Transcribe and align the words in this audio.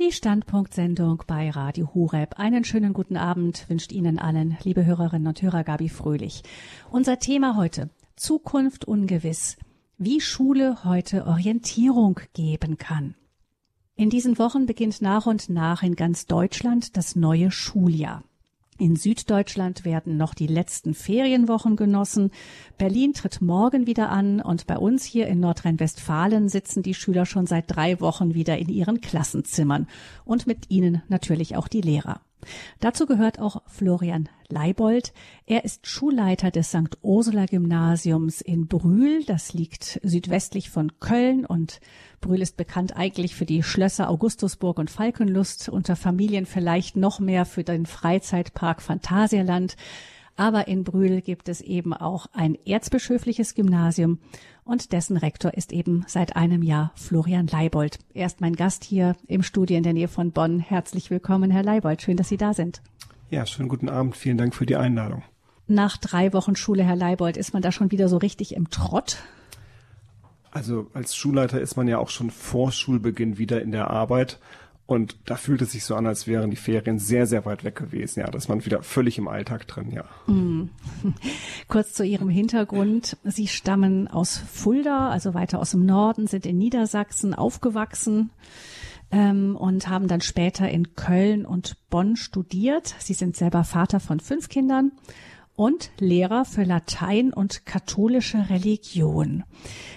Die 0.00 0.12
Standpunktsendung 0.12 1.24
bei 1.26 1.50
Radio 1.50 1.90
Hureb. 1.92 2.38
Einen 2.38 2.64
schönen 2.64 2.94
guten 2.94 3.18
Abend 3.18 3.68
wünscht 3.68 3.92
Ihnen 3.92 4.18
allen, 4.18 4.56
liebe 4.64 4.86
Hörerinnen 4.86 5.28
und 5.28 5.42
Hörer, 5.42 5.62
Gabi 5.62 5.90
Fröhlich. 5.90 6.42
Unser 6.90 7.18
Thema 7.18 7.54
heute, 7.56 7.90
Zukunft 8.16 8.86
ungewiss. 8.86 9.58
Wie 9.98 10.22
Schule 10.22 10.84
heute 10.84 11.26
Orientierung 11.26 12.18
geben 12.32 12.78
kann. 12.78 13.14
In 13.94 14.08
diesen 14.08 14.38
Wochen 14.38 14.64
beginnt 14.64 15.02
nach 15.02 15.26
und 15.26 15.50
nach 15.50 15.82
in 15.82 15.96
ganz 15.96 16.24
Deutschland 16.24 16.96
das 16.96 17.14
neue 17.14 17.50
Schuljahr. 17.50 18.24
In 18.80 18.96
Süddeutschland 18.96 19.84
werden 19.84 20.16
noch 20.16 20.32
die 20.32 20.46
letzten 20.46 20.94
Ferienwochen 20.94 21.76
genossen. 21.76 22.30
Berlin 22.78 23.12
tritt 23.12 23.42
morgen 23.42 23.86
wieder 23.86 24.08
an 24.08 24.40
und 24.40 24.66
bei 24.66 24.78
uns 24.78 25.04
hier 25.04 25.26
in 25.26 25.38
Nordrhein-Westfalen 25.38 26.48
sitzen 26.48 26.82
die 26.82 26.94
Schüler 26.94 27.26
schon 27.26 27.46
seit 27.46 27.64
drei 27.68 28.00
Wochen 28.00 28.32
wieder 28.32 28.56
in 28.56 28.70
ihren 28.70 29.02
Klassenzimmern 29.02 29.86
und 30.24 30.46
mit 30.46 30.70
ihnen 30.70 31.02
natürlich 31.08 31.56
auch 31.56 31.68
die 31.68 31.82
Lehrer. 31.82 32.22
Dazu 32.80 33.06
gehört 33.06 33.38
auch 33.38 33.62
Florian 33.66 34.28
Leibold. 34.48 35.12
Er 35.46 35.64
ist 35.64 35.86
Schulleiter 35.86 36.50
des 36.50 36.70
St. 36.70 36.98
Ursula 37.02 37.46
Gymnasiums 37.46 38.40
in 38.40 38.66
Brühl. 38.66 39.24
Das 39.24 39.52
liegt 39.52 40.00
südwestlich 40.02 40.70
von 40.70 40.98
Köln 41.00 41.46
und 41.46 41.80
Brühl 42.20 42.42
ist 42.42 42.56
bekannt 42.56 42.96
eigentlich 42.96 43.34
für 43.34 43.46
die 43.46 43.62
Schlösser 43.62 44.10
Augustusburg 44.10 44.78
und 44.78 44.90
Falkenlust, 44.90 45.68
unter 45.68 45.96
Familien 45.96 46.46
vielleicht 46.46 46.96
noch 46.96 47.20
mehr 47.20 47.46
für 47.46 47.64
den 47.64 47.86
Freizeitpark 47.86 48.82
Phantasialand. 48.82 49.76
Aber 50.36 50.68
in 50.68 50.84
Brühl 50.84 51.20
gibt 51.20 51.48
es 51.48 51.60
eben 51.60 51.92
auch 51.92 52.26
ein 52.32 52.56
erzbischöfliches 52.64 53.54
Gymnasium 53.54 54.20
und 54.70 54.92
dessen 54.92 55.16
Rektor 55.16 55.54
ist 55.54 55.72
eben 55.72 56.04
seit 56.06 56.36
einem 56.36 56.62
Jahr 56.62 56.92
Florian 56.94 57.48
Leibold. 57.48 57.98
Er 58.14 58.26
ist 58.26 58.40
mein 58.40 58.54
Gast 58.54 58.84
hier 58.84 59.16
im 59.26 59.42
Studio 59.42 59.76
in 59.76 59.82
der 59.82 59.94
Nähe 59.94 60.06
von 60.06 60.30
Bonn. 60.30 60.60
Herzlich 60.60 61.10
willkommen, 61.10 61.50
Herr 61.50 61.64
Leibold. 61.64 62.02
Schön, 62.02 62.16
dass 62.16 62.28
Sie 62.28 62.36
da 62.36 62.54
sind. 62.54 62.80
Ja, 63.30 63.46
schönen 63.46 63.68
guten 63.68 63.88
Abend. 63.88 64.16
Vielen 64.16 64.38
Dank 64.38 64.54
für 64.54 64.66
die 64.66 64.76
Einladung. 64.76 65.24
Nach 65.66 65.96
drei 65.96 66.32
Wochen 66.32 66.54
Schule, 66.54 66.84
Herr 66.84 66.94
Leibold, 66.94 67.36
ist 67.36 67.52
man 67.52 67.62
da 67.62 67.72
schon 67.72 67.90
wieder 67.90 68.08
so 68.08 68.16
richtig 68.16 68.54
im 68.54 68.70
Trott? 68.70 69.18
Also 70.52 70.86
als 70.94 71.16
Schulleiter 71.16 71.60
ist 71.60 71.76
man 71.76 71.88
ja 71.88 71.98
auch 71.98 72.08
schon 72.08 72.30
vor 72.30 72.70
Schulbeginn 72.70 73.38
wieder 73.38 73.60
in 73.62 73.72
der 73.72 73.90
Arbeit. 73.90 74.38
Und 74.90 75.14
da 75.26 75.36
fühlt 75.36 75.62
es 75.62 75.70
sich 75.70 75.84
so 75.84 75.94
an, 75.94 76.08
als 76.08 76.26
wären 76.26 76.50
die 76.50 76.56
Ferien 76.56 76.98
sehr, 76.98 77.28
sehr 77.28 77.44
weit 77.44 77.62
weg 77.62 77.76
gewesen. 77.76 78.18
Ja, 78.18 78.26
dass 78.28 78.48
man 78.48 78.64
wieder 78.64 78.82
völlig 78.82 79.18
im 79.18 79.28
Alltag 79.28 79.68
drin, 79.68 79.92
ja. 79.92 80.02
Mm. 80.26 80.68
Kurz 81.68 81.92
zu 81.92 82.02
Ihrem 82.04 82.28
Hintergrund. 82.28 83.16
Sie 83.22 83.46
stammen 83.46 84.08
aus 84.08 84.36
Fulda, 84.36 85.08
also 85.10 85.32
weiter 85.32 85.60
aus 85.60 85.70
dem 85.70 85.86
Norden, 85.86 86.26
sind 86.26 86.44
in 86.44 86.58
Niedersachsen 86.58 87.34
aufgewachsen 87.34 88.30
ähm, 89.12 89.54
und 89.54 89.86
haben 89.86 90.08
dann 90.08 90.22
später 90.22 90.68
in 90.68 90.96
Köln 90.96 91.46
und 91.46 91.76
Bonn 91.88 92.16
studiert. 92.16 92.96
Sie 92.98 93.14
sind 93.14 93.36
selber 93.36 93.62
Vater 93.62 94.00
von 94.00 94.18
fünf 94.18 94.48
Kindern 94.48 94.90
und 95.60 95.90
Lehrer 95.98 96.46
für 96.46 96.62
Latein 96.62 97.34
und 97.34 97.66
katholische 97.66 98.48
Religion. 98.48 99.44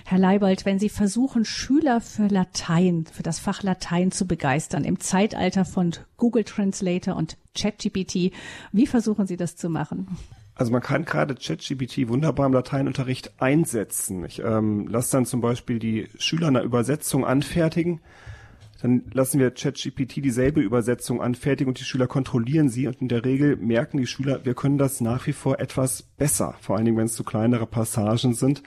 Herr 0.03 0.17
Leibold, 0.17 0.65
wenn 0.65 0.77
Sie 0.77 0.89
versuchen, 0.89 1.45
Schüler 1.45 2.01
für 2.01 2.27
Latein, 2.27 3.05
für 3.09 3.23
das 3.23 3.39
Fach 3.39 3.63
Latein 3.63 4.11
zu 4.11 4.27
begeistern, 4.27 4.83
im 4.83 4.99
Zeitalter 4.99 5.63
von 5.63 5.91
Google 6.17 6.43
Translator 6.43 7.15
und 7.15 7.37
ChatGPT, 7.57 8.33
wie 8.73 8.87
versuchen 8.87 9.25
Sie 9.25 9.37
das 9.37 9.55
zu 9.55 9.69
machen? 9.69 10.17
Also 10.53 10.73
man 10.73 10.81
kann 10.81 11.05
gerade 11.05 11.33
ChatGPT 11.33 12.09
wunderbar 12.09 12.47
im 12.47 12.53
Lateinunterricht 12.53 13.41
einsetzen. 13.41 14.25
Ich 14.25 14.39
ähm, 14.39 14.89
lasse 14.89 15.13
dann 15.13 15.25
zum 15.25 15.39
Beispiel 15.39 15.79
die 15.79 16.09
Schüler 16.17 16.49
eine 16.49 16.61
Übersetzung 16.61 17.25
anfertigen 17.25 18.01
dann 18.83 19.05
lassen 19.13 19.39
wir 19.39 19.49
ChatGPT 19.49 20.17
dieselbe 20.17 20.59
Übersetzung 20.59 21.21
anfertigen 21.21 21.69
und 21.69 21.79
die 21.79 21.85
Schüler 21.85 22.05
kontrollieren 22.05 22.67
sie 22.67 22.85
und 22.85 23.01
in 23.01 23.07
der 23.07 23.23
Regel 23.23 23.55
merken 23.55 23.97
die 23.97 24.05
Schüler, 24.05 24.43
wir 24.43 24.55
können 24.55 24.77
das 24.77 24.99
nach 24.99 25.25
wie 25.25 25.31
vor 25.31 25.61
etwas 25.61 26.03
besser, 26.03 26.55
vor 26.59 26.75
allen 26.75 26.83
Dingen, 26.83 26.97
wenn 26.97 27.05
es 27.05 27.15
so 27.15 27.23
kleinere 27.23 27.65
Passagen 27.65 28.33
sind, 28.33 28.61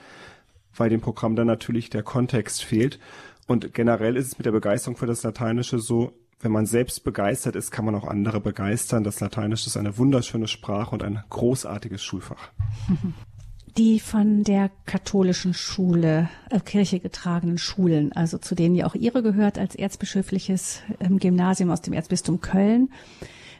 weil 0.75 0.89
dem 0.89 1.01
Programm 1.01 1.35
dann 1.35 1.45
natürlich 1.45 1.91
der 1.91 2.01
Kontext 2.01 2.63
fehlt. 2.63 2.99
Und 3.45 3.75
generell 3.75 4.17
ist 4.17 4.25
es 4.25 4.37
mit 4.39 4.47
der 4.47 4.51
Begeisterung 4.53 4.97
für 4.97 5.05
das 5.05 5.21
Lateinische 5.21 5.77
so, 5.77 6.13
wenn 6.39 6.51
man 6.51 6.65
selbst 6.65 7.03
begeistert 7.03 7.55
ist, 7.55 7.69
kann 7.69 7.85
man 7.85 7.93
auch 7.93 8.07
andere 8.07 8.41
begeistern. 8.41 9.03
Das 9.03 9.19
Lateinische 9.19 9.67
ist 9.67 9.77
eine 9.77 9.99
wunderschöne 9.99 10.47
Sprache 10.47 10.95
und 10.95 11.03
ein 11.03 11.23
großartiges 11.29 12.03
Schulfach. 12.03 12.49
die 13.77 13.99
von 13.99 14.43
der 14.43 14.71
katholischen 14.85 15.53
Schule, 15.53 16.29
äh, 16.49 16.59
Kirche 16.59 16.99
getragenen 16.99 17.57
Schulen, 17.57 18.11
also 18.11 18.37
zu 18.37 18.55
denen 18.55 18.75
ja 18.75 18.87
auch 18.87 18.95
ihre 18.95 19.21
gehört 19.21 19.57
als 19.57 19.75
erzbischöfliches 19.75 20.81
ähm, 20.99 21.19
Gymnasium 21.19 21.69
aus 21.69 21.81
dem 21.81 21.93
Erzbistum 21.93 22.41
Köln. 22.41 22.89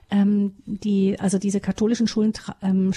Ähm, 0.09 0.53
die, 0.65 1.19
also 1.19 1.37
diese 1.37 1.59
katholischen 1.59 2.07
Schulen 2.07 2.33
ähm, 2.61 2.93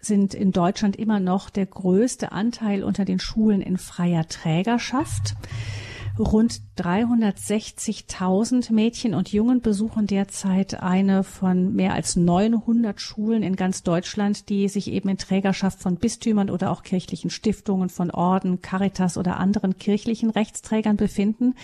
sind 0.00 0.34
in 0.34 0.52
Deutschland 0.52 0.96
immer 0.96 1.20
noch 1.20 1.50
der 1.50 1.66
größte 1.66 2.32
Anteil 2.32 2.82
unter 2.82 3.04
den 3.04 3.20
Schulen 3.20 3.60
in 3.60 3.76
freier 3.76 4.26
Trägerschaft. 4.26 5.34
Rund 6.18 6.60
360.000 6.76 8.70
Mädchen 8.70 9.14
und 9.14 9.32
Jungen 9.32 9.62
besuchen 9.62 10.06
derzeit 10.06 10.82
eine 10.82 11.24
von 11.24 11.74
mehr 11.74 11.94
als 11.94 12.16
900 12.16 13.00
Schulen 13.00 13.42
in 13.42 13.56
ganz 13.56 13.82
Deutschland, 13.82 14.50
die 14.50 14.68
sich 14.68 14.90
eben 14.90 15.08
in 15.08 15.16
Trägerschaft 15.16 15.80
von 15.80 15.96
Bistümern 15.96 16.50
oder 16.50 16.70
auch 16.70 16.82
kirchlichen 16.82 17.30
Stiftungen, 17.30 17.88
von 17.88 18.10
Orden, 18.10 18.60
Caritas 18.60 19.16
oder 19.16 19.38
anderen 19.38 19.78
kirchlichen 19.78 20.28
Rechtsträgern 20.28 20.98
befinden. 20.98 21.54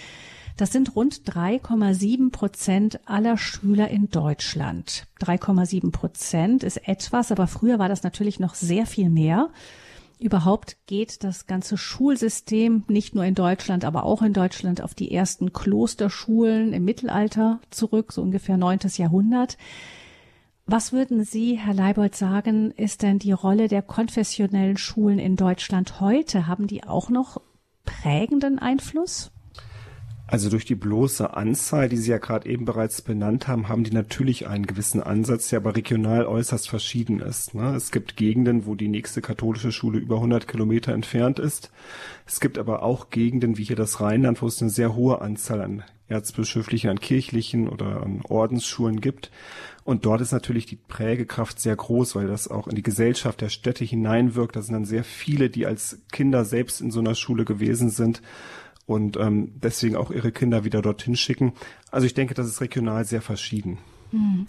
Das 0.56 0.72
sind 0.72 0.96
rund 0.96 1.20
3,7 1.30 2.32
Prozent 2.32 3.00
aller 3.04 3.36
Schüler 3.36 3.88
in 3.88 4.08
Deutschland. 4.08 5.06
3,7 5.20 5.92
Prozent 5.92 6.64
ist 6.64 6.88
etwas, 6.88 7.30
aber 7.30 7.48
früher 7.48 7.78
war 7.78 7.90
das 7.90 8.02
natürlich 8.02 8.40
noch 8.40 8.54
sehr 8.54 8.86
viel 8.86 9.10
mehr. 9.10 9.50
Überhaupt 10.20 10.76
geht 10.86 11.22
das 11.22 11.46
ganze 11.46 11.76
Schulsystem 11.76 12.82
nicht 12.88 13.14
nur 13.14 13.24
in 13.24 13.36
Deutschland, 13.36 13.84
aber 13.84 14.02
auch 14.02 14.22
in 14.22 14.32
Deutschland 14.32 14.80
auf 14.82 14.94
die 14.94 15.12
ersten 15.12 15.52
Klosterschulen 15.52 16.72
im 16.72 16.84
Mittelalter 16.84 17.60
zurück, 17.70 18.12
so 18.12 18.22
ungefähr 18.22 18.56
neuntes 18.56 18.98
Jahrhundert. 18.98 19.56
Was 20.66 20.92
würden 20.92 21.24
Sie, 21.24 21.56
Herr 21.56 21.72
Leibold, 21.72 22.16
sagen, 22.16 22.72
ist 22.72 23.02
denn 23.02 23.18
die 23.20 23.32
Rolle 23.32 23.68
der 23.68 23.80
konfessionellen 23.80 24.76
Schulen 24.76 25.18
in 25.20 25.36
Deutschland 25.36 26.00
heute? 26.00 26.46
Haben 26.46 26.66
die 26.66 26.84
auch 26.84 27.10
noch 27.10 27.40
prägenden 27.84 28.58
Einfluss? 28.58 29.30
Also 30.30 30.50
durch 30.50 30.66
die 30.66 30.74
bloße 30.74 31.34
Anzahl, 31.34 31.88
die 31.88 31.96
Sie 31.96 32.10
ja 32.10 32.18
gerade 32.18 32.50
eben 32.50 32.66
bereits 32.66 33.00
benannt 33.00 33.48
haben, 33.48 33.68
haben 33.68 33.82
die 33.82 33.92
natürlich 33.92 34.46
einen 34.46 34.66
gewissen 34.66 35.02
Ansatz, 35.02 35.48
der 35.48 35.60
aber 35.60 35.74
regional 35.74 36.26
äußerst 36.26 36.68
verschieden 36.68 37.20
ist. 37.20 37.54
Ne? 37.54 37.74
Es 37.74 37.90
gibt 37.90 38.18
Gegenden, 38.18 38.66
wo 38.66 38.74
die 38.74 38.88
nächste 38.88 39.22
katholische 39.22 39.72
Schule 39.72 39.98
über 39.98 40.16
100 40.16 40.46
Kilometer 40.46 40.92
entfernt 40.92 41.38
ist. 41.38 41.70
Es 42.26 42.40
gibt 42.40 42.58
aber 42.58 42.82
auch 42.82 43.08
Gegenden 43.08 43.56
wie 43.56 43.64
hier 43.64 43.76
das 43.76 44.02
Rheinland, 44.02 44.42
wo 44.42 44.46
es 44.48 44.60
eine 44.60 44.70
sehr 44.70 44.94
hohe 44.94 45.22
Anzahl 45.22 45.62
an 45.62 45.82
erzbischöflichen, 46.08 46.90
an 46.90 47.00
kirchlichen 47.00 47.66
oder 47.66 48.02
an 48.02 48.20
Ordensschulen 48.28 49.00
gibt. 49.00 49.30
Und 49.84 50.04
dort 50.04 50.20
ist 50.20 50.32
natürlich 50.32 50.66
die 50.66 50.76
Prägekraft 50.76 51.58
sehr 51.58 51.76
groß, 51.76 52.16
weil 52.16 52.26
das 52.26 52.48
auch 52.48 52.68
in 52.68 52.76
die 52.76 52.82
Gesellschaft 52.82 53.40
der 53.40 53.48
Städte 53.48 53.84
hineinwirkt. 53.84 54.56
Da 54.56 54.60
sind 54.60 54.74
dann 54.74 54.84
sehr 54.84 55.04
viele, 55.04 55.48
die 55.48 55.64
als 55.64 56.02
Kinder 56.12 56.44
selbst 56.44 56.82
in 56.82 56.90
so 56.90 57.00
einer 57.00 57.14
Schule 57.14 57.46
gewesen 57.46 57.88
sind 57.88 58.20
und 58.88 59.18
ähm, 59.18 59.52
deswegen 59.62 59.96
auch 59.96 60.10
ihre 60.10 60.32
Kinder 60.32 60.64
wieder 60.64 60.80
dorthin 60.80 61.14
schicken. 61.14 61.52
Also 61.90 62.06
ich 62.06 62.14
denke, 62.14 62.32
das 62.32 62.46
ist 62.46 62.62
regional 62.62 63.04
sehr 63.04 63.20
verschieden. 63.20 63.76
Hm. 64.12 64.46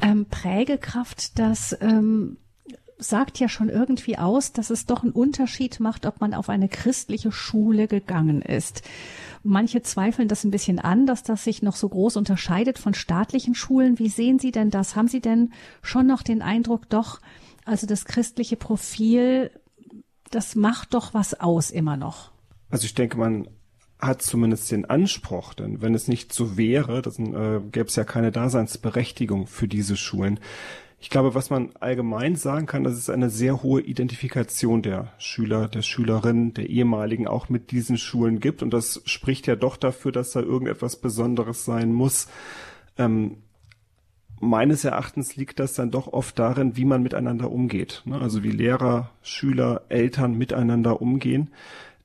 Ähm, 0.00 0.24
Prägekraft, 0.30 1.38
das 1.38 1.76
ähm, 1.82 2.38
sagt 2.96 3.38
ja 3.38 3.50
schon 3.50 3.68
irgendwie 3.68 4.16
aus, 4.16 4.52
dass 4.52 4.70
es 4.70 4.86
doch 4.86 5.02
einen 5.02 5.12
Unterschied 5.12 5.78
macht, 5.78 6.06
ob 6.06 6.22
man 6.22 6.32
auf 6.32 6.48
eine 6.48 6.70
christliche 6.70 7.30
Schule 7.30 7.86
gegangen 7.86 8.40
ist. 8.40 8.82
Manche 9.42 9.82
zweifeln 9.82 10.28
das 10.28 10.44
ein 10.44 10.50
bisschen 10.50 10.78
an, 10.78 11.04
dass 11.04 11.22
das 11.22 11.44
sich 11.44 11.60
noch 11.60 11.76
so 11.76 11.90
groß 11.90 12.16
unterscheidet 12.16 12.78
von 12.78 12.94
staatlichen 12.94 13.54
Schulen. 13.54 13.98
Wie 13.98 14.08
sehen 14.08 14.38
Sie 14.38 14.52
denn 14.52 14.70
das? 14.70 14.96
Haben 14.96 15.08
Sie 15.08 15.20
denn 15.20 15.52
schon 15.82 16.06
noch 16.06 16.22
den 16.22 16.40
Eindruck, 16.40 16.88
doch, 16.88 17.20
also 17.66 17.86
das 17.86 18.06
christliche 18.06 18.56
Profil, 18.56 19.50
das 20.30 20.54
macht 20.54 20.94
doch 20.94 21.12
was 21.12 21.38
aus 21.38 21.70
immer 21.70 21.98
noch? 21.98 22.30
Also 22.70 22.86
ich 22.86 22.94
denke, 22.94 23.18
man 23.18 23.46
hat 23.98 24.22
zumindest 24.22 24.70
den 24.70 24.84
Anspruch, 24.84 25.54
denn 25.54 25.80
wenn 25.80 25.94
es 25.94 26.08
nicht 26.08 26.32
so 26.32 26.56
wäre, 26.56 27.02
dann 27.02 27.34
äh, 27.34 27.60
gäbe 27.72 27.86
es 27.86 27.96
ja 27.96 28.04
keine 28.04 28.30
Daseinsberechtigung 28.30 29.46
für 29.46 29.68
diese 29.68 29.96
Schulen. 29.96 30.38
Ich 30.98 31.10
glaube, 31.10 31.34
was 31.34 31.50
man 31.50 31.70
allgemein 31.78 32.36
sagen 32.36 32.66
kann, 32.66 32.84
dass 32.84 32.94
es 32.94 33.10
eine 33.10 33.30
sehr 33.30 33.62
hohe 33.62 33.80
Identifikation 33.80 34.82
der 34.82 35.12
Schüler, 35.18 35.68
der 35.68 35.82
Schülerinnen, 35.82 36.54
der 36.54 36.68
ehemaligen 36.68 37.28
auch 37.28 37.48
mit 37.48 37.70
diesen 37.70 37.98
Schulen 37.98 38.40
gibt. 38.40 38.62
Und 38.62 38.72
das 38.72 39.02
spricht 39.04 39.46
ja 39.46 39.56
doch 39.56 39.76
dafür, 39.76 40.10
dass 40.10 40.32
da 40.32 40.40
irgendetwas 40.40 40.96
Besonderes 40.96 41.64
sein 41.64 41.92
muss. 41.92 42.28
Ähm, 42.96 43.36
meines 44.40 44.84
Erachtens 44.84 45.36
liegt 45.36 45.60
das 45.60 45.74
dann 45.74 45.90
doch 45.90 46.12
oft 46.12 46.38
darin, 46.38 46.76
wie 46.76 46.86
man 46.86 47.02
miteinander 47.02 47.50
umgeht. 47.50 48.02
Ne? 48.06 48.18
Also 48.18 48.42
wie 48.42 48.50
Lehrer, 48.50 49.10
Schüler, 49.22 49.82
Eltern 49.90 50.36
miteinander 50.36 51.00
umgehen 51.02 51.50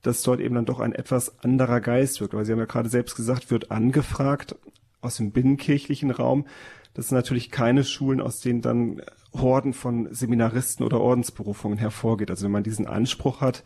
dass 0.02 0.22
dort 0.22 0.40
eben 0.40 0.54
dann 0.54 0.64
doch 0.64 0.80
ein 0.80 0.92
etwas 0.92 1.38
anderer 1.40 1.80
Geist 1.80 2.20
wirkt. 2.20 2.34
Weil 2.34 2.44
Sie 2.44 2.52
haben 2.52 2.58
ja 2.58 2.66
gerade 2.66 2.88
selbst 2.88 3.14
gesagt, 3.14 3.50
wird 3.50 3.70
angefragt. 3.70 4.56
aus 5.00 5.16
dem 5.16 5.32
binnenkirchlichen 5.32 6.12
Raum. 6.12 6.46
Das 6.94 7.08
sind 7.08 7.16
natürlich 7.16 7.50
keine 7.50 7.84
Schulen, 7.84 8.20
aus 8.20 8.40
denen 8.40 8.60
dann 8.60 9.02
Horden 9.34 9.72
von 9.72 10.12
Seminaristen 10.14 10.84
oder 10.84 11.00
Ordensberufungen 11.00 11.78
hervorgeht. 11.78 12.30
Also 12.30 12.44
wenn 12.44 12.52
man 12.52 12.62
diesen 12.62 12.86
Anspruch 12.86 13.40
hat, 13.40 13.64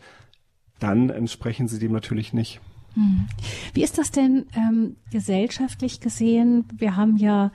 dann 0.79 1.09
entsprechen 1.09 1.67
sie 1.67 1.79
dem 1.79 1.91
natürlich 1.91 2.33
nicht. 2.33 2.61
Hm. 2.97 3.27
Wie 3.75 3.83
ist 3.83 3.99
das 3.99 4.09
denn 4.09 4.47
ähm, 4.55 4.95
gesellschaftlich 5.11 5.99
gesehen? 5.99 6.65
Wir 6.75 6.95
haben 6.95 7.17
ja 7.17 7.51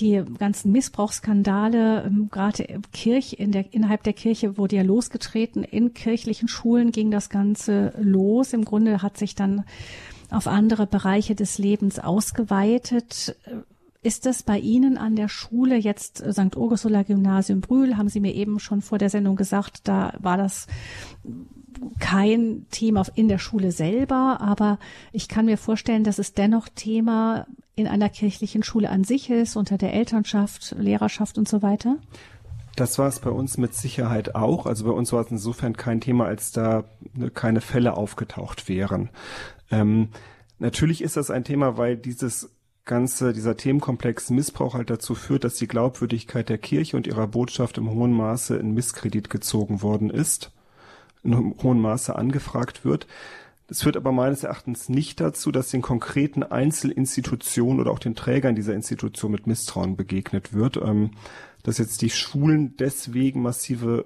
die 0.00 0.24
ganzen 0.38 0.72
Missbrauchsskandale, 0.72 2.02
ähm, 2.02 2.28
gerade 2.32 2.80
Kirch, 2.92 3.36
in 3.38 3.52
der, 3.52 3.72
innerhalb 3.72 4.02
der 4.02 4.12
Kirche 4.12 4.58
wurde 4.58 4.74
ja 4.74 4.82
losgetreten. 4.82 5.62
In 5.62 5.94
kirchlichen 5.94 6.48
Schulen 6.48 6.90
ging 6.90 7.12
das 7.12 7.30
Ganze 7.30 7.94
los. 8.00 8.52
Im 8.52 8.64
Grunde 8.64 9.02
hat 9.02 9.18
sich 9.18 9.36
dann 9.36 9.62
auf 10.30 10.48
andere 10.48 10.88
Bereiche 10.88 11.36
des 11.36 11.58
Lebens 11.58 12.00
ausgeweitet. 12.00 13.36
Ist 14.02 14.26
das 14.26 14.42
bei 14.42 14.58
Ihnen 14.58 14.98
an 14.98 15.14
der 15.14 15.28
Schule 15.28 15.76
jetzt 15.76 16.22
äh, 16.22 16.32
St. 16.32 16.56
Ursula 16.56 17.04
Gymnasium 17.04 17.60
Brühl, 17.60 17.96
haben 17.96 18.08
Sie 18.08 18.18
mir 18.18 18.34
eben 18.34 18.58
schon 18.58 18.82
vor 18.82 18.98
der 18.98 19.10
Sendung 19.10 19.36
gesagt, 19.36 19.86
da 19.86 20.14
war 20.18 20.36
das 20.36 20.66
kein 21.98 22.66
Thema 22.70 23.04
in 23.14 23.28
der 23.28 23.38
Schule 23.38 23.72
selber, 23.72 24.38
aber 24.40 24.78
ich 25.12 25.28
kann 25.28 25.46
mir 25.46 25.58
vorstellen, 25.58 26.04
dass 26.04 26.18
es 26.18 26.34
dennoch 26.34 26.68
Thema 26.68 27.46
in 27.74 27.86
einer 27.86 28.08
kirchlichen 28.08 28.62
Schule 28.62 28.90
an 28.90 29.04
sich 29.04 29.30
ist, 29.30 29.56
unter 29.56 29.78
der 29.78 29.94
Elternschaft, 29.94 30.74
Lehrerschaft 30.78 31.38
und 31.38 31.48
so 31.48 31.62
weiter? 31.62 31.96
Das 32.76 32.98
war 32.98 33.08
es 33.08 33.20
bei 33.20 33.30
uns 33.30 33.58
mit 33.58 33.74
Sicherheit 33.74 34.34
auch. 34.34 34.66
Also 34.66 34.84
bei 34.84 34.92
uns 34.92 35.12
war 35.12 35.20
es 35.20 35.30
insofern 35.30 35.76
kein 35.76 36.00
Thema, 36.00 36.24
als 36.24 36.52
da 36.52 36.84
ne, 37.14 37.30
keine 37.30 37.60
Fälle 37.60 37.96
aufgetaucht 37.96 38.68
wären. 38.68 39.10
Ähm, 39.70 40.08
natürlich 40.58 41.02
ist 41.02 41.16
das 41.16 41.30
ein 41.30 41.44
Thema, 41.44 41.76
weil 41.76 41.96
dieses 41.96 42.50
ganze, 42.84 43.32
dieser 43.32 43.56
Themenkomplex 43.56 44.30
Missbrauch 44.30 44.74
halt 44.74 44.90
dazu 44.90 45.14
führt, 45.14 45.44
dass 45.44 45.56
die 45.56 45.68
Glaubwürdigkeit 45.68 46.48
der 46.48 46.58
Kirche 46.58 46.96
und 46.96 47.06
ihrer 47.06 47.28
Botschaft 47.28 47.78
im 47.78 47.90
hohen 47.90 48.12
Maße 48.12 48.56
in 48.56 48.72
Misskredit 48.72 49.30
gezogen 49.30 49.82
worden 49.82 50.10
ist, 50.10 50.50
in 51.22 51.54
hohem 51.62 51.80
Maße 51.80 52.14
angefragt 52.16 52.84
wird. 52.84 53.06
Das 53.68 53.82
führt 53.82 53.96
aber 53.96 54.12
meines 54.12 54.42
Erachtens 54.42 54.88
nicht 54.88 55.20
dazu, 55.20 55.50
dass 55.50 55.70
den 55.70 55.82
konkreten 55.82 56.42
Einzelinstitutionen 56.42 57.80
oder 57.80 57.90
auch 57.90 57.98
den 57.98 58.14
Trägern 58.14 58.54
dieser 58.54 58.74
Institution 58.74 59.32
mit 59.32 59.46
Misstrauen 59.46 59.96
begegnet 59.96 60.52
wird. 60.52 60.76
Ähm, 60.76 61.12
dass 61.62 61.78
jetzt 61.78 62.02
die 62.02 62.10
Schulen 62.10 62.76
deswegen 62.76 63.42
massive 63.42 64.04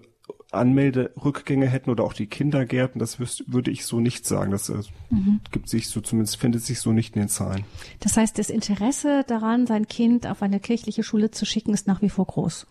Anmelderückgänge 0.52 1.66
hätten 1.66 1.90
oder 1.90 2.04
auch 2.04 2.12
die 2.12 2.26
Kindergärten, 2.26 2.98
das 2.98 3.18
würde 3.18 3.70
ich 3.70 3.84
so 3.84 4.00
nicht 4.00 4.26
sagen. 4.26 4.50
Das 4.50 4.68
äh, 4.68 4.82
mhm. 5.10 5.40
gibt 5.50 5.68
sich 5.68 5.88
so, 5.88 6.00
zumindest 6.00 6.36
findet 6.36 6.62
sich 6.62 6.80
so 6.80 6.92
nicht 6.92 7.16
in 7.16 7.22
den 7.22 7.28
Zahlen. 7.28 7.64
Das 8.00 8.16
heißt, 8.16 8.38
das 8.38 8.50
Interesse 8.50 9.24
daran, 9.26 9.66
sein 9.66 9.88
Kind 9.88 10.26
auf 10.26 10.42
eine 10.42 10.60
kirchliche 10.60 11.02
Schule 11.02 11.30
zu 11.30 11.44
schicken, 11.44 11.74
ist 11.74 11.86
nach 11.86 12.02
wie 12.02 12.10
vor 12.10 12.26
groß. 12.26 12.66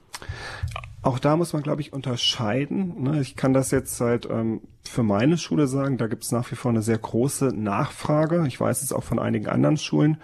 Auch 1.06 1.20
da 1.20 1.38
muss 1.38 1.54
man, 1.54 1.62
glaube 1.62 1.82
ich, 1.82 1.94
unterscheiden. 1.94 3.04
Ne? 3.04 3.22
Ich 3.22 3.36
kann 3.36 3.54
das 3.54 3.70
jetzt 3.70 4.02
halt 4.02 4.28
ähm, 4.28 4.62
für 4.82 5.04
meine 5.04 5.38
Schule 5.38 5.68
sagen, 5.68 6.00
da 6.00 6.08
gibt 6.08 6.24
es 6.24 6.32
nach 6.32 6.50
wie 6.50 6.56
vor 6.56 6.72
eine 6.72 6.82
sehr 6.82 6.98
große 6.98 7.50
Nachfrage. 7.56 8.44
Ich 8.48 8.60
weiß 8.60 8.82
es 8.82 8.92
auch 8.92 9.04
von 9.04 9.20
einigen 9.20 9.46
anderen 9.46 9.78
Schulen. 9.78 10.18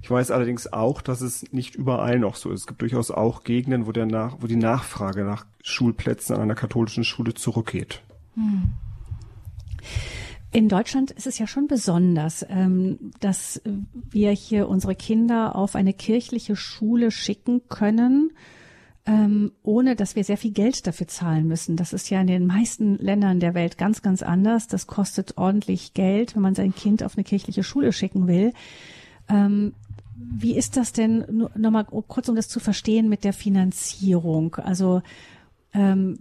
Ich 0.00 0.10
weiß 0.10 0.30
allerdings 0.30 0.72
auch, 0.72 1.02
dass 1.02 1.20
es 1.20 1.52
nicht 1.52 1.74
überall 1.74 2.18
noch 2.18 2.36
so 2.36 2.50
ist. 2.50 2.60
Es 2.60 2.66
gibt 2.66 2.80
durchaus 2.80 3.10
auch 3.10 3.44
Gegenden, 3.44 3.86
wo, 3.86 3.92
der 3.92 4.06
nach, 4.06 4.38
wo 4.40 4.46
die 4.46 4.56
Nachfrage 4.56 5.22
nach 5.22 5.44
Schulplätzen 5.62 6.34
an 6.34 6.40
einer 6.40 6.54
katholischen 6.54 7.04
Schule 7.04 7.34
zurückgeht. 7.34 8.00
Hm. 8.34 8.70
In 10.50 10.70
Deutschland 10.70 11.10
ist 11.10 11.26
es 11.26 11.38
ja 11.38 11.46
schon 11.46 11.66
besonders, 11.66 12.42
ähm, 12.48 13.12
dass 13.20 13.60
wir 14.10 14.30
hier 14.30 14.66
unsere 14.66 14.94
Kinder 14.94 15.56
auf 15.56 15.76
eine 15.76 15.92
kirchliche 15.92 16.56
Schule 16.56 17.10
schicken 17.10 17.68
können 17.68 18.30
ähm, 19.04 19.52
ohne 19.62 19.96
dass 19.96 20.14
wir 20.14 20.22
sehr 20.22 20.36
viel 20.36 20.52
Geld 20.52 20.86
dafür 20.86 21.08
zahlen 21.08 21.48
müssen. 21.48 21.76
Das 21.76 21.92
ist 21.92 22.08
ja 22.10 22.20
in 22.20 22.28
den 22.28 22.46
meisten 22.46 22.96
Ländern 22.98 23.40
der 23.40 23.54
Welt 23.54 23.76
ganz, 23.76 24.02
ganz 24.02 24.22
anders. 24.22 24.68
Das 24.68 24.86
kostet 24.86 25.38
ordentlich 25.38 25.92
Geld, 25.94 26.34
wenn 26.34 26.42
man 26.42 26.54
sein 26.54 26.74
Kind 26.74 27.02
auf 27.02 27.16
eine 27.16 27.24
kirchliche 27.24 27.64
Schule 27.64 27.92
schicken 27.92 28.28
will. 28.28 28.52
Ähm, 29.28 29.74
wie 30.14 30.56
ist 30.56 30.76
das 30.76 30.92
denn, 30.92 31.48
nochmal 31.56 31.84
kurz 31.84 32.28
um 32.28 32.36
das 32.36 32.48
zu 32.48 32.60
verstehen 32.60 33.08
mit 33.08 33.24
der 33.24 33.32
Finanzierung? 33.32 34.54
Also 34.56 35.02
ähm, 35.74 36.20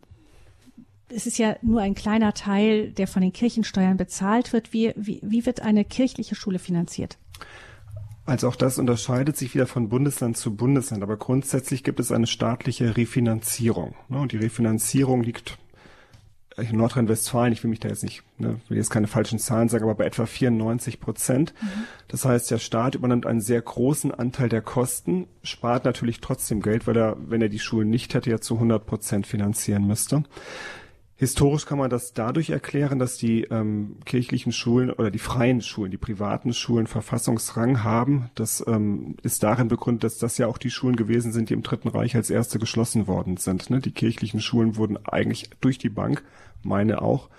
es 1.09 1.27
ist 1.27 1.37
ja 1.37 1.55
nur 1.61 1.81
ein 1.81 1.93
kleiner 1.93 2.33
Teil, 2.33 2.91
der 2.91 3.07
von 3.07 3.21
den 3.21 3.33
Kirchensteuern 3.33 3.97
bezahlt 3.97 4.53
wird. 4.53 4.73
Wie, 4.73 4.93
wie, 4.95 5.19
wie 5.21 5.45
wird 5.45 5.61
eine 5.61 5.85
kirchliche 5.85 6.35
Schule 6.35 6.57
finanziert? 6.57 7.17
Also 8.25 8.47
auch 8.47 8.55
das 8.55 8.77
unterscheidet 8.77 9.35
sich 9.35 9.55
wieder 9.55 9.67
von 9.67 9.89
Bundesland 9.89 10.37
zu 10.37 10.55
Bundesland, 10.55 11.03
aber 11.03 11.17
grundsätzlich 11.17 11.83
gibt 11.83 11.99
es 11.99 12.11
eine 12.11 12.27
staatliche 12.27 12.95
Refinanzierung. 12.95 13.95
Ne? 14.09 14.19
Und 14.19 14.31
die 14.31 14.37
Refinanzierung 14.37 15.23
liegt 15.23 15.57
in 16.57 16.77
Nordrhein-Westfalen, 16.77 17.53
ich 17.53 17.63
will 17.63 17.69
mich 17.69 17.79
da 17.79 17.89
jetzt 17.89 18.03
nicht, 18.03 18.23
ne, 18.37 18.59
will 18.67 18.77
jetzt 18.77 18.89
keine 18.89 19.07
falschen 19.07 19.39
Zahlen 19.39 19.69
sagen, 19.69 19.83
aber 19.83 19.95
bei 19.95 20.05
etwa 20.05 20.25
94 20.25 20.99
Prozent. 20.99 21.53
Mhm. 21.61 21.67
Das 22.07 22.25
heißt, 22.25 22.51
der 22.51 22.59
Staat 22.59 22.95
übernimmt 22.95 23.25
einen 23.25 23.41
sehr 23.41 23.61
großen 23.61 24.13
Anteil 24.13 24.49
der 24.49 24.61
Kosten, 24.61 25.27
spart 25.43 25.85
natürlich 25.85 26.19
trotzdem 26.19 26.61
Geld, 26.61 26.87
weil 26.87 26.97
er, 26.97 27.17
wenn 27.19 27.41
er 27.41 27.49
die 27.49 27.59
Schulen 27.59 27.89
nicht 27.89 28.13
hätte, 28.13 28.29
ja 28.29 28.39
zu 28.39 28.55
100 28.55 28.85
Prozent 28.85 29.27
finanzieren 29.27 29.87
müsste. 29.87 30.23
Historisch 31.21 31.67
kann 31.67 31.77
man 31.77 31.91
das 31.91 32.13
dadurch 32.13 32.49
erklären, 32.49 32.97
dass 32.97 33.15
die 33.15 33.43
ähm, 33.43 33.97
kirchlichen 34.05 34.51
Schulen 34.51 34.89
oder 34.89 35.11
die 35.11 35.19
freien 35.19 35.61
Schulen, 35.61 35.91
die 35.91 35.99
privaten 35.99 36.51
Schulen 36.51 36.87
Verfassungsrang 36.87 37.83
haben. 37.83 38.31
Das 38.33 38.63
ähm, 38.65 39.17
ist 39.21 39.43
darin 39.43 39.67
begründet, 39.67 40.03
dass 40.03 40.17
das 40.17 40.39
ja 40.39 40.47
auch 40.47 40.57
die 40.57 40.71
Schulen 40.71 40.95
gewesen 40.95 41.31
sind, 41.31 41.51
die 41.51 41.53
im 41.53 41.61
Dritten 41.61 41.89
Reich 41.89 42.15
als 42.15 42.31
erste 42.31 42.57
geschlossen 42.57 43.05
worden 43.05 43.37
sind. 43.37 43.69
Ne? 43.69 43.81
Die 43.81 43.91
kirchlichen 43.91 44.41
Schulen 44.41 44.77
wurden 44.77 44.97
eigentlich 45.05 45.51
durch 45.61 45.77
die 45.77 45.89
Bank, 45.89 46.23
meine 46.63 47.03
auch, 47.03 47.29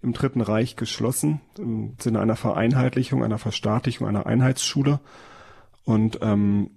im 0.00 0.14
Dritten 0.14 0.40
Reich 0.40 0.76
geschlossen, 0.76 1.42
im 1.58 1.92
Sinne 2.00 2.20
einer 2.20 2.36
Vereinheitlichung, 2.36 3.22
einer 3.22 3.36
Verstaatlichung, 3.36 4.08
einer 4.08 4.24
Einheitsschule. 4.24 4.98
Und 5.84 6.20
ähm, 6.22 6.70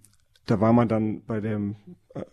da 0.45 0.59
war 0.59 0.73
man 0.73 0.89
dann 0.89 1.21
bei 1.25 1.39
dem, 1.39 1.77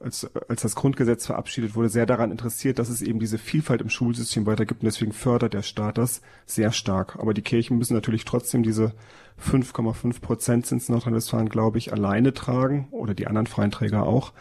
als, 0.00 0.28
als 0.48 0.62
das 0.62 0.74
Grundgesetz 0.74 1.26
verabschiedet 1.26 1.74
wurde, 1.74 1.88
sehr 1.88 2.06
daran 2.06 2.30
interessiert, 2.30 2.78
dass 2.78 2.88
es 2.88 3.02
eben 3.02 3.20
diese 3.20 3.38
Vielfalt 3.38 3.80
im 3.80 3.90
Schulsystem 3.90 4.46
weitergibt 4.46 4.82
und 4.82 4.86
deswegen 4.86 5.12
fördert 5.12 5.54
der 5.54 5.62
Staat 5.62 5.98
das 5.98 6.22
sehr 6.46 6.72
stark. 6.72 7.16
Aber 7.18 7.34
die 7.34 7.42
Kirchen 7.42 7.76
müssen 7.78 7.94
natürlich 7.94 8.24
trotzdem 8.24 8.62
diese 8.62 8.94
5,5 9.42 10.20
Prozent 10.20 10.66
Zins 10.66 10.88
Nordrhein-Westfalen, 10.88 11.48
glaube 11.48 11.78
ich, 11.78 11.92
alleine 11.92 12.32
tragen 12.32 12.88
oder 12.90 13.14
die 13.14 13.26
anderen 13.26 13.46
freien 13.46 13.70
Träger 13.70 14.04
auch. 14.04 14.32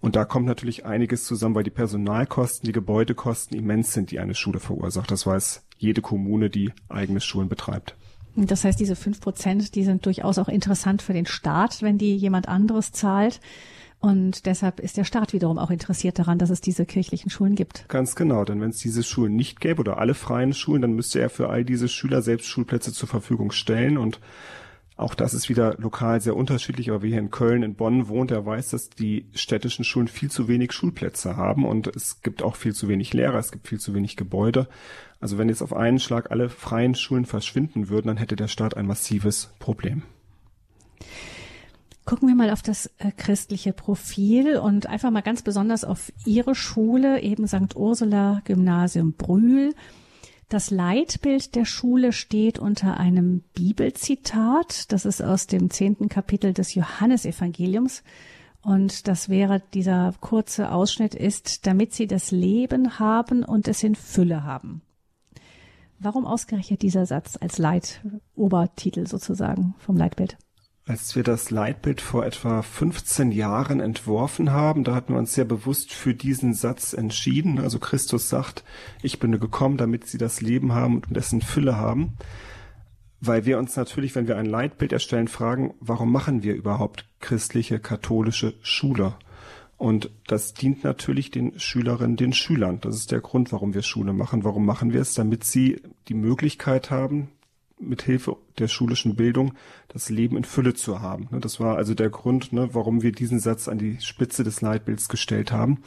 Und 0.00 0.14
da 0.14 0.24
kommt 0.24 0.46
natürlich 0.46 0.86
einiges 0.86 1.24
zusammen, 1.24 1.56
weil 1.56 1.64
die 1.64 1.70
Personalkosten, 1.70 2.66
die 2.66 2.72
Gebäudekosten 2.72 3.58
immens 3.58 3.92
sind, 3.92 4.12
die 4.12 4.20
eine 4.20 4.36
Schule 4.36 4.60
verursacht. 4.60 5.10
Das 5.10 5.26
weiß 5.26 5.64
jede 5.76 6.02
Kommune, 6.02 6.50
die 6.50 6.72
eigene 6.88 7.20
Schulen 7.20 7.48
betreibt. 7.48 7.96
Das 8.36 8.62
heißt, 8.62 8.78
diese 8.78 8.94
fünf 8.94 9.20
Prozent, 9.20 9.74
die 9.74 9.82
sind 9.82 10.06
durchaus 10.06 10.38
auch 10.38 10.48
interessant 10.48 11.02
für 11.02 11.12
den 11.12 11.26
Staat, 11.26 11.82
wenn 11.82 11.98
die 11.98 12.16
jemand 12.16 12.46
anderes 12.46 12.92
zahlt. 12.92 13.40
Und 14.00 14.46
deshalb 14.46 14.78
ist 14.78 14.96
der 14.96 15.04
Staat 15.04 15.32
wiederum 15.32 15.58
auch 15.58 15.70
interessiert 15.70 16.18
daran, 16.18 16.38
dass 16.38 16.50
es 16.50 16.60
diese 16.60 16.86
kirchlichen 16.86 17.30
Schulen 17.30 17.56
gibt. 17.56 17.88
Ganz 17.88 18.14
genau, 18.14 18.44
denn 18.44 18.60
wenn 18.60 18.70
es 18.70 18.78
diese 18.78 19.02
Schulen 19.02 19.34
nicht 19.34 19.60
gäbe 19.60 19.80
oder 19.80 19.98
alle 19.98 20.14
freien 20.14 20.52
Schulen, 20.52 20.82
dann 20.82 20.92
müsste 20.92 21.20
er 21.20 21.30
für 21.30 21.48
all 21.48 21.64
diese 21.64 21.88
Schüler 21.88 22.22
selbst 22.22 22.46
Schulplätze 22.46 22.92
zur 22.92 23.08
Verfügung 23.08 23.50
stellen 23.50 23.98
und 23.98 24.20
auch 24.98 25.14
das 25.14 25.32
ist 25.32 25.48
wieder 25.48 25.76
lokal 25.78 26.20
sehr 26.20 26.34
unterschiedlich, 26.34 26.90
aber 26.90 27.02
wer 27.02 27.10
hier 27.10 27.20
in 27.20 27.30
Köln, 27.30 27.62
in 27.62 27.76
Bonn 27.76 28.08
wohnt, 28.08 28.32
der 28.32 28.44
weiß, 28.44 28.70
dass 28.70 28.90
die 28.90 29.26
städtischen 29.32 29.84
Schulen 29.84 30.08
viel 30.08 30.28
zu 30.28 30.48
wenig 30.48 30.72
Schulplätze 30.72 31.36
haben 31.36 31.64
und 31.64 31.86
es 31.86 32.20
gibt 32.22 32.42
auch 32.42 32.56
viel 32.56 32.74
zu 32.74 32.88
wenig 32.88 33.14
Lehrer, 33.14 33.38
es 33.38 33.52
gibt 33.52 33.68
viel 33.68 33.78
zu 33.78 33.94
wenig 33.94 34.16
Gebäude. 34.16 34.66
Also 35.20 35.38
wenn 35.38 35.48
jetzt 35.48 35.62
auf 35.62 35.72
einen 35.72 36.00
Schlag 36.00 36.32
alle 36.32 36.48
freien 36.48 36.96
Schulen 36.96 37.26
verschwinden 37.26 37.88
würden, 37.88 38.08
dann 38.08 38.16
hätte 38.16 38.34
der 38.34 38.48
Staat 38.48 38.76
ein 38.76 38.88
massives 38.88 39.54
Problem. 39.60 40.02
Gucken 42.08 42.26
wir 42.26 42.34
mal 42.34 42.48
auf 42.48 42.62
das 42.62 42.86
äh, 42.96 43.12
christliche 43.14 43.74
Profil 43.74 44.56
und 44.56 44.86
einfach 44.86 45.10
mal 45.10 45.20
ganz 45.20 45.42
besonders 45.42 45.84
auf 45.84 46.10
Ihre 46.24 46.54
Schule, 46.54 47.20
eben 47.20 47.46
St. 47.46 47.76
Ursula 47.76 48.40
Gymnasium 48.46 49.12
Brühl. 49.12 49.74
Das 50.48 50.70
Leitbild 50.70 51.54
der 51.54 51.66
Schule 51.66 52.14
steht 52.14 52.58
unter 52.58 52.96
einem 52.96 53.42
Bibelzitat. 53.52 54.90
Das 54.90 55.04
ist 55.04 55.20
aus 55.20 55.48
dem 55.48 55.68
zehnten 55.68 56.08
Kapitel 56.08 56.54
des 56.54 56.74
Johannesevangeliums. 56.74 58.02
Und 58.62 59.06
das 59.06 59.28
wäre, 59.28 59.60
dieser 59.74 60.14
kurze 60.22 60.72
Ausschnitt 60.72 61.14
ist, 61.14 61.66
damit 61.66 61.92
sie 61.92 62.06
das 62.06 62.30
Leben 62.30 62.98
haben 62.98 63.44
und 63.44 63.68
es 63.68 63.82
in 63.82 63.94
Fülle 63.94 64.44
haben. 64.44 64.80
Warum 65.98 66.24
ausgerechnet 66.24 66.80
dieser 66.80 67.04
Satz 67.04 67.36
als 67.38 67.58
Leitobertitel 67.58 69.06
sozusagen 69.06 69.74
vom 69.78 69.98
Leitbild? 69.98 70.38
Als 70.88 71.14
wir 71.14 71.22
das 71.22 71.50
Leitbild 71.50 72.00
vor 72.00 72.24
etwa 72.24 72.62
15 72.62 73.30
Jahren 73.30 73.80
entworfen 73.80 74.52
haben, 74.52 74.84
da 74.84 74.94
hatten 74.94 75.12
wir 75.12 75.18
uns 75.18 75.34
sehr 75.34 75.44
bewusst 75.44 75.92
für 75.92 76.14
diesen 76.14 76.54
Satz 76.54 76.94
entschieden. 76.94 77.58
Also 77.58 77.78
Christus 77.78 78.30
sagt, 78.30 78.64
ich 79.02 79.18
bin 79.18 79.38
gekommen, 79.38 79.76
damit 79.76 80.06
sie 80.06 80.16
das 80.16 80.40
Leben 80.40 80.72
haben 80.72 80.94
und 80.94 81.14
dessen 81.14 81.42
Fülle 81.42 81.76
haben. 81.76 82.14
weil 83.20 83.44
wir 83.46 83.58
uns 83.58 83.76
natürlich, 83.76 84.14
wenn 84.14 84.28
wir 84.28 84.36
ein 84.36 84.46
Leitbild 84.46 84.92
erstellen, 84.92 85.28
fragen, 85.28 85.74
warum 85.80 86.10
machen 86.12 86.42
wir 86.42 86.54
überhaupt 86.54 87.04
christliche, 87.20 87.80
katholische 87.80 88.54
Schule? 88.62 89.14
Und 89.76 90.10
das 90.26 90.54
dient 90.54 90.84
natürlich 90.84 91.30
den 91.30 91.58
Schülerinnen, 91.58 92.16
den 92.16 92.32
Schülern. 92.32 92.80
Das 92.80 92.96
ist 92.96 93.12
der 93.12 93.20
Grund, 93.20 93.52
warum 93.52 93.74
wir 93.74 93.82
Schule 93.82 94.12
machen. 94.12 94.44
Warum 94.44 94.64
machen 94.64 94.92
wir 94.92 95.00
es? 95.00 95.14
Damit 95.14 95.44
sie 95.44 95.82
die 96.08 96.14
Möglichkeit 96.14 96.90
haben, 96.90 97.28
mit 97.80 98.02
Hilfe 98.02 98.36
der 98.58 98.68
schulischen 98.68 99.16
Bildung 99.16 99.54
das 99.88 100.10
Leben 100.10 100.36
in 100.36 100.44
Fülle 100.44 100.74
zu 100.74 101.00
haben. 101.00 101.28
Ne, 101.30 101.40
das 101.40 101.60
war 101.60 101.76
also 101.76 101.94
der 101.94 102.10
Grund, 102.10 102.52
ne, 102.52 102.70
warum 102.72 103.02
wir 103.02 103.12
diesen 103.12 103.40
Satz 103.40 103.68
an 103.68 103.78
die 103.78 104.00
Spitze 104.00 104.44
des 104.44 104.60
Leitbilds 104.60 105.08
gestellt 105.08 105.52
haben. 105.52 105.82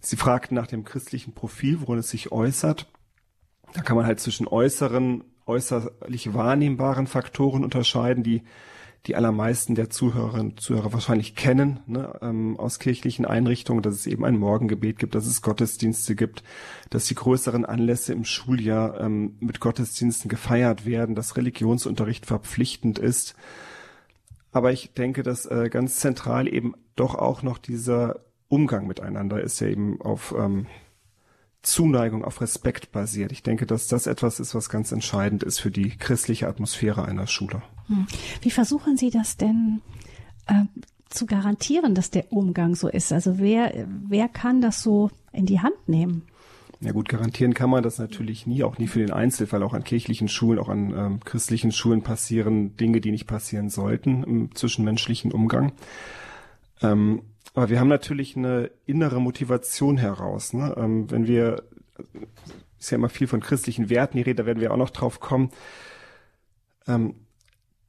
Sie 0.00 0.16
fragten 0.16 0.54
nach 0.54 0.66
dem 0.66 0.84
christlichen 0.84 1.32
Profil, 1.32 1.80
worin 1.80 1.98
es 1.98 2.10
sich 2.10 2.30
äußert. 2.30 2.86
Da 3.72 3.82
kann 3.82 3.96
man 3.96 4.06
halt 4.06 4.20
zwischen 4.20 4.46
äußeren, 4.46 5.24
äußerlich 5.46 6.34
wahrnehmbaren 6.34 7.06
Faktoren 7.06 7.64
unterscheiden, 7.64 8.22
die 8.22 8.42
die 9.06 9.16
allermeisten 9.16 9.74
der 9.74 9.90
Zuhörerinnen 9.90 10.52
und 10.52 10.60
Zuhörer 10.60 10.92
wahrscheinlich 10.92 11.34
kennen 11.34 11.80
ne, 11.86 12.18
ähm, 12.22 12.58
aus 12.58 12.78
kirchlichen 12.78 13.26
Einrichtungen, 13.26 13.82
dass 13.82 13.94
es 13.94 14.06
eben 14.06 14.24
ein 14.24 14.38
Morgengebet 14.38 14.98
gibt, 14.98 15.14
dass 15.14 15.26
es 15.26 15.42
Gottesdienste 15.42 16.14
gibt, 16.14 16.42
dass 16.88 17.06
die 17.06 17.14
größeren 17.14 17.66
Anlässe 17.66 18.14
im 18.14 18.24
Schuljahr 18.24 19.00
ähm, 19.00 19.36
mit 19.40 19.60
Gottesdiensten 19.60 20.30
gefeiert 20.30 20.86
werden, 20.86 21.14
dass 21.14 21.36
Religionsunterricht 21.36 22.24
verpflichtend 22.24 22.98
ist. 22.98 23.34
Aber 24.52 24.72
ich 24.72 24.94
denke, 24.94 25.22
dass 25.22 25.44
äh, 25.46 25.68
ganz 25.70 25.96
zentral 25.96 26.48
eben 26.48 26.74
doch 26.96 27.14
auch 27.14 27.42
noch 27.42 27.58
dieser 27.58 28.20
Umgang 28.48 28.86
miteinander 28.86 29.42
ist, 29.42 29.60
ja 29.60 29.66
eben 29.66 30.00
auf 30.00 30.34
ähm, 30.38 30.66
Zuneigung, 31.64 32.24
auf 32.24 32.40
Respekt 32.40 32.92
basiert. 32.92 33.32
Ich 33.32 33.42
denke, 33.42 33.66
dass 33.66 33.88
das 33.88 34.06
etwas 34.06 34.40
ist, 34.40 34.54
was 34.54 34.68
ganz 34.68 34.92
entscheidend 34.92 35.42
ist 35.42 35.58
für 35.58 35.70
die 35.70 35.90
christliche 35.90 36.48
Atmosphäre 36.48 37.04
einer 37.04 37.26
Schule. 37.26 37.62
Hm. 37.88 38.06
Wie 38.40 38.50
versuchen 38.50 38.96
Sie 38.96 39.10
das 39.10 39.36
denn 39.36 39.80
äh, 40.46 40.64
zu 41.08 41.26
garantieren, 41.26 41.94
dass 41.94 42.10
der 42.10 42.32
Umgang 42.32 42.74
so 42.74 42.88
ist? 42.88 43.12
Also 43.12 43.38
wer, 43.38 43.86
wer 44.08 44.28
kann 44.28 44.60
das 44.60 44.82
so 44.82 45.10
in 45.32 45.46
die 45.46 45.60
Hand 45.60 45.88
nehmen? 45.88 46.22
Ja 46.80 46.92
gut, 46.92 47.08
garantieren 47.08 47.54
kann 47.54 47.70
man 47.70 47.82
das 47.82 47.98
natürlich 47.98 48.46
nie, 48.46 48.62
auch 48.62 48.78
nie 48.78 48.88
für 48.88 48.98
den 48.98 49.10
Einzelfall. 49.10 49.62
Auch 49.62 49.72
an 49.72 49.84
kirchlichen 49.84 50.28
Schulen, 50.28 50.58
auch 50.58 50.68
an 50.68 50.92
ähm, 50.94 51.20
christlichen 51.24 51.72
Schulen 51.72 52.02
passieren 52.02 52.76
Dinge, 52.76 53.00
die 53.00 53.10
nicht 53.10 53.26
passieren 53.26 53.70
sollten 53.70 54.22
im 54.24 54.54
zwischenmenschlichen 54.54 55.32
Umgang. 55.32 55.72
Ähm, 56.82 57.22
aber 57.54 57.70
wir 57.70 57.80
haben 57.80 57.88
natürlich 57.88 58.36
eine 58.36 58.70
innere 58.84 59.20
Motivation 59.20 59.96
heraus. 59.96 60.52
Ne? 60.52 60.74
Ähm, 60.76 61.10
wenn 61.10 61.26
wir, 61.26 61.62
ist 62.78 62.90
ja 62.90 62.96
immer 62.96 63.08
viel 63.08 63.28
von 63.28 63.40
christlichen 63.40 63.88
Werten 63.88 64.16
die 64.16 64.22
Rede, 64.22 64.42
da 64.42 64.46
werden 64.46 64.60
wir 64.60 64.72
auch 64.72 64.76
noch 64.76 64.90
drauf 64.90 65.20
kommen. 65.20 65.50
Ähm, 66.86 67.14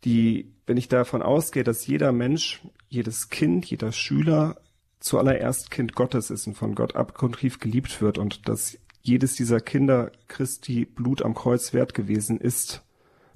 die, 0.04 0.54
wenn 0.68 0.78
ich 0.78 0.88
davon 0.88 1.24
ausgehe, 1.24 1.64
dass 1.64 1.88
jeder 1.88 2.12
Mensch, 2.12 2.62
jedes 2.90 3.30
Kind, 3.30 3.66
jeder 3.66 3.92
Schüler 3.92 4.62
zuallererst 5.00 5.72
Kind 5.72 5.96
Gottes 5.96 6.30
ist 6.30 6.46
und 6.46 6.56
von 6.56 6.76
Gott 6.76 6.96
abgrundtief 6.96 7.60
geliebt 7.60 8.02
wird 8.02 8.20
und 8.20 8.48
dass 8.48 8.78
jedes 9.02 9.36
dieser 9.36 9.60
Kinder 9.60 10.12
Christi 10.28 10.86
Blut 10.86 11.24
am 11.24 11.34
Kreuz 11.34 11.74
wert 11.74 11.94
gewesen 11.94 12.40
ist, 12.40 12.84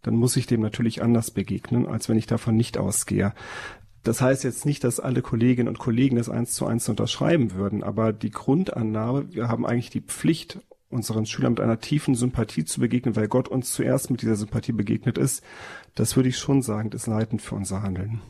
dann 0.02 0.16
muss 0.16 0.36
ich 0.36 0.46
dem 0.46 0.62
natürlich 0.62 1.02
anders 1.02 1.32
begegnen, 1.32 1.88
als 1.88 2.08
wenn 2.08 2.18
ich 2.18 2.28
davon 2.28 2.56
nicht 2.56 2.78
ausgehe. 2.78 3.34
Das 4.04 4.22
heißt 4.22 4.44
jetzt 4.44 4.66
nicht, 4.66 4.84
dass 4.84 5.00
alle 5.00 5.22
Kolleginnen 5.22 5.68
und 5.68 5.80
Kollegen 5.80 6.16
das 6.16 6.30
eins 6.30 6.54
zu 6.54 6.66
eins 6.66 6.88
unterschreiben 6.88 7.54
würden, 7.54 7.84
aber 7.84 8.14
die 8.14 8.32
Grundannahme, 8.32 9.34
wir 9.34 9.48
haben 9.50 9.66
eigentlich 9.66 9.90
die 9.90 10.02
Pflicht, 10.02 10.60
unseren 10.90 11.26
Schülern 11.26 11.54
mit 11.54 11.60
einer 11.60 11.80
tiefen 11.80 12.16
Sympathie 12.16 12.66
zu 12.66 12.80
begegnen, 12.80 13.16
weil 13.16 13.28
Gott 13.28 13.48
uns 13.48 13.74
zuerst 13.74 14.10
mit 14.10 14.22
dieser 14.22 14.36
Sympathie 14.36 14.72
begegnet 14.72 15.18
ist, 15.18 15.44
das 15.96 16.16
würde 16.16 16.30
ich 16.30 16.38
schon 16.38 16.62
sagen, 16.62 16.92
ist 16.92 17.08
leitend 17.08 17.42
für 17.42 17.56
unser 17.56 17.84
Handeln. 17.84 18.22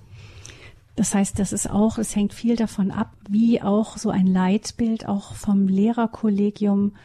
Das 0.96 1.16
heißt, 1.16 1.40
das 1.40 1.54
ist 1.54 1.70
auch, 1.70 1.98
es 1.98 2.14
hängt 2.16 2.34
viel 2.34 2.58
davon 2.58 2.92
ab, 2.92 3.14
wie 3.30 3.62
auch 3.62 3.96
so 3.96 4.10
ein 4.10 4.28
Leitbild 4.28 5.08
auch 5.08 5.34
vom 5.34 5.70
Lehrerkollegium 5.70 6.96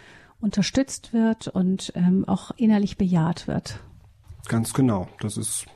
unterstützt 0.40 1.12
wird 1.12 1.46
und 1.46 1.92
ähm, 1.94 2.24
auch 2.26 2.50
innerlich 2.56 2.98
bejaht 2.98 3.46
wird. 3.46 3.78
Ganz 4.48 4.74
genau. 4.74 5.08
Das 5.20 5.36
ist 5.36 5.66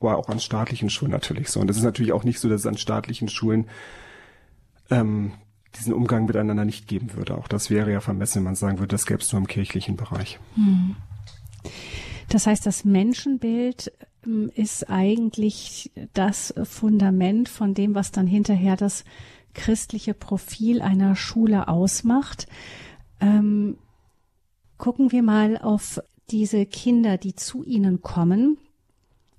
war 0.00 0.16
auch 0.16 0.28
an 0.28 0.40
staatlichen 0.40 0.90
Schulen 0.90 1.12
natürlich 1.12 1.48
so. 1.48 1.60
Und 1.60 1.70
es 1.70 1.76
ist 1.76 1.82
natürlich 1.82 2.12
auch 2.12 2.24
nicht 2.24 2.38
so, 2.38 2.48
dass 2.48 2.60
es 2.60 2.66
an 2.66 2.76
staatlichen 2.76 3.28
Schulen 3.28 3.66
ähm, 4.90 5.32
diesen 5.76 5.92
Umgang 5.92 6.26
miteinander 6.26 6.64
nicht 6.64 6.86
geben 6.86 7.14
würde. 7.14 7.36
Auch 7.36 7.48
das 7.48 7.70
wäre 7.70 7.92
ja 7.92 8.00
vermessen, 8.00 8.36
wenn 8.36 8.44
man 8.44 8.54
sagen 8.54 8.78
würde, 8.78 8.92
das 8.92 9.06
gäbe 9.06 9.20
es 9.20 9.32
nur 9.32 9.40
im 9.40 9.48
kirchlichen 9.48 9.96
Bereich. 9.96 10.38
Das 12.28 12.46
heißt, 12.46 12.64
das 12.64 12.84
Menschenbild 12.84 13.92
ähm, 14.24 14.50
ist 14.54 14.88
eigentlich 14.88 15.92
das 16.14 16.54
Fundament 16.64 17.48
von 17.48 17.74
dem, 17.74 17.94
was 17.94 18.12
dann 18.12 18.26
hinterher 18.26 18.76
das 18.76 19.04
christliche 19.54 20.14
Profil 20.14 20.80
einer 20.80 21.16
Schule 21.16 21.68
ausmacht. 21.68 22.46
Ähm, 23.20 23.78
gucken 24.76 25.10
wir 25.10 25.22
mal 25.22 25.58
auf 25.58 26.00
diese 26.30 26.66
Kinder, 26.66 27.18
die 27.18 27.34
zu 27.34 27.64
Ihnen 27.64 28.00
kommen. 28.00 28.58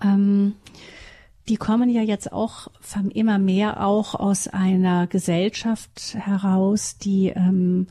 Ähm, 0.01 0.55
die 1.47 1.57
kommen 1.57 1.89
ja 1.89 2.01
jetzt 2.01 2.31
auch 2.31 2.67
immer 3.13 3.39
mehr 3.39 3.85
auch 3.85 4.15
aus 4.15 4.47
einer 4.47 5.07
Gesellschaft 5.07 6.15
heraus, 6.15 6.97
die 6.97 7.29
ähm, 7.29 7.87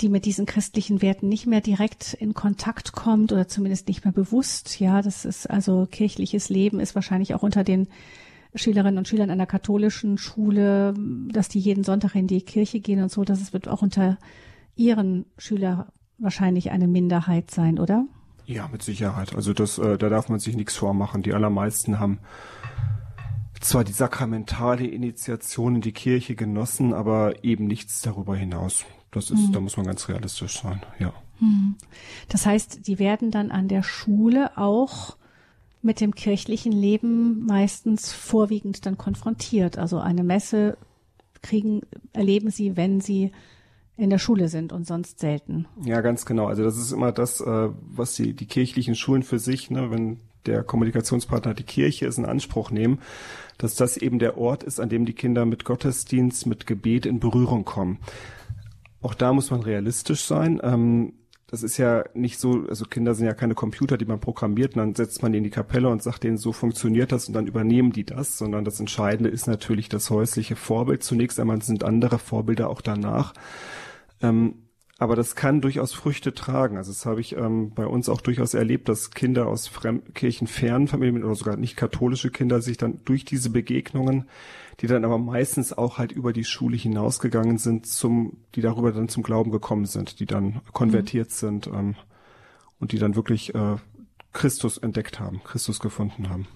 die 0.00 0.08
mit 0.08 0.24
diesen 0.24 0.46
christlichen 0.46 1.02
Werten 1.02 1.28
nicht 1.28 1.46
mehr 1.46 1.60
direkt 1.60 2.14
in 2.14 2.34
Kontakt 2.34 2.92
kommt 2.92 3.32
oder 3.32 3.48
zumindest 3.48 3.88
nicht 3.88 4.04
mehr 4.04 4.12
bewusst. 4.12 4.78
Ja, 4.80 5.02
das 5.02 5.24
ist 5.24 5.48
also 5.48 5.86
kirchliches 5.90 6.48
Leben 6.48 6.80
ist 6.80 6.94
wahrscheinlich 6.94 7.34
auch 7.34 7.42
unter 7.42 7.64
den 7.64 7.88
Schülerinnen 8.54 8.98
und 8.98 9.08
Schülern 9.08 9.30
einer 9.30 9.46
katholischen 9.46 10.18
Schule, 10.18 10.94
dass 11.30 11.48
die 11.48 11.58
jeden 11.60 11.84
Sonntag 11.84 12.14
in 12.14 12.26
die 12.26 12.42
Kirche 12.42 12.80
gehen 12.80 13.02
und 13.02 13.10
so, 13.10 13.24
das 13.24 13.52
wird 13.52 13.68
auch 13.68 13.82
unter 13.82 14.18
ihren 14.76 15.26
Schülern 15.38 15.86
wahrscheinlich 16.18 16.70
eine 16.70 16.88
Minderheit 16.88 17.50
sein, 17.50 17.78
oder? 17.78 18.06
Ja, 18.46 18.68
mit 18.68 18.82
Sicherheit. 18.82 19.34
Also 19.34 19.52
das, 19.52 19.78
äh, 19.78 19.98
da 19.98 20.08
darf 20.08 20.28
man 20.28 20.38
sich 20.38 20.56
nichts 20.56 20.76
vormachen. 20.76 21.22
Die 21.22 21.34
allermeisten 21.34 21.98
haben 21.98 22.20
zwar 23.60 23.84
die 23.84 23.92
sakramentale 23.92 24.86
Initiation 24.86 25.76
in 25.76 25.80
die 25.80 25.92
Kirche 25.92 26.36
genossen, 26.36 26.94
aber 26.94 27.44
eben 27.44 27.66
nichts 27.66 28.00
darüber 28.02 28.36
hinaus. 28.36 28.84
Das 29.10 29.30
ist, 29.30 29.48
mhm. 29.48 29.52
da 29.52 29.60
muss 29.60 29.76
man 29.76 29.86
ganz 29.86 30.08
realistisch 30.08 30.60
sein, 30.60 30.82
ja. 30.98 31.12
Mhm. 31.40 31.74
Das 32.28 32.46
heißt, 32.46 32.86
die 32.86 32.98
werden 32.98 33.30
dann 33.30 33.50
an 33.50 33.68
der 33.68 33.82
Schule 33.82 34.56
auch 34.56 35.16
mit 35.82 36.00
dem 36.00 36.14
kirchlichen 36.14 36.72
Leben 36.72 37.46
meistens 37.46 38.12
vorwiegend 38.12 38.86
dann 38.86 38.98
konfrontiert. 38.98 39.78
Also 39.78 39.98
eine 39.98 40.22
Messe 40.22 40.76
kriegen, 41.42 41.82
erleben 42.12 42.50
sie, 42.50 42.76
wenn 42.76 43.00
sie 43.00 43.32
in 43.96 44.10
der 44.10 44.18
Schule 44.18 44.48
sind 44.48 44.72
und 44.72 44.86
sonst 44.86 45.20
selten. 45.20 45.66
Ja, 45.84 46.00
ganz 46.00 46.26
genau. 46.26 46.46
Also 46.46 46.62
das 46.62 46.76
ist 46.76 46.92
immer 46.92 47.12
das, 47.12 47.40
äh, 47.40 47.68
was 47.80 48.14
die, 48.14 48.34
die 48.34 48.46
kirchlichen 48.46 48.94
Schulen 48.94 49.22
für 49.22 49.38
sich, 49.38 49.70
ne, 49.70 49.90
wenn 49.90 50.20
der 50.44 50.62
Kommunikationspartner 50.62 51.54
die 51.54 51.64
Kirche 51.64 52.06
ist, 52.06 52.18
in 52.18 52.24
Anspruch 52.26 52.70
nehmen, 52.70 53.00
dass 53.58 53.74
das 53.74 53.96
eben 53.96 54.18
der 54.18 54.38
Ort 54.38 54.62
ist, 54.62 54.80
an 54.80 54.88
dem 54.88 55.06
die 55.06 55.14
Kinder 55.14 55.44
mit 55.44 55.64
Gottesdienst, 55.64 56.46
mit 56.46 56.66
Gebet 56.66 57.06
in 57.06 57.20
Berührung 57.20 57.64
kommen. 57.64 57.98
Auch 59.02 59.14
da 59.14 59.32
muss 59.32 59.50
man 59.50 59.62
realistisch 59.62 60.24
sein. 60.24 60.60
Ähm, 60.62 61.14
das 61.48 61.62
ist 61.62 61.76
ja 61.76 62.04
nicht 62.14 62.40
so, 62.40 62.66
also 62.68 62.86
Kinder 62.86 63.14
sind 63.14 63.26
ja 63.26 63.34
keine 63.34 63.54
Computer, 63.54 63.96
die 63.96 64.04
man 64.04 64.18
programmiert 64.18 64.74
und 64.74 64.80
dann 64.80 64.94
setzt 64.94 65.22
man 65.22 65.30
die 65.30 65.38
in 65.38 65.44
die 65.44 65.50
Kapelle 65.50 65.88
und 65.88 66.02
sagt 66.02 66.24
denen, 66.24 66.38
so 66.38 66.52
funktioniert 66.52 67.12
das 67.12 67.28
und 67.28 67.34
dann 67.34 67.46
übernehmen 67.46 67.92
die 67.92 68.04
das, 68.04 68.36
sondern 68.36 68.64
das 68.64 68.80
Entscheidende 68.80 69.30
ist 69.30 69.46
natürlich 69.46 69.88
das 69.88 70.10
häusliche 70.10 70.56
Vorbild. 70.56 71.04
Zunächst 71.04 71.38
einmal 71.38 71.62
sind 71.62 71.84
andere 71.84 72.18
Vorbilder 72.18 72.68
auch 72.68 72.80
danach. 72.80 73.32
Ähm, 74.22 74.66
aber 74.98 75.14
das 75.14 75.36
kann 75.36 75.60
durchaus 75.60 75.92
Früchte 75.92 76.32
tragen. 76.32 76.78
Also 76.78 76.90
das 76.90 77.04
habe 77.04 77.20
ich 77.20 77.36
ähm, 77.36 77.72
bei 77.74 77.86
uns 77.86 78.08
auch 78.08 78.22
durchaus 78.22 78.54
erlebt, 78.54 78.88
dass 78.88 79.10
Kinder 79.10 79.46
aus 79.46 79.70
kirchenfernen 80.14 80.88
Familien 80.88 81.22
oder 81.22 81.34
sogar 81.34 81.56
nicht 81.56 81.76
katholische 81.76 82.30
Kinder 82.30 82.62
sich 82.62 82.78
dann 82.78 83.00
durch 83.04 83.26
diese 83.26 83.50
Begegnungen, 83.50 84.26
die 84.80 84.86
dann 84.86 85.04
aber 85.04 85.18
meistens 85.18 85.74
auch 85.74 85.98
halt 85.98 86.12
über 86.12 86.32
die 86.32 86.44
Schule 86.44 86.78
hinausgegangen 86.78 87.58
sind, 87.58 87.86
zum, 87.86 88.38
die 88.54 88.62
darüber 88.62 88.90
dann 88.90 89.10
zum 89.10 89.22
Glauben 89.22 89.50
gekommen 89.50 89.84
sind, 89.84 90.18
die 90.18 90.26
dann 90.26 90.62
konvertiert 90.72 91.28
mhm. 91.28 91.34
sind 91.34 91.66
ähm, 91.66 91.94
und 92.80 92.92
die 92.92 92.98
dann 92.98 93.16
wirklich 93.16 93.54
äh, 93.54 93.76
Christus 94.32 94.78
entdeckt 94.78 95.20
haben, 95.20 95.42
Christus 95.44 95.78
gefunden 95.78 96.30
haben. 96.30 96.46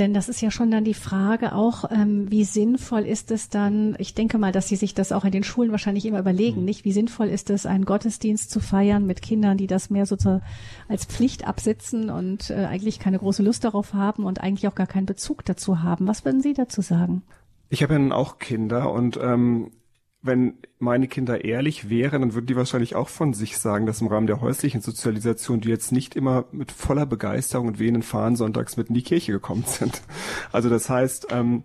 Denn 0.00 0.14
das 0.14 0.30
ist 0.30 0.40
ja 0.40 0.50
schon 0.50 0.70
dann 0.70 0.82
die 0.82 0.94
Frage 0.94 1.54
auch, 1.54 1.84
ähm, 1.90 2.30
wie 2.30 2.44
sinnvoll 2.44 3.02
ist 3.02 3.30
es 3.30 3.50
dann, 3.50 3.94
ich 3.98 4.14
denke 4.14 4.38
mal, 4.38 4.50
dass 4.50 4.66
Sie 4.66 4.76
sich 4.76 4.94
das 4.94 5.12
auch 5.12 5.26
in 5.26 5.30
den 5.30 5.44
Schulen 5.44 5.72
wahrscheinlich 5.72 6.06
immer 6.06 6.18
überlegen, 6.18 6.60
mhm. 6.60 6.64
nicht? 6.64 6.86
Wie 6.86 6.92
sinnvoll 6.92 7.28
ist 7.28 7.50
es, 7.50 7.66
einen 7.66 7.84
Gottesdienst 7.84 8.50
zu 8.50 8.60
feiern 8.60 9.04
mit 9.04 9.20
Kindern, 9.20 9.58
die 9.58 9.66
das 9.66 9.90
mehr 9.90 10.06
sozusagen 10.06 10.42
als 10.88 11.04
Pflicht 11.04 11.46
absitzen 11.46 12.08
und 12.08 12.48
äh, 12.48 12.64
eigentlich 12.64 12.98
keine 12.98 13.18
große 13.18 13.42
Lust 13.42 13.62
darauf 13.62 13.92
haben 13.92 14.24
und 14.24 14.40
eigentlich 14.40 14.66
auch 14.68 14.74
gar 14.74 14.86
keinen 14.86 15.04
Bezug 15.04 15.44
dazu 15.44 15.82
haben. 15.82 16.08
Was 16.08 16.24
würden 16.24 16.40
Sie 16.40 16.54
dazu 16.54 16.80
sagen? 16.80 17.22
Ich 17.68 17.82
habe 17.82 17.92
ja 17.92 17.98
nun 17.98 18.12
auch 18.12 18.38
Kinder 18.38 18.90
und 18.90 19.18
ähm, 19.22 19.70
wenn 20.22 20.58
meine 20.78 21.08
Kinder 21.08 21.44
ehrlich 21.44 21.88
wären, 21.88 22.20
dann 22.20 22.34
würden 22.34 22.46
die 22.46 22.56
wahrscheinlich 22.56 22.94
auch 22.94 23.08
von 23.08 23.32
sich 23.32 23.56
sagen, 23.56 23.86
dass 23.86 24.02
im 24.02 24.08
Rahmen 24.08 24.26
der 24.26 24.40
häuslichen 24.40 24.82
Sozialisation 24.82 25.60
die 25.60 25.70
jetzt 25.70 25.92
nicht 25.92 26.14
immer 26.14 26.44
mit 26.52 26.72
voller 26.72 27.06
Begeisterung 27.06 27.68
und 27.68 27.78
wehenden 27.78 28.02
Fahnen 28.02 28.36
sonntags 28.36 28.76
mit 28.76 28.88
in 28.88 28.94
die 28.94 29.02
Kirche 29.02 29.32
gekommen 29.32 29.64
sind. 29.66 30.02
Also 30.52 30.68
das 30.68 30.90
heißt, 30.90 31.28
ähm, 31.30 31.64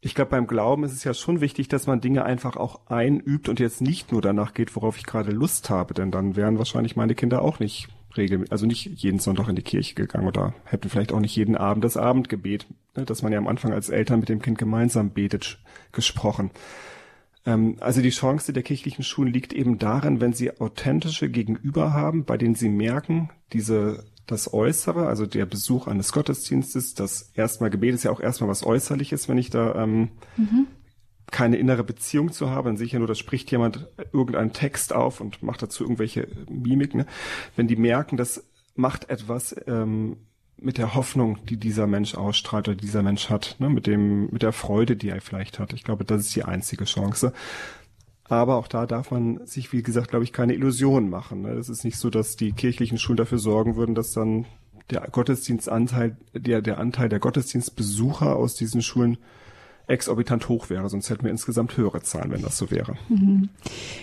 ich 0.00 0.14
glaube, 0.14 0.30
beim 0.30 0.46
Glauben 0.46 0.84
ist 0.84 0.92
es 0.92 1.04
ja 1.04 1.14
schon 1.14 1.40
wichtig, 1.40 1.68
dass 1.68 1.86
man 1.86 2.00
Dinge 2.00 2.24
einfach 2.24 2.56
auch 2.56 2.86
einübt 2.86 3.48
und 3.48 3.60
jetzt 3.60 3.80
nicht 3.80 4.12
nur 4.12 4.22
danach 4.22 4.54
geht, 4.54 4.74
worauf 4.74 4.96
ich 4.96 5.06
gerade 5.06 5.30
Lust 5.30 5.70
habe, 5.70 5.94
denn 5.94 6.10
dann 6.10 6.36
wären 6.36 6.58
wahrscheinlich 6.58 6.96
meine 6.96 7.14
Kinder 7.14 7.42
auch 7.42 7.60
nicht 7.60 7.88
regelmäßig, 8.16 8.52
also 8.52 8.66
nicht 8.66 8.86
jeden 8.86 9.18
Sonntag 9.18 9.48
in 9.48 9.56
die 9.56 9.62
Kirche 9.62 9.94
gegangen 9.94 10.26
oder 10.26 10.54
hätten 10.64 10.88
vielleicht 10.88 11.12
auch 11.12 11.20
nicht 11.20 11.36
jeden 11.36 11.56
Abend 11.56 11.84
das 11.84 11.96
Abendgebet, 11.96 12.66
ne, 12.96 13.04
das 13.04 13.22
man 13.22 13.32
ja 13.32 13.38
am 13.38 13.46
Anfang 13.46 13.72
als 13.72 13.88
Eltern 13.88 14.20
mit 14.20 14.28
dem 14.28 14.42
Kind 14.42 14.58
gemeinsam 14.58 15.10
betet, 15.10 15.58
gesprochen. 15.92 16.50
Ähm, 17.46 17.76
also 17.80 18.02
die 18.02 18.10
Chance 18.10 18.52
der 18.52 18.62
kirchlichen 18.62 19.04
Schulen 19.04 19.32
liegt 19.32 19.52
eben 19.52 19.78
darin, 19.78 20.20
wenn 20.20 20.32
sie 20.32 20.60
authentische 20.60 21.28
Gegenüber 21.28 21.92
haben, 21.92 22.24
bei 22.24 22.36
denen 22.36 22.54
sie 22.54 22.68
merken, 22.68 23.30
diese 23.52 24.04
das 24.30 24.52
Äußere, 24.52 25.06
also 25.08 25.26
der 25.26 25.44
Besuch 25.44 25.88
eines 25.88 26.12
Gottesdienstes, 26.12 26.94
das 26.94 27.32
erstmal 27.34 27.70
Gebet 27.70 27.94
ist 27.94 28.04
ja 28.04 28.12
auch 28.12 28.20
erstmal 28.20 28.48
was 28.48 28.64
Äußerliches, 28.64 29.28
wenn 29.28 29.38
ich 29.38 29.50
da 29.50 29.74
ähm, 29.74 30.10
mhm. 30.36 30.66
keine 31.30 31.56
innere 31.56 31.82
Beziehung 31.82 32.30
zu 32.30 32.50
habe, 32.50 32.68
dann 32.68 32.76
sehe 32.76 32.86
ich 32.86 32.92
ja 32.92 33.00
nur, 33.00 33.08
da 33.08 33.16
spricht 33.16 33.50
jemand 33.50 33.88
irgendeinen 34.12 34.52
Text 34.52 34.92
auf 34.92 35.20
und 35.20 35.42
macht 35.42 35.62
dazu 35.62 35.82
irgendwelche 35.82 36.28
Mimik. 36.48 36.94
Ne? 36.94 37.06
Wenn 37.56 37.66
die 37.66 37.76
merken, 37.76 38.16
das 38.16 38.48
macht 38.76 39.10
etwas 39.10 39.54
ähm, 39.66 40.16
mit 40.60 40.78
der 40.78 40.94
Hoffnung, 40.94 41.38
die 41.48 41.56
dieser 41.56 41.86
Mensch 41.86 42.14
ausstrahlt 42.14 42.68
oder 42.68 42.76
dieser 42.76 43.02
Mensch 43.02 43.30
hat, 43.30 43.56
ne, 43.58 43.68
mit 43.68 43.86
dem, 43.86 44.30
mit 44.30 44.42
der 44.42 44.52
Freude, 44.52 44.96
die 44.96 45.08
er 45.08 45.20
vielleicht 45.20 45.58
hat. 45.58 45.72
Ich 45.72 45.84
glaube, 45.84 46.04
das 46.04 46.22
ist 46.22 46.36
die 46.36 46.44
einzige 46.44 46.84
Chance. 46.84 47.32
Aber 48.24 48.56
auch 48.56 48.68
da 48.68 48.86
darf 48.86 49.10
man 49.10 49.44
sich, 49.46 49.72
wie 49.72 49.82
gesagt, 49.82 50.08
glaube 50.08 50.24
ich, 50.24 50.32
keine 50.32 50.54
Illusionen 50.54 51.10
machen. 51.10 51.42
Ne? 51.42 51.50
Es 51.50 51.68
ist 51.68 51.84
nicht 51.84 51.98
so, 51.98 52.10
dass 52.10 52.36
die 52.36 52.52
kirchlichen 52.52 52.96
Schulen 52.96 53.16
dafür 53.16 53.38
sorgen 53.38 53.74
würden, 53.74 53.96
dass 53.96 54.12
dann 54.12 54.46
der 54.90 55.00
Gottesdienstanteil, 55.10 56.16
der, 56.32 56.62
der 56.62 56.78
Anteil 56.78 57.08
der 57.08 57.18
Gottesdienstbesucher 57.18 58.36
aus 58.36 58.54
diesen 58.54 58.82
Schulen 58.82 59.18
exorbitant 59.88 60.48
hoch 60.48 60.70
wäre, 60.70 60.88
sonst 60.88 61.10
hätten 61.10 61.24
wir 61.24 61.32
insgesamt 61.32 61.76
höhere 61.76 62.02
Zahlen, 62.02 62.30
wenn 62.30 62.42
das 62.42 62.56
so 62.56 62.70
wäre. 62.70 62.96
Mhm. 63.08 63.48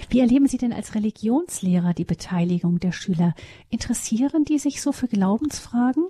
Wie 0.09 0.19
erleben 0.19 0.47
Sie 0.47 0.57
denn 0.57 0.73
als 0.73 0.95
Religionslehrer 0.95 1.93
die 1.93 2.03
Beteiligung 2.03 2.79
der 2.79 2.91
Schüler? 2.91 3.33
Interessieren 3.69 4.43
die 4.43 4.59
sich 4.59 4.81
so 4.81 4.91
für 4.91 5.07
Glaubensfragen? 5.07 6.03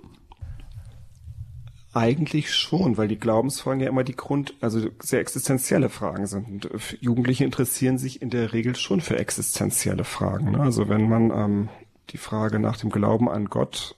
Eigentlich 1.94 2.52
schon, 2.54 2.98
weil 2.98 3.08
die 3.08 3.18
Glaubensfragen 3.18 3.80
ja 3.80 3.88
immer 3.88 4.04
die 4.04 4.16
Grund, 4.16 4.54
also 4.60 4.88
sehr 5.00 5.20
existenzielle 5.20 5.88
Fragen 5.88 6.26
sind. 6.26 6.48
Und 6.48 6.64
äh, 6.66 6.78
Jugendliche 7.00 7.44
interessieren 7.44 7.98
sich 7.98 8.20
in 8.20 8.30
der 8.30 8.52
Regel 8.52 8.76
schon 8.76 9.00
für 9.00 9.18
existenzielle 9.18 10.04
Fragen. 10.04 10.52
Ne? 10.52 10.60
Also 10.60 10.88
wenn 10.88 11.08
man 11.08 11.30
ähm, 11.30 11.68
die 12.10 12.18
Frage 12.18 12.58
nach 12.58 12.76
dem 12.76 12.90
Glauben 12.90 13.30
an 13.30 13.46
Gott 13.46 13.96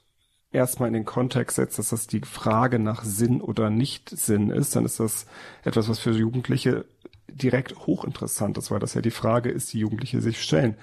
erstmal 0.53 0.89
in 0.89 0.95
den 0.95 1.05
Kontext 1.05 1.57
setzt, 1.57 1.79
dass 1.79 1.91
das 1.91 2.07
die 2.07 2.21
Frage 2.21 2.79
nach 2.79 3.05
Sinn 3.05 3.41
oder 3.41 3.71
Nicht-Sinn 3.71 4.51
ist, 4.51 4.77
dann 4.77 4.85
ist 4.85 5.01
das 5.01 5.27
etwas, 5.65 5.89
was 5.89 5.99
für 5.99 6.11
Jugendliche 6.11 6.85
direkt 7.29 7.87
hochinteressant 7.87 8.59
ist, 8.59 8.71
weil 8.71 8.81
das 8.81 8.95
ja 8.95 9.01
die 9.01 9.11
Frage 9.11 9.51
ist, 9.51 9.73
die 9.73 9.79
Jugendliche 9.79 10.21
sich 10.21 10.43
stellen. 10.43 10.77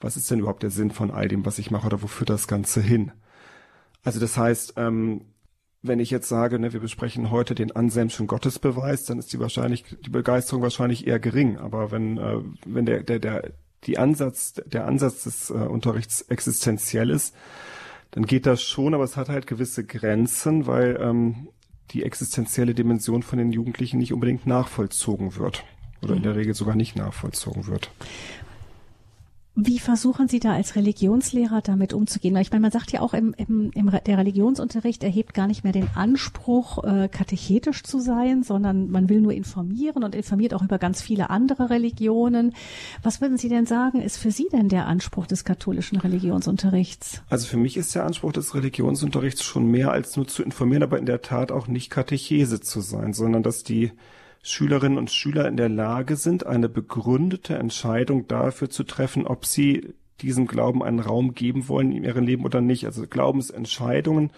Was 0.00 0.16
ist 0.16 0.30
denn 0.30 0.40
überhaupt 0.40 0.62
der 0.62 0.70
Sinn 0.70 0.90
von 0.90 1.10
all 1.10 1.28
dem, 1.28 1.46
was 1.46 1.58
ich 1.58 1.70
mache 1.70 1.86
oder 1.86 2.02
wofür 2.02 2.26
das 2.26 2.46
Ganze 2.48 2.80
hin? 2.80 3.12
Also 4.02 4.20
das 4.20 4.36
heißt, 4.36 4.74
ähm, 4.76 5.22
wenn 5.84 6.00
ich 6.00 6.10
jetzt 6.10 6.28
sage, 6.28 6.58
ne, 6.58 6.72
wir 6.72 6.80
besprechen 6.80 7.30
heute 7.30 7.54
den 7.54 7.70
Anselmschen 7.76 8.26
Gottesbeweis, 8.26 9.04
dann 9.04 9.18
ist 9.18 9.32
die 9.34 9.38
wahrscheinlich 9.38 9.84
die 10.04 10.10
Begeisterung 10.10 10.62
wahrscheinlich 10.62 11.06
eher 11.06 11.20
gering. 11.20 11.58
Aber 11.58 11.90
wenn 11.90 12.16
äh, 12.16 12.38
wenn 12.64 12.86
der 12.86 13.02
der 13.02 13.18
der 13.18 13.52
die 13.86 13.98
Ansatz 13.98 14.54
der 14.64 14.86
Ansatz 14.86 15.24
des 15.24 15.50
äh, 15.50 15.52
Unterrichts 15.52 16.22
existenziell 16.22 17.10
ist, 17.10 17.34
dann 18.12 18.24
geht 18.24 18.46
das 18.46 18.62
schon, 18.62 18.94
aber 18.94 19.04
es 19.04 19.18
hat 19.18 19.28
halt 19.28 19.46
gewisse 19.46 19.84
Grenzen, 19.84 20.66
weil 20.66 20.98
ähm, 21.00 21.48
die 21.90 22.02
existenzielle 22.02 22.74
Dimension 22.74 23.22
von 23.22 23.38
den 23.38 23.52
Jugendlichen 23.52 23.98
nicht 23.98 24.14
unbedingt 24.14 24.46
nachvollzogen 24.46 25.36
wird 25.36 25.64
oder 26.02 26.14
in 26.14 26.22
der 26.22 26.34
Regel 26.34 26.54
sogar 26.54 26.76
nicht 26.76 26.96
nachvollzogen 26.96 27.66
wird. 27.66 27.90
Wie 29.56 29.78
versuchen 29.78 30.26
Sie 30.26 30.40
da 30.40 30.52
als 30.52 30.74
Religionslehrer 30.74 31.60
damit 31.62 31.92
umzugehen? 31.92 32.34
Weil 32.34 32.42
ich 32.42 32.50
meine, 32.50 32.62
man 32.62 32.72
sagt 32.72 32.90
ja 32.90 33.00
auch 33.00 33.14
im, 33.14 33.34
im, 33.36 33.70
im 33.72 33.88
der 34.04 34.18
Religionsunterricht 34.18 35.04
erhebt 35.04 35.32
gar 35.32 35.46
nicht 35.46 35.62
mehr 35.62 35.72
den 35.72 35.86
Anspruch, 35.94 36.82
äh, 36.82 37.08
katechetisch 37.08 37.84
zu 37.84 38.00
sein, 38.00 38.42
sondern 38.42 38.90
man 38.90 39.08
will 39.08 39.20
nur 39.20 39.32
informieren 39.32 40.02
und 40.02 40.16
informiert 40.16 40.54
auch 40.54 40.62
über 40.62 40.78
ganz 40.78 41.02
viele 41.02 41.30
andere 41.30 41.70
Religionen. 41.70 42.52
Was 43.04 43.20
würden 43.20 43.38
Sie 43.38 43.48
denn 43.48 43.64
sagen, 43.64 44.00
ist 44.00 44.16
für 44.16 44.32
Sie 44.32 44.48
denn 44.50 44.68
der 44.68 44.86
Anspruch 44.86 45.28
des 45.28 45.44
katholischen 45.44 45.98
Religionsunterrichts? 45.98 47.22
Also 47.28 47.46
für 47.46 47.56
mich 47.56 47.76
ist 47.76 47.94
der 47.94 48.06
Anspruch 48.06 48.32
des 48.32 48.56
Religionsunterrichts 48.56 49.44
schon 49.44 49.70
mehr 49.70 49.92
als 49.92 50.16
nur 50.16 50.26
zu 50.26 50.42
informieren, 50.42 50.82
aber 50.82 50.98
in 50.98 51.06
der 51.06 51.22
Tat 51.22 51.52
auch 51.52 51.68
nicht 51.68 51.90
Katechese 51.90 52.60
zu 52.60 52.80
sein, 52.80 53.12
sondern 53.12 53.44
dass 53.44 53.62
die 53.62 53.92
Schülerinnen 54.46 54.98
und 54.98 55.10
Schüler 55.10 55.48
in 55.48 55.56
der 55.56 55.70
Lage 55.70 56.16
sind, 56.16 56.44
eine 56.44 56.68
begründete 56.68 57.54
Entscheidung 57.54 58.28
dafür 58.28 58.68
zu 58.68 58.84
treffen, 58.84 59.26
ob 59.26 59.46
sie 59.46 59.94
diesem 60.20 60.46
Glauben 60.46 60.82
einen 60.82 61.00
Raum 61.00 61.34
geben 61.34 61.66
wollen 61.66 61.92
in 61.92 62.04
ihrem 62.04 62.26
Leben 62.26 62.44
oder 62.44 62.60
nicht. 62.60 62.84
Also 62.84 63.06
Glaubensentscheidungen 63.06 64.32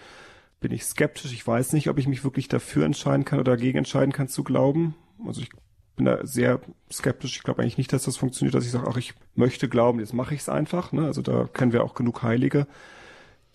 bin 0.61 0.71
ich 0.71 0.85
skeptisch. 0.85 1.33
Ich 1.33 1.45
weiß 1.45 1.73
nicht, 1.73 1.89
ob 1.89 1.99
ich 1.99 2.07
mich 2.07 2.23
wirklich 2.23 2.47
dafür 2.47 2.85
entscheiden 2.85 3.25
kann 3.25 3.39
oder 3.39 3.51
dagegen 3.51 3.79
entscheiden 3.79 4.13
kann 4.13 4.29
zu 4.29 4.45
glauben. 4.45 4.95
Also 5.25 5.41
ich 5.41 5.49
bin 5.97 6.05
da 6.05 6.25
sehr 6.25 6.61
skeptisch. 6.89 7.35
Ich 7.35 7.43
glaube 7.43 7.61
eigentlich 7.61 7.77
nicht, 7.77 7.91
dass 7.91 8.03
das 8.03 8.15
funktioniert, 8.15 8.55
dass 8.55 8.65
ich 8.65 8.71
sage, 8.71 8.87
ach, 8.89 8.95
ich 8.95 9.13
möchte 9.35 9.67
glauben, 9.67 9.99
jetzt 9.99 10.13
mache 10.13 10.33
ich 10.33 10.39
es 10.39 10.47
einfach. 10.47 10.93
Ne? 10.93 11.05
Also 11.05 11.21
da 11.21 11.49
kennen 11.53 11.73
wir 11.73 11.83
auch 11.83 11.95
genug 11.95 12.23
Heilige 12.23 12.65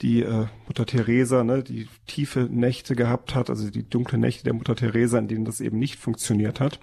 die 0.00 0.22
äh, 0.22 0.46
Mutter 0.66 0.86
Teresa, 0.86 1.44
ne, 1.44 1.62
die 1.62 1.88
tiefe 2.06 2.48
Nächte 2.50 2.96
gehabt 2.96 3.34
hat, 3.34 3.50
also 3.50 3.70
die 3.70 3.88
dunkle 3.88 4.18
Nächte 4.18 4.44
der 4.44 4.54
Mutter 4.54 4.74
Teresa, 4.74 5.18
in 5.18 5.28
denen 5.28 5.44
das 5.44 5.60
eben 5.60 5.78
nicht 5.78 5.96
funktioniert 5.96 6.60
hat. 6.60 6.80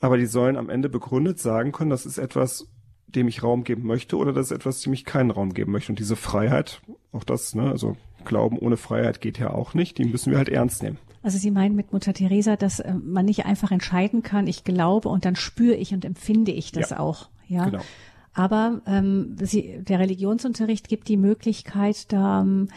Aber 0.00 0.16
die 0.16 0.26
sollen 0.26 0.56
am 0.56 0.70
Ende 0.70 0.88
begründet 0.88 1.38
sagen 1.38 1.72
können, 1.72 1.90
das 1.90 2.06
ist 2.06 2.18
etwas, 2.18 2.68
dem 3.06 3.28
ich 3.28 3.42
Raum 3.42 3.64
geben 3.64 3.86
möchte 3.86 4.16
oder 4.16 4.32
das 4.32 4.46
ist 4.46 4.56
etwas, 4.56 4.80
dem 4.80 4.92
ich 4.92 5.04
keinen 5.04 5.30
Raum 5.30 5.54
geben 5.54 5.72
möchte. 5.72 5.92
Und 5.92 5.98
diese 5.98 6.16
Freiheit, 6.16 6.80
auch 7.12 7.24
das, 7.24 7.54
ne, 7.54 7.70
also 7.70 7.96
Glauben 8.24 8.58
ohne 8.58 8.76
Freiheit 8.76 9.20
geht 9.20 9.38
ja 9.38 9.50
auch 9.50 9.74
nicht, 9.74 9.98
die 9.98 10.04
müssen 10.04 10.32
wir 10.32 10.38
halt 10.38 10.48
ernst 10.48 10.82
nehmen. 10.82 10.98
Also 11.22 11.38
Sie 11.38 11.50
meinen 11.50 11.74
mit 11.74 11.92
Mutter 11.92 12.12
Teresa, 12.12 12.56
dass 12.56 12.80
äh, 12.80 12.94
man 12.94 13.24
nicht 13.24 13.46
einfach 13.46 13.70
entscheiden 13.70 14.22
kann, 14.22 14.46
ich 14.46 14.64
glaube 14.64 15.08
und 15.08 15.24
dann 15.24 15.36
spüre 15.36 15.74
ich 15.74 15.92
und 15.92 16.04
empfinde 16.04 16.52
ich 16.52 16.72
das 16.72 16.90
ja, 16.90 16.98
auch. 16.98 17.28
Ja, 17.48 17.64
genau. 17.64 17.82
Aber 18.36 18.82
ähm, 18.86 19.34
sie, 19.40 19.78
der 19.80 19.98
Religionsunterricht 19.98 20.88
gibt 20.88 21.08
die 21.08 21.16
Möglichkeit, 21.16 22.12
da 22.12 22.42
ähm, 22.42 22.68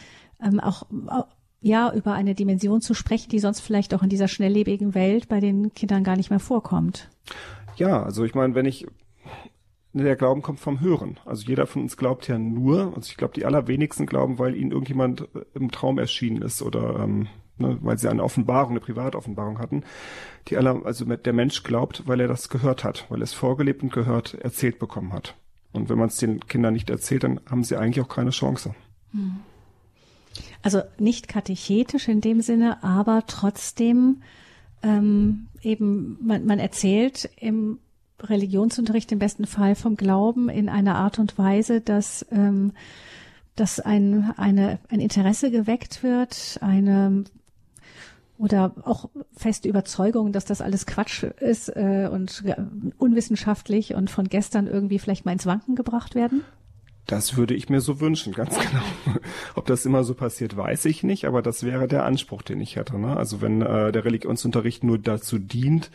auch 0.61 0.87
ja 1.59 1.93
über 1.93 2.13
eine 2.13 2.33
Dimension 2.33 2.79
zu 2.79 2.93
sprechen, 2.93 3.29
die 3.29 3.39
sonst 3.39 3.59
vielleicht 3.59 3.93
auch 3.93 4.01
in 4.01 4.07
dieser 4.07 4.29
schnelllebigen 4.29 4.95
Welt 4.95 5.27
bei 5.27 5.41
den 5.41 5.73
Kindern 5.73 6.05
gar 6.05 6.15
nicht 6.15 6.29
mehr 6.29 6.39
vorkommt. 6.39 7.09
Ja, 7.75 8.01
also 8.01 8.23
ich 8.23 8.35
meine, 8.35 8.55
wenn 8.55 8.65
ich 8.65 8.87
der 9.91 10.15
Glauben 10.15 10.41
kommt 10.41 10.61
vom 10.61 10.79
Hören. 10.79 11.19
Also 11.25 11.45
jeder 11.45 11.67
von 11.67 11.81
uns 11.81 11.97
glaubt 11.97 12.29
ja 12.29 12.39
nur, 12.39 12.93
also 12.95 13.09
ich 13.09 13.17
glaube, 13.17 13.33
die 13.33 13.45
allerwenigsten 13.45 14.05
glauben, 14.05 14.39
weil 14.39 14.55
ihnen 14.55 14.71
irgendjemand 14.71 15.27
im 15.53 15.71
Traum 15.71 15.97
erschienen 15.97 16.41
ist 16.41 16.61
oder 16.61 16.99
ähm, 16.99 17.27
ne, 17.57 17.77
weil 17.81 17.97
sie 17.97 18.07
eine 18.07 18.23
Offenbarung, 18.23 18.71
eine 18.71 18.79
Privatoffenbarung 18.79 19.59
hatten. 19.59 19.83
Die 20.47 20.55
aller, 20.55 20.85
also 20.85 21.03
der 21.03 21.33
Mensch 21.33 21.63
glaubt, 21.63 22.03
weil 22.07 22.21
er 22.21 22.29
das 22.29 22.47
gehört 22.47 22.85
hat, 22.85 23.07
weil 23.09 23.19
er 23.19 23.23
es 23.23 23.33
vorgelebt 23.33 23.83
und 23.83 23.91
gehört, 23.91 24.35
erzählt 24.35 24.79
bekommen 24.79 25.11
hat. 25.11 25.35
Und 25.71 25.89
wenn 25.89 25.97
man 25.97 26.07
es 26.07 26.17
den 26.17 26.39
Kindern 26.47 26.73
nicht 26.73 26.89
erzählt, 26.89 27.23
dann 27.23 27.39
haben 27.49 27.63
sie 27.63 27.77
eigentlich 27.77 28.03
auch 28.03 28.09
keine 28.09 28.31
Chance. 28.31 28.73
Hm. 29.11 29.37
Also 30.61 30.81
nicht 30.97 31.27
katechetisch 31.27 32.07
in 32.07 32.21
dem 32.21 32.41
Sinne, 32.41 32.83
aber 32.83 33.23
trotzdem 33.27 34.21
ähm, 34.83 35.47
eben, 35.61 36.17
man, 36.21 36.45
man 36.45 36.59
erzählt 36.59 37.29
im 37.37 37.79
Religionsunterricht 38.21 39.11
im 39.11 39.19
besten 39.19 39.45
Fall 39.45 39.75
vom 39.75 39.95
Glauben 39.95 40.49
in 40.49 40.69
einer 40.69 40.95
Art 40.95 41.19
und 41.19 41.37
Weise, 41.37 41.81
dass, 41.81 42.25
ähm, 42.31 42.73
dass 43.55 43.79
ein, 43.79 44.33
eine, 44.37 44.79
ein 44.89 44.99
Interesse 44.99 45.51
geweckt 45.51 46.03
wird, 46.03 46.59
eine 46.61 47.23
oder 48.39 48.73
auch 48.85 49.09
feste 49.35 49.67
Überzeugung, 49.67 50.31
dass 50.31 50.45
das 50.45 50.61
alles 50.61 50.85
Quatsch 50.85 51.23
ist 51.23 51.69
äh, 51.75 52.09
und 52.11 52.43
unwissenschaftlich 52.97 53.93
und 53.93 54.09
von 54.09 54.29
gestern 54.29 54.65
irgendwie 54.65 54.97
vielleicht 54.97 55.25
mal 55.25 55.33
ins 55.33 55.45
Wanken 55.45 55.75
gebracht 55.75 56.15
werden? 56.15 56.43
Das 57.05 57.35
würde 57.35 57.53
ich 57.53 57.69
mir 57.69 57.81
so 57.81 57.99
wünschen, 57.99 58.33
ganz 58.33 58.57
genau. 58.59 59.17
Ob 59.55 59.65
das 59.65 59.85
immer 59.85 60.05
so 60.05 60.13
passiert, 60.13 60.55
weiß 60.55 60.85
ich 60.85 61.03
nicht, 61.03 61.25
aber 61.25 61.41
das 61.41 61.63
wäre 61.63 61.87
der 61.87 62.05
Anspruch, 62.05 62.41
den 62.41 62.61
ich 62.61 62.77
hätte. 62.77 62.97
Ne? 62.97 63.17
Also 63.17 63.41
wenn 63.41 63.61
äh, 63.61 63.91
der 63.91 64.05
Religionsunterricht 64.05 64.85
nur 64.85 64.99
dazu 64.99 65.37
dient, 65.37 65.91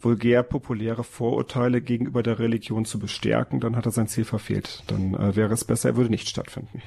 vulgär 0.00 0.42
populäre 0.44 1.04
Vorurteile 1.04 1.82
gegenüber 1.82 2.22
der 2.22 2.38
Religion 2.38 2.86
zu 2.86 2.98
bestärken, 2.98 3.60
dann 3.60 3.76
hat 3.76 3.84
er 3.84 3.92
sein 3.92 4.08
Ziel 4.08 4.24
verfehlt. 4.24 4.84
Dann 4.86 5.12
äh, 5.12 5.36
wäre 5.36 5.52
es 5.52 5.64
besser, 5.64 5.90
er 5.90 5.96
würde 5.96 6.10
nicht 6.10 6.28
stattfinden. 6.28 6.80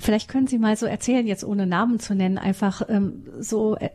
Vielleicht 0.00 0.28
können 0.28 0.46
Sie 0.46 0.58
mal 0.58 0.76
so 0.76 0.86
erzählen, 0.86 1.26
jetzt 1.26 1.44
ohne 1.44 1.66
Namen 1.66 2.00
zu 2.00 2.14
nennen, 2.14 2.38
einfach 2.38 2.82
ähm, 2.88 3.24
so 3.38 3.76
äh, 3.76 3.90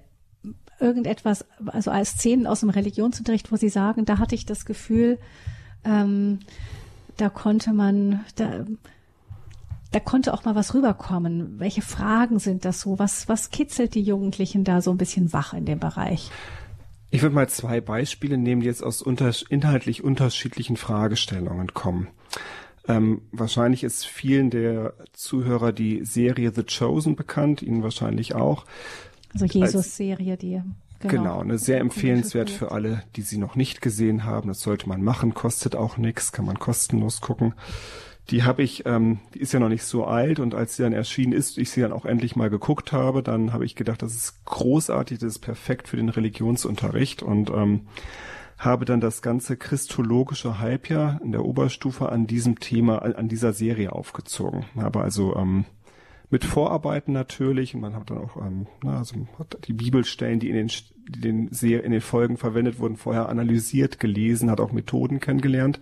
irgendetwas, 0.79 1.45
also 1.65 1.91
als 1.91 2.11
Szenen 2.11 2.47
aus 2.47 2.59
dem 2.59 2.69
Religionsunterricht, 2.69 3.51
wo 3.51 3.55
Sie 3.55 3.69
sagen, 3.69 4.05
da 4.05 4.19
hatte 4.19 4.35
ich 4.35 4.45
das 4.45 4.65
Gefühl, 4.65 5.17
ähm, 5.83 6.39
da 7.17 7.29
konnte 7.29 7.73
man, 7.73 8.23
da, 8.35 8.65
da 9.91 9.99
konnte 9.99 10.33
auch 10.33 10.45
mal 10.45 10.55
was 10.55 10.73
rüberkommen. 10.73 11.59
Welche 11.59 11.81
Fragen 11.81 12.39
sind 12.39 12.65
das 12.65 12.81
so? 12.81 12.99
Was, 12.99 13.27
was 13.27 13.49
kitzelt 13.49 13.95
die 13.95 14.03
Jugendlichen 14.03 14.63
da 14.63 14.81
so 14.81 14.91
ein 14.91 14.97
bisschen 14.97 15.33
wach 15.33 15.53
in 15.53 15.65
dem 15.65 15.79
Bereich? 15.79 16.29
Ich 17.09 17.21
würde 17.21 17.35
mal 17.35 17.47
zwei 17.47 17.79
Beispiele 17.81 18.37
nehmen, 18.37 18.61
die 18.61 18.67
jetzt 18.67 18.83
aus 18.83 19.01
unter, 19.01 19.31
inhaltlich 19.49 20.03
unterschiedlichen 20.03 20.75
Fragestellungen 20.75 21.73
kommen. 21.73 22.09
Ähm, 22.87 23.21
wahrscheinlich 23.31 23.83
ist 23.83 24.05
vielen 24.05 24.49
der 24.49 24.93
Zuhörer 25.13 25.73
die 25.73 26.05
Serie 26.05 26.51
The 26.53 26.63
Chosen 26.63 27.15
bekannt, 27.15 27.61
Ihnen 27.61 27.83
wahrscheinlich 27.83 28.35
auch. 28.35 28.65
Also 29.33 29.45
Jesus-Serie, 29.45 30.37
die 30.37 30.61
Genau, 30.99 31.23
genau 31.23 31.39
eine 31.41 31.57
sehr 31.57 31.79
empfehlenswert 31.79 32.49
für 32.49 32.71
alle, 32.71 33.03
die 33.15 33.21
sie 33.21 33.37
noch 33.37 33.55
nicht 33.55 33.81
gesehen 33.81 34.23
haben. 34.23 34.47
Das 34.47 34.61
sollte 34.61 34.87
man 34.87 35.03
machen, 35.03 35.33
kostet 35.33 35.75
auch 35.75 35.97
nichts, 35.97 36.31
kann 36.31 36.45
man 36.45 36.57
kostenlos 36.57 37.21
gucken. 37.21 37.53
Die 38.29 38.43
habe 38.43 38.63
ich, 38.63 38.85
ähm, 38.87 39.19
die 39.33 39.39
ist 39.39 39.53
ja 39.53 39.59
noch 39.59 39.69
nicht 39.69 39.83
so 39.83 40.05
alt 40.05 40.39
und 40.39 40.55
als 40.55 40.75
sie 40.75 40.83
dann 40.83 40.93
erschienen 40.93 41.33
ist, 41.33 41.59
ich 41.59 41.69
sie 41.69 41.81
dann 41.81 41.91
auch 41.91 42.05
endlich 42.05 42.35
mal 42.35 42.49
geguckt 42.49 42.91
habe, 42.91 43.21
dann 43.21 43.53
habe 43.53 43.65
ich 43.65 43.75
gedacht, 43.75 44.01
das 44.01 44.15
ist 44.15 44.45
großartig, 44.45 45.19
das 45.19 45.33
ist 45.33 45.39
perfekt 45.39 45.87
für 45.89 45.97
den 45.97 46.09
Religionsunterricht 46.09 47.21
und 47.21 47.51
ähm, 47.51 47.81
habe 48.57 48.85
dann 48.85 49.01
das 49.01 49.21
ganze 49.21 49.57
christologische 49.57 50.59
Halbjahr 50.59 51.19
in 51.23 51.31
der 51.31 51.43
Oberstufe 51.43 52.09
an 52.09 52.27
diesem 52.27 52.59
Thema, 52.59 52.99
an 52.99 53.27
dieser 53.27 53.53
Serie 53.53 53.91
aufgezogen. 53.91 54.65
Habe 54.77 55.01
also 55.01 55.35
ähm, 55.35 55.65
mit 56.29 56.45
Vorarbeiten 56.45 57.13
natürlich 57.13 57.75
und 57.75 57.81
man 57.81 57.95
hat 57.95 58.09
dann 58.09 58.19
auch 58.19 58.37
ähm, 58.37 58.67
na, 58.81 58.97
also 58.97 59.15
die 59.67 59.73
Bibelstellen, 59.73 60.39
die 60.39 60.49
in 60.49 60.55
den 60.55 60.71
die 61.07 61.21
den 61.21 61.49
sehr 61.51 61.83
in 61.83 61.91
den 61.91 62.01
Folgen 62.01 62.37
verwendet 62.37 62.79
wurden, 62.79 62.97
vorher 62.97 63.29
analysiert, 63.29 63.99
gelesen, 63.99 64.49
hat 64.49 64.59
auch 64.59 64.71
Methoden 64.71 65.19
kennengelernt 65.19 65.79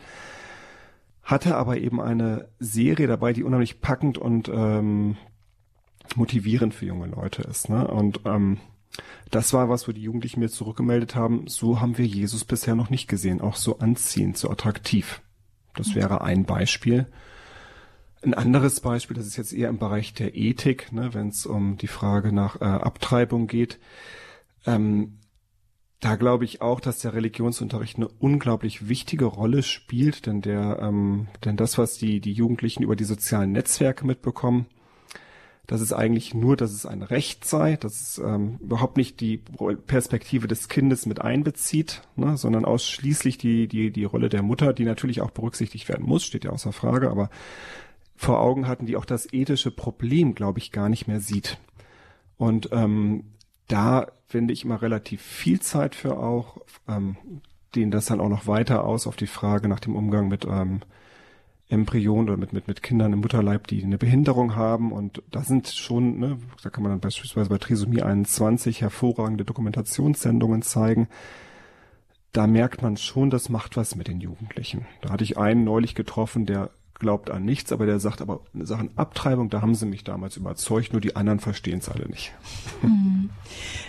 hatte 1.24 1.56
aber 1.56 1.78
eben 1.78 2.02
eine 2.02 2.50
Serie 2.60 3.08
dabei, 3.08 3.34
die 3.34 3.44
unheimlich 3.44 3.82
packend 3.82 4.18
und 4.18 4.50
ähm, 4.54 5.16
motivierend 6.16 6.74
für 6.74 6.86
junge 6.86 7.08
Leute 7.08 7.44
ist. 7.44 7.70
Ne? 7.70 7.88
Und 7.88 8.22
ähm, 8.26 8.60
das 9.32 9.54
war 9.54 9.70
was, 9.70 9.88
wo 9.88 9.92
die 9.92 10.02
Jugendlichen 10.02 10.40
mir 10.40 10.50
zurückgemeldet 10.50 11.16
haben, 11.16 11.48
so 11.48 11.82
haben 11.82 11.98
wir 11.98 12.06
Jesus 12.06 12.46
bisher 12.46 12.76
noch 12.76 12.90
nicht 12.90 13.08
gesehen, 13.08 13.42
auch 13.42 13.56
so 13.56 13.80
anziehend, 13.80 14.38
so 14.38 14.50
attraktiv. 14.50 15.22
Das 15.76 15.90
mhm. 15.90 15.96
wäre 15.96 16.22
ein 16.22 16.46
Beispiel. 16.46 17.08
Ein 18.22 18.34
anderes 18.34 18.80
Beispiel, 18.80 19.18
das 19.18 19.28
ist 19.28 19.38
jetzt 19.38 19.54
eher 19.54 19.70
im 19.70 19.80
Bereich 19.80 20.14
der 20.14 20.36
Ethik, 20.36 20.92
ne, 20.92 21.14
wenn 21.14 21.30
es 21.30 21.46
um 21.46 21.78
die 21.78 21.88
Frage 21.88 22.32
nach 22.32 22.62
äh, 22.62 22.66
Abtreibung 22.66 23.48
geht. 23.48 23.80
Ähm, 24.66 25.20
da 26.00 26.16
glaube 26.16 26.46
ich 26.46 26.62
auch, 26.62 26.80
dass 26.80 27.00
der 27.00 27.14
Religionsunterricht 27.14 27.98
eine 27.98 28.08
unglaublich 28.08 28.88
wichtige 28.88 29.26
Rolle 29.26 29.64
spielt, 29.64 30.26
denn 30.26 30.42
der, 30.42 30.80
ähm, 30.82 31.28
denn 31.44 31.58
das, 31.58 31.78
was 31.78 31.98
die, 31.98 32.20
die 32.20 32.34
Jugendlichen 32.34 32.84
über 32.84 32.96
die 32.96 33.04
sozialen 33.04 33.54
Netzwerke 33.54 34.06
mitbekommen, 34.06 34.68
das 35.68 35.80
ist 35.80 35.94
eigentlich 35.94 36.34
nur, 36.34 36.58
dass 36.58 36.72
es 36.72 36.86
ein 36.86 37.04
Recht 37.04 37.46
sei, 37.46 37.78
dass 37.78 38.02
es 38.02 38.18
ähm, 38.18 38.58
überhaupt 38.60 38.98
nicht 38.98 39.22
die 39.22 39.38
Perspektive 39.88 40.48
des 40.48 40.68
Kindes 40.68 41.06
mit 41.06 41.22
einbezieht, 41.22 42.02
ne, 42.18 42.36
sondern 42.36 42.66
ausschließlich 42.66 43.38
die, 43.38 43.68
die, 43.68 43.92
die 43.92 44.04
Rolle 44.04 44.28
der 44.28 44.44
Mutter, 44.44 44.74
die 44.74 44.84
natürlich 44.84 45.22
auch 45.22 45.32
berücksichtigt 45.32 45.88
werden 45.88 46.06
muss, 46.06 46.26
steht 46.26 46.44
ja 46.44 46.52
außer 46.52 46.74
Frage, 46.74 47.10
aber 47.10 47.30
vor 48.16 48.42
Augen 48.42 48.68
hatten, 48.68 48.86
die 48.86 48.98
auch 48.98 49.06
das 49.06 49.32
ethische 49.32 49.72
Problem, 49.72 50.36
glaube 50.36 50.60
ich, 50.60 50.72
gar 50.72 50.90
nicht 50.90 51.08
mehr 51.08 51.22
sieht. 51.22 51.58
Und 52.38 52.70
ähm, 52.74 53.24
da 53.68 54.08
finde 54.28 54.54
ich 54.54 54.66
immer 54.66 54.82
relativ 54.82 55.22
viel 55.22 55.62
Zeit 55.62 55.96
für 55.96 56.18
auch, 56.18 56.58
ähm, 56.90 57.16
dehnen 57.74 57.92
das 57.92 58.06
dann 58.06 58.20
auch 58.20 58.30
noch 58.30 58.48
weiter 58.48 58.84
aus 58.84 59.08
auf 59.08 59.16
die 59.16 59.28
Frage 59.28 59.70
nach 59.70 59.80
dem 59.80 59.96
Umgang 59.96 60.28
mit 60.28 60.46
ähm, 60.46 60.82
Embryonen 61.70 62.30
oder 62.30 62.38
mit, 62.38 62.54
mit, 62.54 62.68
mit 62.68 62.84
Kindern 62.84 63.14
im 63.14 63.20
Mutterleib, 63.20 63.68
die 63.68 63.84
eine 63.84 63.98
Behinderung 63.98 64.56
haben. 64.56 64.92
Und 64.92 65.24
da 65.32 65.42
sind 65.42 65.68
schon, 65.70 66.20
ne, 66.20 66.38
da 66.62 66.70
kann 66.70 66.84
man 66.84 66.92
dann 66.92 67.00
beispielsweise 67.00 67.50
bei 67.50 67.58
Trisomie 67.58 68.02
21 68.02 68.82
hervorragende 68.82 69.46
Dokumentationssendungen 69.46 70.62
zeigen. 70.62 71.08
Da 72.32 72.48
merkt 72.48 72.82
man 72.82 72.98
schon, 72.98 73.30
das 73.30 73.50
macht 73.50 73.78
was 73.78 73.96
mit 73.96 74.08
den 74.08 74.20
Jugendlichen. 74.20 74.86
Da 75.02 75.12
hatte 75.12 75.24
ich 75.24 75.38
einen 75.38 75.64
neulich 75.64 75.96
getroffen, 75.96 76.46
der 76.46 76.72
glaubt 77.04 77.30
an 77.30 77.46
nichts, 77.46 77.72
aber 77.72 77.86
der 77.86 78.00
sagt 78.00 78.22
aber 78.22 78.40
Sachen 78.56 78.90
Abtreibung, 78.96 79.52
da 79.52 79.62
haben 79.62 79.76
sie 79.76 79.86
mich 79.86 80.04
damals 80.04 80.38
überzeugt, 80.38 80.94
nur 80.94 81.02
die 81.02 81.16
anderen 81.16 81.40
verstehen 81.40 81.78
es 81.78 81.90
alle 81.90 82.08
nicht. 82.08 82.34
Mhm. 82.82 83.30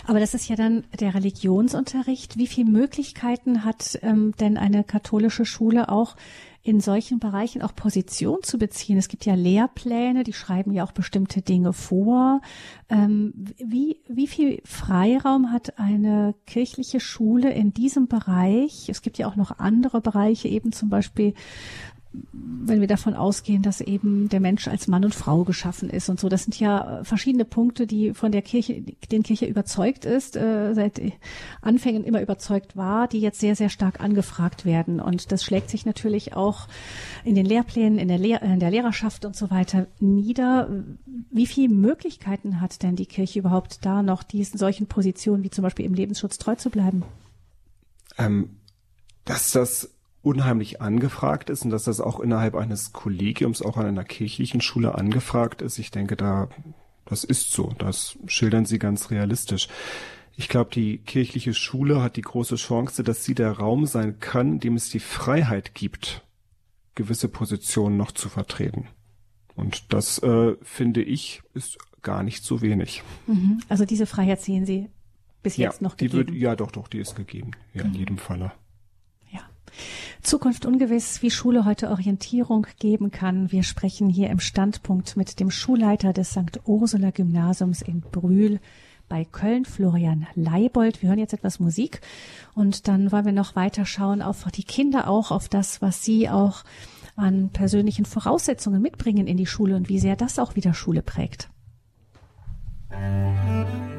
Aber 0.05 0.19
das 0.19 0.35
ist 0.35 0.47
ja 0.47 0.55
dann 0.55 0.83
der 0.99 1.15
Religionsunterricht. 1.15 2.37
Wie 2.37 2.45
viele 2.45 2.69
Möglichkeiten 2.69 3.65
hat 3.65 3.97
ähm, 4.03 4.35
denn 4.39 4.57
eine 4.57 4.83
katholische 4.83 5.45
Schule 5.45 5.89
auch 5.89 6.15
in 6.65 6.79
solchen 6.79 7.19
Bereichen 7.19 7.61
auch 7.61 7.75
Position 7.75 8.39
zu 8.41 8.57
beziehen. 8.57 8.97
Es 8.97 9.07
gibt 9.07 9.25
ja 9.27 9.35
Lehrpläne, 9.35 10.23
die 10.23 10.33
schreiben 10.33 10.73
ja 10.73 10.83
auch 10.83 10.93
bestimmte 10.93 11.43
Dinge 11.43 11.73
vor. 11.73 12.41
Ähm, 12.89 13.33
wie, 13.63 13.99
wie 14.07 14.25
viel 14.25 14.61
Freiraum 14.65 15.51
hat 15.51 15.77
eine 15.77 16.33
kirchliche 16.47 16.99
Schule 16.99 17.53
in 17.53 17.71
diesem 17.75 18.07
Bereich? 18.07 18.89
Es 18.89 19.03
gibt 19.03 19.19
ja 19.19 19.27
auch 19.27 19.35
noch 19.35 19.59
andere 19.59 20.01
Bereiche, 20.01 20.47
eben 20.47 20.71
zum 20.71 20.89
Beispiel 20.89 21.35
wenn 22.31 22.81
wir 22.81 22.87
davon 22.87 23.13
ausgehen, 23.13 23.61
dass 23.61 23.81
eben 23.81 24.29
der 24.29 24.39
Mensch 24.39 24.67
als 24.67 24.87
Mann 24.87 25.05
und 25.05 25.15
Frau 25.15 25.43
geschaffen 25.43 25.89
ist 25.89 26.09
und 26.09 26.19
so. 26.19 26.29
Das 26.29 26.43
sind 26.43 26.59
ja 26.59 27.03
verschiedene 27.03 27.45
Punkte, 27.45 27.87
die 27.87 28.13
von 28.13 28.31
der 28.31 28.41
Kirche, 28.41 28.81
den 29.11 29.23
Kirche 29.23 29.45
überzeugt 29.45 30.05
ist, 30.05 30.35
äh, 30.35 30.73
seit 30.73 31.01
Anfängen 31.61 32.03
immer 32.03 32.21
überzeugt 32.21 32.75
war, 32.75 33.07
die 33.07 33.19
jetzt 33.19 33.39
sehr, 33.39 33.55
sehr 33.55 33.69
stark 33.69 33.99
angefragt 34.01 34.65
werden. 34.65 34.99
Und 34.99 35.31
das 35.31 35.43
schlägt 35.43 35.69
sich 35.69 35.85
natürlich 35.85 36.35
auch 36.35 36.67
in 37.23 37.35
den 37.35 37.45
Lehrplänen, 37.45 37.99
in 37.99 38.07
der, 38.07 38.17
Lehr 38.17 38.41
in 38.41 38.59
der 38.59 38.71
Lehrerschaft 38.71 39.25
und 39.25 39.35
so 39.35 39.49
weiter 39.49 39.87
nieder. 39.99 40.69
Wie 41.29 41.45
viele 41.45 41.73
Möglichkeiten 41.73 42.61
hat 42.61 42.83
denn 42.83 42.95
die 42.95 43.05
Kirche 43.05 43.39
überhaupt 43.39 43.85
da 43.85 44.01
noch 44.01 44.23
diesen 44.23 44.57
solchen 44.57 44.87
Positionen 44.87 45.43
wie 45.43 45.49
zum 45.49 45.63
Beispiel 45.63 45.85
im 45.85 45.93
Lebensschutz 45.93 46.37
treu 46.37 46.55
zu 46.55 46.69
bleiben? 46.69 47.03
Ähm, 48.17 48.57
dass 49.25 49.51
das 49.51 49.94
unheimlich 50.25 50.81
angefragt 50.81 51.49
ist 51.49 51.63
und 51.63 51.69
dass 51.69 51.83
das 51.83 52.01
auch 52.01 52.19
innerhalb 52.19 52.55
eines 52.55 52.93
Kollegiums, 52.93 53.61
auch 53.61 53.77
an 53.77 53.85
einer 53.85 54.03
kirchlichen 54.03 54.59
Schule 54.59 54.95
angefragt 54.95 55.61
ist. 55.61 55.77
Ich 55.77 55.91
denke, 55.91 56.15
da, 56.15 56.49
das 57.05 57.23
ist 57.23 57.51
so. 57.51 57.73
Das 57.77 58.17
schildern 58.25 58.65
Sie 58.65 58.79
ganz 58.79 59.11
realistisch. 59.11 59.67
Ich 60.35 60.49
glaube, 60.49 60.71
die 60.73 60.97
kirchliche 60.97 61.53
Schule 61.53 62.01
hat 62.01 62.17
die 62.17 62.21
große 62.21 62.55
Chance, 62.55 63.03
dass 63.03 63.23
sie 63.23 63.35
der 63.35 63.51
Raum 63.51 63.85
sein 63.85 64.19
kann, 64.19 64.59
dem 64.59 64.75
es 64.75 64.89
die 64.89 64.99
Freiheit 64.99 65.75
gibt, 65.75 66.25
gewisse 66.93 67.29
Positionen 67.29 67.95
noch 67.95 68.11
zu 68.11 68.27
vertreten. 68.27 68.87
Und 69.55 69.93
das, 69.93 70.19
äh, 70.19 70.55
finde 70.61 71.03
ich, 71.03 71.41
ist 71.53 71.77
gar 72.01 72.21
nicht 72.21 72.43
so 72.43 72.61
wenig. 72.61 73.03
Mhm. 73.27 73.61
Also 73.69 73.85
diese 73.85 74.05
Freiheit 74.05 74.41
sehen 74.41 74.65
Sie 74.65 74.89
bis 75.41 75.55
jetzt 75.55 75.81
ja, 75.81 75.87
noch 75.87 75.95
gegeben? 75.95 76.25
Die 76.27 76.33
wird, 76.33 76.41
ja, 76.41 76.55
doch, 76.55 76.71
doch, 76.71 76.89
die 76.89 76.99
ist 76.99 77.15
gegeben. 77.15 77.51
Ja, 77.73 77.85
mhm. 77.85 77.93
in 77.93 77.99
jedem 77.99 78.17
Falle. 78.17 78.51
Zukunft 80.21 80.65
ungewiss, 80.65 81.21
wie 81.21 81.31
Schule 81.31 81.65
heute 81.65 81.89
Orientierung 81.89 82.67
geben 82.79 83.11
kann. 83.11 83.51
Wir 83.51 83.63
sprechen 83.63 84.09
hier 84.09 84.29
im 84.29 84.39
Standpunkt 84.39 85.17
mit 85.17 85.39
dem 85.39 85.51
Schulleiter 85.51 86.13
des 86.13 86.31
St. 86.31 86.59
Ursula 86.65 87.11
Gymnasiums 87.11 87.81
in 87.81 88.01
Brühl 88.01 88.59
bei 89.07 89.23
Köln, 89.23 89.65
Florian 89.65 90.27
Leibold. 90.35 91.01
Wir 91.01 91.09
hören 91.09 91.19
jetzt 91.19 91.33
etwas 91.33 91.59
Musik 91.59 92.01
und 92.55 92.87
dann 92.87 93.11
wollen 93.11 93.25
wir 93.25 93.33
noch 93.33 93.55
weiter 93.55 93.85
schauen 93.85 94.21
auf 94.21 94.45
die 94.55 94.63
Kinder 94.63 95.07
auch, 95.07 95.31
auf 95.31 95.47
das, 95.47 95.81
was 95.81 96.03
sie 96.03 96.29
auch 96.29 96.63
an 97.15 97.49
persönlichen 97.49 98.05
Voraussetzungen 98.05 98.81
mitbringen 98.81 99.27
in 99.27 99.37
die 99.37 99.45
Schule 99.45 99.75
und 99.75 99.89
wie 99.89 99.99
sehr 99.99 100.15
das 100.15 100.39
auch 100.39 100.55
wieder 100.55 100.73
Schule 100.73 101.01
prägt. 101.01 101.49
Musik 102.91 103.95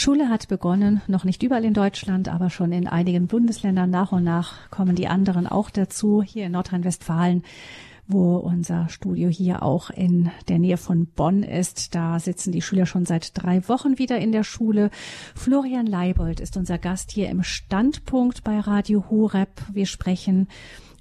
Schule 0.00 0.30
hat 0.30 0.48
begonnen, 0.48 1.02
noch 1.08 1.24
nicht 1.24 1.42
überall 1.42 1.62
in 1.62 1.74
Deutschland, 1.74 2.30
aber 2.30 2.48
schon 2.48 2.72
in 2.72 2.88
einigen 2.88 3.26
Bundesländern. 3.26 3.90
Nach 3.90 4.12
und 4.12 4.24
nach 4.24 4.70
kommen 4.70 4.96
die 4.96 5.08
anderen 5.08 5.46
auch 5.46 5.68
dazu. 5.68 6.22
Hier 6.22 6.46
in 6.46 6.52
Nordrhein-Westfalen 6.52 7.42
wo 8.12 8.38
unser 8.38 8.88
Studio 8.88 9.28
hier 9.28 9.62
auch 9.62 9.88
in 9.90 10.32
der 10.48 10.58
Nähe 10.58 10.78
von 10.78 11.06
Bonn 11.06 11.44
ist. 11.44 11.94
Da 11.94 12.18
sitzen 12.18 12.50
die 12.50 12.60
Schüler 12.60 12.84
schon 12.84 13.06
seit 13.06 13.40
drei 13.40 13.68
Wochen 13.68 13.98
wieder 13.98 14.18
in 14.18 14.32
der 14.32 14.42
Schule. 14.42 14.90
Florian 15.36 15.86
Leibold 15.86 16.40
ist 16.40 16.56
unser 16.56 16.78
Gast 16.78 17.12
hier 17.12 17.28
im 17.28 17.44
Standpunkt 17.44 18.42
bei 18.42 18.58
Radio 18.58 19.04
Horeb. 19.10 19.62
Wir 19.72 19.86
sprechen 19.86 20.48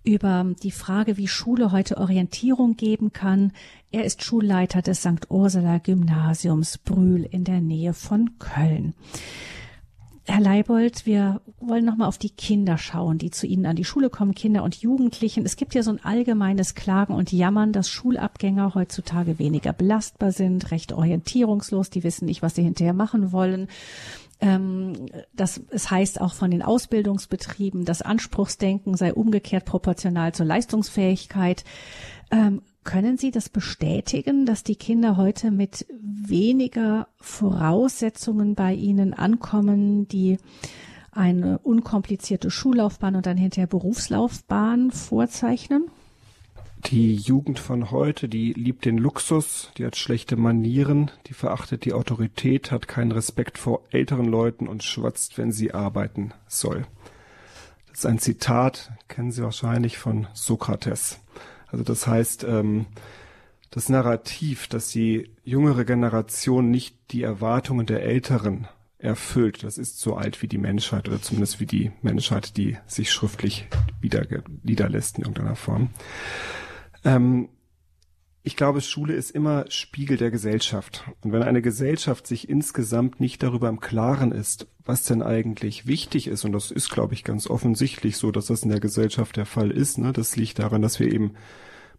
über 0.04 0.46
die 0.64 0.72
Frage, 0.72 1.18
wie 1.18 1.28
Schule 1.28 1.72
heute 1.72 1.98
Orientierung 1.98 2.76
geben 2.76 3.12
kann. 3.14 3.52
Er 3.92 4.06
ist 4.06 4.24
Schulleiter 4.24 4.82
des 4.82 5.02
St. 5.02 5.30
Ursula 5.30 5.78
Gymnasiums 5.80 6.78
Brühl 6.78 7.24
in 7.24 7.44
der 7.44 7.62
Nähe 7.62 7.94
von 7.94 8.38
Köln. 8.40 8.94
Herr 10.30 10.42
Leibold, 10.42 11.08
wir 11.08 11.42
wollen 11.60 11.86
nochmal 11.86 12.08
auf 12.08 12.20
die 12.20 12.30
Kinder 12.30 12.78
schauen, 12.78 13.18
die 13.18 13.32
zu 13.32 13.48
Ihnen 13.48 13.66
an 13.66 13.76
die 13.76 13.84
Schule 13.84 14.12
kommen, 14.12 14.36
Kinder 14.36 14.62
und 14.62 14.76
Jugendlichen. 14.76 15.44
Es 15.44 15.56
gibt 15.56 15.74
ja 15.74 15.82
so 15.82 15.90
ein 15.90 16.06
allgemeines 16.06 16.76
Klagen 16.76 17.16
und 17.16 17.32
Jammern, 17.32 17.74
dass 17.74 17.90
Schulabgänger 17.90 18.76
heutzutage 18.76 19.40
weniger 19.40 19.74
belastbar 19.74 20.32
sind, 20.32 20.70
recht 20.70 20.94
orientierungslos, 20.94 21.90
die 21.90 22.04
wissen 22.04 22.26
nicht, 22.26 22.44
was 22.44 22.54
sie 22.54 22.62
hinterher 22.62 22.94
machen 22.94 23.32
wollen. 23.32 23.70
Ähm, 24.42 25.08
das, 25.34 25.62
es 25.70 25.92
heißt 25.92 26.22
auch 26.22 26.34
von 26.34 26.52
den 26.52 26.62
Ausbildungsbetrieben, 26.62 27.86
das 27.86 28.02
Anspruchsdenken 28.02 28.96
sei 28.96 29.14
umgekehrt 29.14 29.66
proportional 29.66 30.34
zur 30.34 30.46
Leistungsfähigkeit. 30.46 31.64
Ähm, 32.32 32.62
können 32.84 33.18
Sie 33.18 33.32
das 33.32 33.50
bestätigen, 33.50 34.46
dass 34.46 34.64
die 34.64 34.78
Kinder 34.78 35.18
heute 35.18 35.52
mit 35.52 35.86
weniger 36.02 37.08
Voraussetzungen 37.20 38.56
bei 38.56 38.74
Ihnen 38.74 39.14
ankommen, 39.14 40.08
die 40.08 40.38
eine 41.12 41.60
unkomplizierte 41.60 42.50
Schullaufbahn 42.50 43.16
und 43.16 43.26
dann 43.26 43.38
hinterher 43.38 43.68
Berufslaufbahn 43.68 44.92
vorzeichnen? 44.92 45.90
Die 46.86 47.16
Jugend 47.16 47.60
von 47.60 47.92
heute, 47.92 48.30
die 48.30 48.54
liebt 48.54 48.86
den 48.86 48.98
Luxus, 48.98 49.72
die 49.78 49.86
hat 49.86 49.96
schlechte 49.96 50.38
Manieren, 50.38 51.12
die 51.28 51.34
verachtet 51.34 51.86
die 51.86 51.94
Autorität, 51.94 52.72
hat 52.72 52.88
keinen 52.88 53.12
Respekt 53.12 53.58
vor 53.58 53.82
älteren 53.92 54.26
Leuten 54.26 54.68
und 54.68 54.84
schwatzt, 54.84 55.38
wenn 55.38 55.52
sie 55.52 55.74
arbeiten 55.74 56.34
soll. 56.48 56.86
Das 57.90 58.00
ist 58.00 58.06
ein 58.06 58.20
Zitat, 58.20 58.92
kennen 59.08 59.32
Sie 59.32 59.44
wahrscheinlich 59.44 59.98
von 59.98 60.28
Sokrates. 60.34 61.20
Also 61.68 61.84
das 61.84 62.08
heißt, 62.08 62.46
ähm, 62.46 62.86
das 63.72 63.90
Narrativ, 63.90 64.68
dass 64.68 64.90
die 64.90 65.30
jüngere 65.44 65.86
Generation 65.86 66.72
nicht 66.72 66.96
die 67.12 67.24
Erwartungen 67.24 67.86
der 67.86 68.04
Älteren 68.04 68.68
erfüllt, 68.98 69.64
das 69.64 69.78
ist 69.78 70.00
so 70.00 70.16
alt 70.16 70.42
wie 70.42 70.48
die 70.48 70.58
Menschheit 70.58 71.08
oder 71.08 71.22
zumindest 71.22 71.60
wie 71.60 71.66
die 71.66 71.92
Menschheit, 72.02 72.58
die 72.58 72.78
sich 72.88 73.12
schriftlich 73.12 73.68
wieder 74.02 74.26
niederlässt 74.64 75.18
in 75.18 75.26
irgendeiner 75.26 75.56
Form. 75.56 75.90
Ähm, 77.04 77.50
ich 78.42 78.56
glaube, 78.56 78.82
Schule 78.82 79.14
ist 79.14 79.32
immer 79.32 79.66
Spiegel 79.70 80.18
der 80.18 80.32
Gesellschaft. 80.32 81.04
Und 81.22 81.34
wenn 81.34 81.44
eine 81.44 81.62
Gesellschaft 81.62 82.26
sich 82.26 82.50
insgesamt 82.50 83.20
nicht 83.20 83.44
darüber 83.44 83.68
im 83.70 83.80
Klaren 83.80 84.32
ist, 84.32 84.68
was 84.86 85.04
denn 85.04 85.22
eigentlich 85.22 85.88
wichtig 85.88 86.28
ist, 86.28 86.46
und 86.46 86.54
das 86.54 86.72
ist, 86.72 86.90
glaube 86.90 87.14
ich, 87.14 87.24
ganz 87.24 87.48
offensichtlich 87.48 88.18
so, 88.18 88.32
dass 88.32 88.48
das 88.48 88.64
in 88.64 88.70
der 88.70 88.80
Gesellschaft 88.80 89.36
der 89.36 89.46
Fall 89.46 89.72
ist, 89.72 89.98
ne? 89.98 90.14
das 90.14 90.36
liegt 90.36 90.60
daran, 90.60 90.82
dass 90.82 91.00
wir 91.00 91.12
eben 91.12 91.34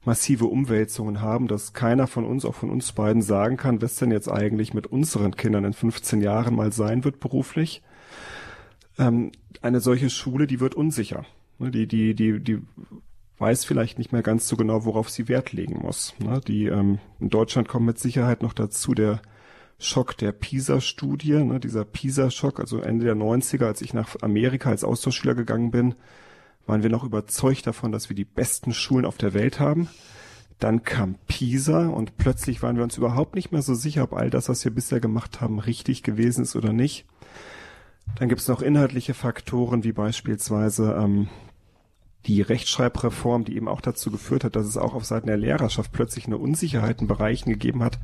massive 0.05 0.47
Umwälzungen 0.47 1.21
haben, 1.21 1.47
dass 1.47 1.75
keiner 1.75 2.07
von 2.07 2.25
uns, 2.25 2.47
auch 2.47 2.55
von 2.55 2.71
uns 2.71 2.93
beiden, 2.93 3.21
sagen 3.21 3.59
kann, 3.59 3.83
was 3.83 3.97
denn 3.97 4.11
jetzt 4.11 4.29
eigentlich 4.29 4.73
mit 4.73 4.87
unseren 4.87 5.37
Kindern 5.37 5.65
in 5.65 5.75
15 5.75 6.23
Jahren 6.23 6.55
mal 6.55 6.73
sein 6.73 7.05
wird 7.05 7.21
beruflich. 7.21 7.83
Ähm, 8.99 9.31
eine 9.61 9.81
solche 9.81 10.09
Schule, 10.09 10.47
die 10.47 10.59
wird 10.59 10.75
unsicher. 10.75 11.27
Ne? 11.59 11.71
Die, 11.71 11.87
die, 11.87 12.15
die, 12.15 12.41
die 12.41 12.63
weiß 13.41 13.65
vielleicht 13.65 13.99
nicht 13.99 14.13
mehr 14.13 14.23
ganz 14.23 14.47
so 14.47 14.57
genau, 14.57 14.85
worauf 14.85 15.09
sie 15.09 15.27
Wert 15.29 15.53
legen 15.53 15.81
muss. 15.83 16.15
Ne? 16.19 16.41
Die 16.47 16.67
ähm, 16.67 16.99
in 17.19 17.31
Deutschland 17.31 17.69
kommt 17.69 17.87
mit 17.87 17.99
Sicherheit 17.99 18.43
noch 18.43 18.53
dazu 18.53 18.95
der 18.95 19.23
Schock 19.79 20.17
der 20.19 20.33
PISA-Studie, 20.33 21.43
ne? 21.43 21.59
dieser 21.59 21.87
PISA-Schock, 21.87 22.61
also 22.61 22.81
Ende 22.81 23.07
der 23.07 23.17
90er, 23.17 23.65
als 23.65 23.81
ich 23.81 23.95
nach 23.95 24.17
Amerika 24.21 24.69
als 24.69 24.85
Austauschschüler 24.85 25.35
gegangen 25.35 25.71
bin, 25.71 25.95
waren 26.67 26.83
wir 26.83 26.91
noch 26.91 27.03
überzeugt 27.03 27.67
davon, 27.67 27.91
dass 27.91 28.11
wir 28.11 28.15
die 28.15 28.27
besten 28.27 28.75
Schulen 28.75 29.07
auf 29.07 29.17
der 29.17 29.33
Welt 29.33 29.59
haben. 29.59 29.89
Dann 30.59 30.83
kam 30.83 31.15
PISA 31.27 31.89
und 31.89 32.19
plötzlich 32.19 32.63
waren 32.63 32.77
wir 32.77 32.85
uns 32.85 32.99
überhaupt 32.99 33.35
nicht 33.35 33.53
mehr 33.53 33.63
so 33.63 33.75
sicher, 33.75 34.03
ob 34.03 34.13
all 34.13 34.29
das, 34.29 34.51
was 34.51 34.63
wir 34.67 34.75
bisher 34.75 35.01
gemacht 35.01 35.41
haben, 35.41 35.59
richtig 35.59 36.03
gewesen 36.03 36.43
ist 36.43 36.57
oder 36.57 36.75
nicht. 36.75 37.07
Dann 38.17 38.29
gibt 38.29 38.43
es 38.43 38.49
noch 38.49 38.61
inhaltliche 38.61 39.15
Faktoren 39.15 39.83
wie 39.83 39.93
beispielsweise 39.93 40.93
ähm, 41.01 41.29
die 42.27 42.43
Rechtschreibreform, 42.43 43.45
die 43.45 43.57
eben 43.57 43.69
auch 43.69 43.81
dazu 43.81 44.11
geführt 44.11 44.45
hat, 44.45 44.57
dass 44.57 44.67
es 44.67 44.77
auch 44.77 44.95
auf 44.95 45.05
Seiten 45.05 45.29
der 45.29 45.39
Lehrerschaft 45.39 45.93
plötzlich 45.93 46.27
eine 46.27 46.39
Unsicherheit 46.39 47.01
in 47.01 47.07
Bereichen 47.07 47.51
gegeben 47.51 47.83
hat, 47.83 47.99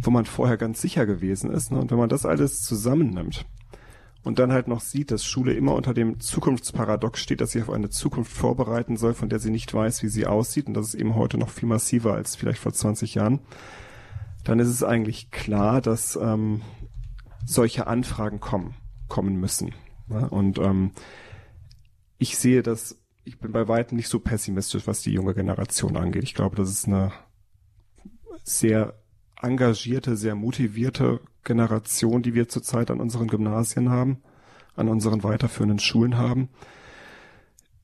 wo 0.00 0.10
man 0.10 0.26
vorher 0.26 0.56
ganz 0.56 0.80
sicher 0.80 1.06
gewesen 1.06 1.50
ist. 1.50 1.72
Ne? 1.72 1.78
Und 1.78 1.90
wenn 1.90 1.98
man 1.98 2.10
das 2.10 2.26
alles 2.26 2.60
zusammennimmt 2.62 3.46
und 4.24 4.38
dann 4.38 4.52
halt 4.52 4.68
noch 4.68 4.80
sieht, 4.80 5.10
dass 5.10 5.24
Schule 5.24 5.54
immer 5.54 5.74
unter 5.74 5.94
dem 5.94 6.20
Zukunftsparadox 6.20 7.18
steht, 7.18 7.40
dass 7.40 7.52
sie 7.52 7.62
auf 7.62 7.70
eine 7.70 7.88
Zukunft 7.88 8.32
vorbereiten 8.32 8.96
soll, 8.96 9.14
von 9.14 9.30
der 9.30 9.38
sie 9.38 9.50
nicht 9.50 9.72
weiß, 9.72 10.02
wie 10.02 10.08
sie 10.08 10.26
aussieht, 10.26 10.66
und 10.66 10.74
das 10.74 10.88
ist 10.88 10.94
eben 10.94 11.14
heute 11.14 11.38
noch 11.38 11.48
viel 11.48 11.68
massiver 11.68 12.14
als 12.14 12.36
vielleicht 12.36 12.58
vor 12.58 12.72
20 12.72 13.14
Jahren, 13.14 13.40
dann 14.44 14.58
ist 14.58 14.68
es 14.68 14.82
eigentlich 14.82 15.30
klar, 15.30 15.80
dass 15.80 16.16
ähm, 16.16 16.60
solche 17.46 17.86
Anfragen 17.86 18.38
kommen, 18.38 18.74
kommen 19.08 19.36
müssen. 19.36 19.74
Ne? 20.08 20.28
Und 20.28 20.58
ähm, 20.58 20.92
ich 22.18 22.36
sehe 22.36 22.62
das 22.62 22.98
ich 23.26 23.38
bin 23.38 23.50
bei 23.50 23.66
weitem 23.66 23.96
nicht 23.96 24.08
so 24.08 24.20
pessimistisch, 24.20 24.86
was 24.86 25.02
die 25.02 25.12
junge 25.12 25.34
Generation 25.34 25.96
angeht. 25.96 26.22
Ich 26.22 26.34
glaube, 26.34 26.54
das 26.54 26.70
ist 26.70 26.86
eine 26.86 27.12
sehr 28.44 28.94
engagierte, 29.42 30.16
sehr 30.16 30.36
motivierte 30.36 31.20
Generation, 31.42 32.22
die 32.22 32.34
wir 32.34 32.48
zurzeit 32.48 32.90
an 32.90 33.00
unseren 33.00 33.26
Gymnasien 33.26 33.90
haben, 33.90 34.22
an 34.76 34.88
unseren 34.88 35.24
weiterführenden 35.24 35.80
Schulen 35.80 36.16
haben, 36.16 36.48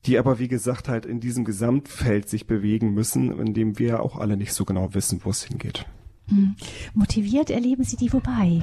die 0.07 0.17
aber, 0.17 0.39
wie 0.39 0.49
gesagt, 0.49 0.89
halt 0.89 1.07
in 1.07 1.19
diesem 1.19 1.45
Gesamtfeld 1.45 2.29
sich 2.29 2.47
bewegen 2.47 2.95
müssen, 2.95 3.37
in 3.39 3.53
dem 3.53 3.81
wir 3.81 4.01
auch 4.01 4.17
alle 4.17 4.37
nicht 4.37 4.53
so 4.53 4.65
genau 4.65 4.95
wissen, 4.95 5.21
wo 5.25 5.31
es 5.31 5.43
hingeht. 5.43 5.87
Hm. 6.29 6.55
Motiviert 6.95 7.51
erleben 7.51 7.83
Sie 7.83 7.97
die 7.97 8.13
wobei? 8.13 8.63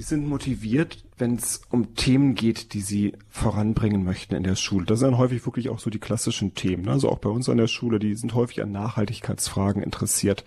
Die 0.00 0.06
sind 0.06 0.26
motiviert, 0.26 1.04
wenn 1.18 1.34
es 1.34 1.60
um 1.68 1.94
Themen 1.94 2.34
geht, 2.34 2.72
die 2.72 2.80
sie 2.80 3.12
voranbringen 3.28 4.02
möchten 4.02 4.34
in 4.34 4.44
der 4.44 4.56
Schule. 4.56 4.86
Das 4.86 5.00
sind 5.00 5.18
häufig 5.18 5.44
wirklich 5.44 5.68
auch 5.68 5.78
so 5.78 5.90
die 5.90 5.98
klassischen 5.98 6.54
Themen. 6.54 6.84
Ne? 6.86 6.92
Also 6.92 7.10
auch 7.10 7.18
bei 7.18 7.28
uns 7.28 7.50
an 7.50 7.58
der 7.58 7.66
Schule, 7.66 7.98
die 7.98 8.14
sind 8.14 8.32
häufig 8.32 8.62
an 8.62 8.72
Nachhaltigkeitsfragen 8.72 9.82
interessiert, 9.82 10.46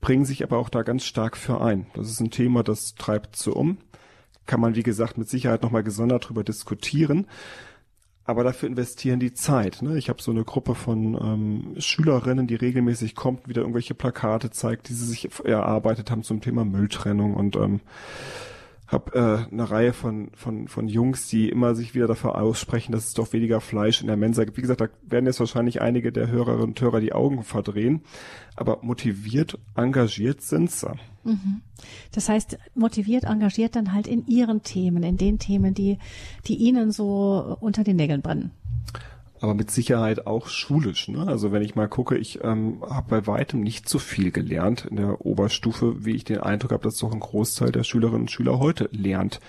bringen 0.00 0.24
sich 0.24 0.44
aber 0.44 0.58
auch 0.58 0.68
da 0.68 0.82
ganz 0.82 1.04
stark 1.04 1.36
für 1.36 1.60
ein. 1.60 1.88
Das 1.94 2.08
ist 2.08 2.20
ein 2.20 2.30
Thema, 2.30 2.62
das 2.62 2.94
treibt 2.94 3.34
so 3.34 3.54
um. 3.54 3.78
Kann 4.46 4.60
man, 4.60 4.76
wie 4.76 4.84
gesagt, 4.84 5.18
mit 5.18 5.28
Sicherheit 5.28 5.64
nochmal 5.64 5.82
gesondert 5.82 6.28
drüber 6.28 6.44
diskutieren. 6.44 7.26
Aber 8.22 8.44
dafür 8.44 8.68
investieren 8.68 9.18
die 9.18 9.34
Zeit. 9.34 9.82
Ne? 9.82 9.98
Ich 9.98 10.08
habe 10.08 10.22
so 10.22 10.30
eine 10.30 10.44
Gruppe 10.44 10.76
von 10.76 11.14
ähm, 11.20 11.74
Schülerinnen, 11.80 12.46
die 12.46 12.54
regelmäßig 12.54 13.16
kommt, 13.16 13.48
wieder 13.48 13.62
irgendwelche 13.62 13.94
Plakate 13.94 14.50
zeigt, 14.52 14.88
die 14.88 14.94
sie 14.94 15.06
sich 15.06 15.30
erarbeitet 15.44 16.12
haben 16.12 16.22
zum 16.22 16.40
Thema 16.40 16.64
Mülltrennung 16.64 17.34
und 17.34 17.56
ähm, 17.56 17.80
habe 18.86 19.14
äh, 19.14 19.52
eine 19.52 19.70
Reihe 19.70 19.92
von, 19.92 20.30
von, 20.34 20.68
von 20.68 20.88
Jungs, 20.88 21.28
die 21.28 21.48
immer 21.48 21.74
sich 21.74 21.94
wieder 21.94 22.06
dafür 22.06 22.36
aussprechen, 22.36 22.92
dass 22.92 23.06
es 23.06 23.14
doch 23.14 23.32
weniger 23.32 23.60
Fleisch 23.60 24.00
in 24.00 24.08
der 24.08 24.16
Mensa 24.16 24.44
gibt. 24.44 24.58
Wie 24.58 24.62
gesagt, 24.62 24.80
da 24.82 24.88
werden 25.02 25.26
jetzt 25.26 25.40
wahrscheinlich 25.40 25.80
einige 25.80 26.12
der 26.12 26.28
Hörerinnen 26.28 26.68
und 26.68 26.80
Hörer 26.80 27.00
die 27.00 27.12
Augen 27.12 27.42
verdrehen, 27.44 28.02
aber 28.56 28.80
motiviert, 28.82 29.58
engagiert 29.74 30.42
sind 30.42 30.70
sie. 30.70 30.94
Mhm. 31.24 31.62
Das 32.12 32.28
heißt, 32.28 32.58
motiviert, 32.74 33.24
engagiert 33.24 33.74
dann 33.74 33.94
halt 33.94 34.06
in 34.06 34.26
ihren 34.26 34.62
Themen, 34.62 35.02
in 35.02 35.16
den 35.16 35.38
Themen, 35.38 35.72
die, 35.72 35.98
die 36.46 36.56
ihnen 36.56 36.92
so 36.92 37.56
unter 37.60 37.84
den 37.84 37.96
Nägeln 37.96 38.20
brennen 38.20 38.50
aber 39.44 39.54
mit 39.54 39.70
Sicherheit 39.70 40.26
auch 40.26 40.48
schulisch. 40.48 41.08
Ne? 41.08 41.26
Also 41.26 41.52
wenn 41.52 41.60
ich 41.60 41.74
mal 41.74 41.86
gucke, 41.86 42.16
ich 42.16 42.42
ähm, 42.42 42.82
habe 42.88 43.10
bei 43.10 43.26
weitem 43.26 43.60
nicht 43.60 43.90
so 43.90 43.98
viel 43.98 44.30
gelernt 44.30 44.86
in 44.86 44.96
der 44.96 45.24
Oberstufe, 45.24 46.04
wie 46.06 46.12
ich 46.16 46.24
den 46.24 46.40
Eindruck 46.40 46.72
habe, 46.72 46.82
dass 46.82 46.96
doch 46.96 47.12
ein 47.12 47.20
Großteil 47.20 47.70
der 47.70 47.84
Schülerinnen 47.84 48.22
und 48.22 48.30
Schüler 48.30 48.58
heute 48.58 48.88
lernt. 48.90 49.40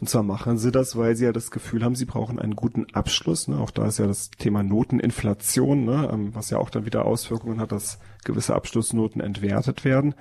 Und 0.00 0.08
zwar 0.08 0.22
machen 0.22 0.58
sie 0.58 0.70
das, 0.70 0.96
weil 0.96 1.16
sie 1.16 1.24
ja 1.24 1.32
das 1.32 1.50
Gefühl 1.50 1.82
haben, 1.82 1.96
sie 1.96 2.04
brauchen 2.04 2.38
einen 2.38 2.54
guten 2.54 2.86
Abschluss. 2.92 3.48
Ne? 3.48 3.58
Auch 3.58 3.72
da 3.72 3.86
ist 3.86 3.98
ja 3.98 4.06
das 4.06 4.30
Thema 4.30 4.62
Noteninflation, 4.62 5.84
ne? 5.84 6.08
Ähm, 6.12 6.34
was 6.34 6.50
ja 6.50 6.58
auch 6.58 6.70
dann 6.70 6.86
wieder 6.86 7.04
Auswirkungen 7.04 7.58
hat, 7.60 7.72
dass 7.72 7.98
gewisse 8.24 8.54
Abschlussnoten 8.54 9.20
entwertet 9.20 9.84
werden. 9.84 10.14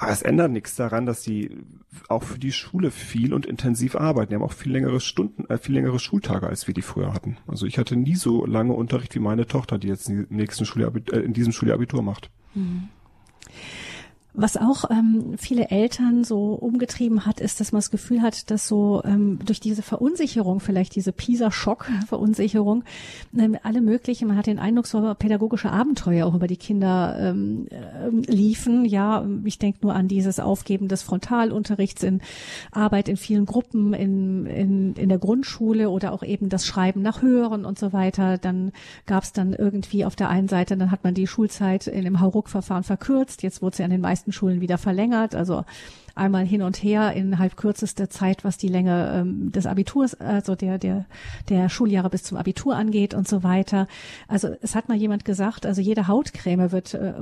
Aber 0.00 0.12
es 0.12 0.22
ändert 0.22 0.50
nichts 0.50 0.76
daran, 0.76 1.04
dass 1.04 1.20
die 1.20 1.58
auch 2.08 2.22
für 2.22 2.38
die 2.38 2.52
Schule 2.52 2.90
viel 2.90 3.34
und 3.34 3.44
intensiv 3.44 3.96
arbeiten. 3.96 4.30
Die 4.30 4.34
haben 4.34 4.42
auch 4.42 4.54
viel 4.54 4.72
längere 4.72 4.98
Stunden, 4.98 5.44
äh, 5.50 5.58
viel 5.58 5.74
längere 5.74 5.98
Schultage, 5.98 6.46
als 6.46 6.66
wir 6.66 6.72
die 6.72 6.80
früher 6.80 7.12
hatten. 7.12 7.36
Also 7.46 7.66
ich 7.66 7.76
hatte 7.76 7.96
nie 7.96 8.14
so 8.14 8.46
lange 8.46 8.72
Unterricht 8.72 9.14
wie 9.14 9.18
meine 9.18 9.46
Tochter, 9.46 9.76
die 9.76 9.88
jetzt 9.88 10.08
im 10.08 10.26
nächsten 10.30 10.64
Schuljahr, 10.64 10.90
äh, 11.12 11.18
in 11.18 11.34
diesem 11.34 11.52
Schuljahr 11.52 11.74
Abitur 11.74 12.02
macht. 12.02 12.30
Mhm. 12.54 12.88
Was 14.32 14.56
auch 14.56 14.90
ähm, 14.90 15.34
viele 15.38 15.70
Eltern 15.70 16.22
so 16.22 16.52
umgetrieben 16.52 17.26
hat, 17.26 17.40
ist, 17.40 17.58
dass 17.58 17.72
man 17.72 17.80
das 17.80 17.90
Gefühl 17.90 18.22
hat, 18.22 18.50
dass 18.50 18.68
so 18.68 19.02
ähm, 19.04 19.40
durch 19.44 19.58
diese 19.58 19.82
Verunsicherung, 19.82 20.60
vielleicht 20.60 20.94
diese 20.94 21.10
PISA-Schock-Verunsicherung, 21.10 22.84
ähm, 23.36 23.56
alle 23.62 23.80
möglichen, 23.80 24.28
man 24.28 24.36
hat 24.36 24.46
den 24.46 24.60
Eindruck, 24.60 24.86
so 24.86 25.14
pädagogische 25.18 25.72
Abenteuer 25.72 26.26
auch 26.26 26.34
über 26.34 26.46
die 26.46 26.56
Kinder 26.56 27.16
ähm, 27.18 27.66
äh, 27.70 28.30
liefen. 28.30 28.84
Ja, 28.84 29.26
ich 29.44 29.58
denke 29.58 29.80
nur 29.82 29.94
an 29.94 30.06
dieses 30.06 30.38
Aufgeben 30.38 30.86
des 30.86 31.02
Frontalunterrichts 31.02 32.02
in 32.04 32.20
Arbeit 32.70 33.08
in 33.08 33.16
vielen 33.16 33.46
Gruppen 33.46 33.94
in, 33.94 34.46
in, 34.46 34.94
in 34.94 35.08
der 35.08 35.18
Grundschule 35.18 35.90
oder 35.90 36.12
auch 36.12 36.22
eben 36.22 36.48
das 36.48 36.66
Schreiben 36.66 37.02
nach 37.02 37.20
Hören 37.22 37.64
und 37.64 37.78
so 37.78 37.92
weiter. 37.92 38.38
Dann 38.38 38.70
gab 39.06 39.24
es 39.24 39.32
dann 39.32 39.54
irgendwie 39.54 40.04
auf 40.04 40.14
der 40.14 40.28
einen 40.28 40.48
Seite, 40.48 40.76
dann 40.76 40.92
hat 40.92 41.02
man 41.02 41.14
die 41.14 41.26
Schulzeit 41.26 41.88
in 41.88 42.04
dem 42.04 42.20
Hauruck-Verfahren 42.20 42.84
verkürzt. 42.84 43.42
Jetzt 43.42 43.60
wurde 43.60 43.76
sie 43.76 43.82
an 43.82 43.90
den 43.90 44.00
meisten 44.00 44.19
meisten 44.20 44.32
Schulen 44.32 44.60
wieder 44.60 44.76
verlängert. 44.78 45.34
Also 45.34 45.64
einmal 46.14 46.44
hin 46.44 46.60
und 46.60 46.82
her 46.82 47.14
innerhalb 47.14 47.56
kürzester 47.56 48.10
Zeit, 48.10 48.44
was 48.44 48.58
die 48.58 48.68
Länge 48.68 49.12
ähm, 49.14 49.52
des 49.52 49.64
Abiturs, 49.64 50.14
also 50.20 50.54
der, 50.54 50.76
der, 50.76 51.06
der 51.48 51.70
Schuljahre 51.70 52.10
bis 52.10 52.24
zum 52.24 52.36
Abitur 52.36 52.76
angeht 52.76 53.14
und 53.14 53.26
so 53.26 53.42
weiter. 53.42 53.86
Also 54.28 54.48
es 54.60 54.74
hat 54.74 54.88
mal 54.88 54.98
jemand 54.98 55.24
gesagt, 55.24 55.64
also 55.64 55.80
jede 55.80 56.08
Hautcreme 56.08 56.72
wird, 56.72 56.92
äh, 56.94 57.14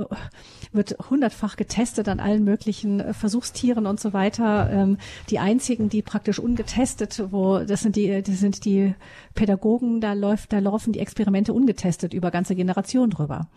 wird 0.73 0.97
hundertfach 1.11 1.57
getestet 1.57 2.09
an 2.09 2.19
allen 2.19 2.43
möglichen 2.43 3.01
äh, 3.01 3.13
Versuchstieren 3.13 3.87
und 3.87 4.01
so 4.01 4.13
weiter. 4.13 4.71
Ähm, 4.71 4.99
die 5.31 5.39
einzigen, 5.39 5.89
die 5.89 6.03
praktisch 6.03 6.41
ungetestet, 6.41 7.23
wo, 7.31 7.59
das 7.59 7.83
sind 7.83 7.95
die, 7.95 8.23
das 8.23 8.41
sind 8.41 8.65
die 8.65 8.95
Pädagogen, 9.35 10.01
da 10.01 10.15
läuft, 10.15 10.53
da 10.53 10.59
laufen 10.59 10.93
die 10.93 11.01
Experimente 11.01 11.53
ungetestet 11.53 12.15
über 12.15 12.31
ganze 12.33 12.57
Generationen 12.57 13.11
drüber. 13.11 13.49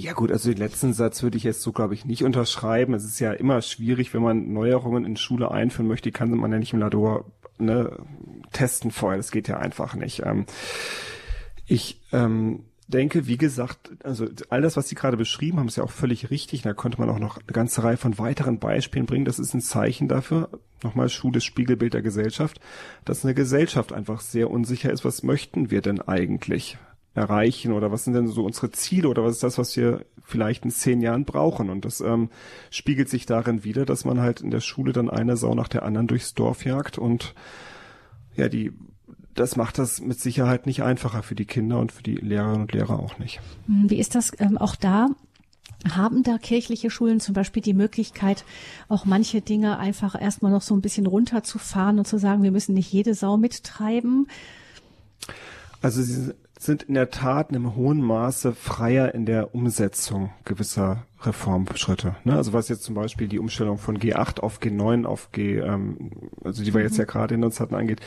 Ja 0.00 0.14
gut, 0.14 0.32
also 0.32 0.48
den 0.48 0.56
letzten 0.56 0.94
Satz 0.94 1.22
würde 1.22 1.36
ich 1.36 1.44
jetzt 1.44 1.60
so, 1.60 1.72
glaube 1.72 1.92
ich, 1.92 2.06
nicht 2.06 2.24
unterschreiben. 2.24 2.94
Es 2.94 3.04
ist 3.04 3.20
ja 3.20 3.32
immer 3.34 3.60
schwierig, 3.60 4.14
wenn 4.14 4.22
man 4.22 4.50
Neuerungen 4.50 5.04
in 5.04 5.18
Schule 5.18 5.50
einführen 5.50 5.88
möchte, 5.88 6.10
kann 6.10 6.30
man 6.30 6.50
ja 6.50 6.58
nicht 6.58 6.72
im 6.72 6.78
Labor 6.78 7.26
ne, 7.58 7.98
testen 8.50 8.92
vorher. 8.92 9.18
Das 9.18 9.30
geht 9.30 9.46
ja 9.46 9.58
einfach 9.58 9.94
nicht. 9.94 10.22
Ähm, 10.24 10.46
ich 11.66 12.00
ähm, 12.12 12.64
denke, 12.88 13.26
wie 13.26 13.36
gesagt, 13.36 13.90
also 14.02 14.26
all 14.48 14.62
das, 14.62 14.78
was 14.78 14.88
Sie 14.88 14.94
gerade 14.94 15.18
beschrieben 15.18 15.58
haben, 15.58 15.68
ist 15.68 15.76
ja 15.76 15.84
auch 15.84 15.90
völlig 15.90 16.30
richtig. 16.30 16.62
Da 16.62 16.72
konnte 16.72 16.98
man 16.98 17.10
auch 17.10 17.18
noch 17.18 17.36
eine 17.36 17.52
ganze 17.52 17.84
Reihe 17.84 17.98
von 17.98 18.18
weiteren 18.18 18.58
Beispielen 18.58 19.04
bringen. 19.04 19.26
Das 19.26 19.38
ist 19.38 19.52
ein 19.52 19.60
Zeichen 19.60 20.08
dafür, 20.08 20.48
nochmal 20.82 21.10
Schule, 21.10 21.42
Spiegelbild 21.42 21.92
der 21.92 22.00
Gesellschaft, 22.00 22.58
dass 23.04 23.22
eine 23.22 23.34
Gesellschaft 23.34 23.92
einfach 23.92 24.22
sehr 24.22 24.50
unsicher 24.50 24.90
ist. 24.90 25.04
Was 25.04 25.22
möchten 25.22 25.70
wir 25.70 25.82
denn 25.82 26.00
eigentlich? 26.00 26.78
Erreichen 27.14 27.72
oder 27.72 27.90
was 27.90 28.04
sind 28.04 28.14
denn 28.14 28.28
so 28.28 28.44
unsere 28.44 28.70
Ziele 28.70 29.08
oder 29.08 29.24
was 29.24 29.34
ist 29.34 29.42
das, 29.42 29.58
was 29.58 29.76
wir 29.76 30.04
vielleicht 30.22 30.64
in 30.64 30.70
zehn 30.70 31.00
Jahren 31.00 31.24
brauchen? 31.24 31.70
Und 31.70 31.84
das 31.84 32.00
ähm, 32.00 32.30
spiegelt 32.70 33.08
sich 33.08 33.26
darin 33.26 33.64
wieder, 33.64 33.84
dass 33.84 34.04
man 34.04 34.20
halt 34.20 34.40
in 34.40 34.50
der 34.50 34.60
Schule 34.60 34.92
dann 34.92 35.10
eine 35.10 35.36
Sau 35.36 35.54
nach 35.54 35.68
der 35.68 35.82
anderen 35.82 36.06
durchs 36.06 36.34
Dorf 36.34 36.64
jagt 36.64 36.98
und 36.98 37.34
ja, 38.36 38.48
die 38.48 38.72
das 39.34 39.56
macht 39.56 39.78
das 39.78 40.00
mit 40.00 40.20
Sicherheit 40.20 40.66
nicht 40.66 40.82
einfacher 40.82 41.22
für 41.22 41.34
die 41.34 41.46
Kinder 41.46 41.78
und 41.78 41.92
für 41.92 42.02
die 42.02 42.16
Lehrerinnen 42.16 42.62
und 42.62 42.72
Lehrer 42.72 42.98
auch 42.98 43.18
nicht. 43.18 43.40
Hm, 43.66 43.88
wie 43.88 43.98
ist 43.98 44.14
das 44.14 44.32
ähm, 44.38 44.58
auch 44.58 44.76
da? 44.76 45.08
Haben 45.88 46.22
da 46.22 46.36
kirchliche 46.36 46.90
Schulen 46.90 47.20
zum 47.20 47.34
Beispiel 47.34 47.62
die 47.62 47.72
Möglichkeit, 47.72 48.44
auch 48.88 49.06
manche 49.06 49.40
Dinge 49.40 49.78
einfach 49.78 50.20
erstmal 50.20 50.52
noch 50.52 50.60
so 50.60 50.74
ein 50.74 50.82
bisschen 50.82 51.06
runterzufahren 51.06 51.98
und 51.98 52.06
zu 52.06 52.18
sagen, 52.18 52.42
wir 52.42 52.50
müssen 52.50 52.74
nicht 52.74 52.92
jede 52.92 53.14
Sau 53.14 53.38
mittreiben? 53.38 54.26
Also 55.80 56.02
sie 56.02 56.34
sind 56.62 56.82
in 56.82 56.94
der 56.94 57.08
Tat 57.08 57.50
in 57.50 57.56
einem 57.56 57.74
hohen 57.74 58.02
Maße 58.02 58.52
freier 58.52 59.14
in 59.14 59.24
der 59.24 59.54
Umsetzung 59.54 60.30
gewisser 60.44 61.06
Reformschritte. 61.22 62.16
Ne? 62.24 62.34
Also 62.34 62.52
was 62.52 62.68
jetzt 62.68 62.82
zum 62.82 62.94
Beispiel 62.94 63.28
die 63.28 63.38
Umstellung 63.38 63.78
von 63.78 63.98
G8 63.98 64.40
auf 64.40 64.60
G9 64.60 65.06
auf 65.06 65.32
G, 65.32 65.58
ähm, 65.58 66.10
also 66.44 66.62
die 66.62 66.74
wir 66.74 66.82
jetzt 66.82 66.98
ja 66.98 67.04
mhm. 67.04 67.08
gerade 67.08 67.34
in 67.34 67.44
uns 67.44 67.60
hatten, 67.60 67.74
angeht. 67.74 68.00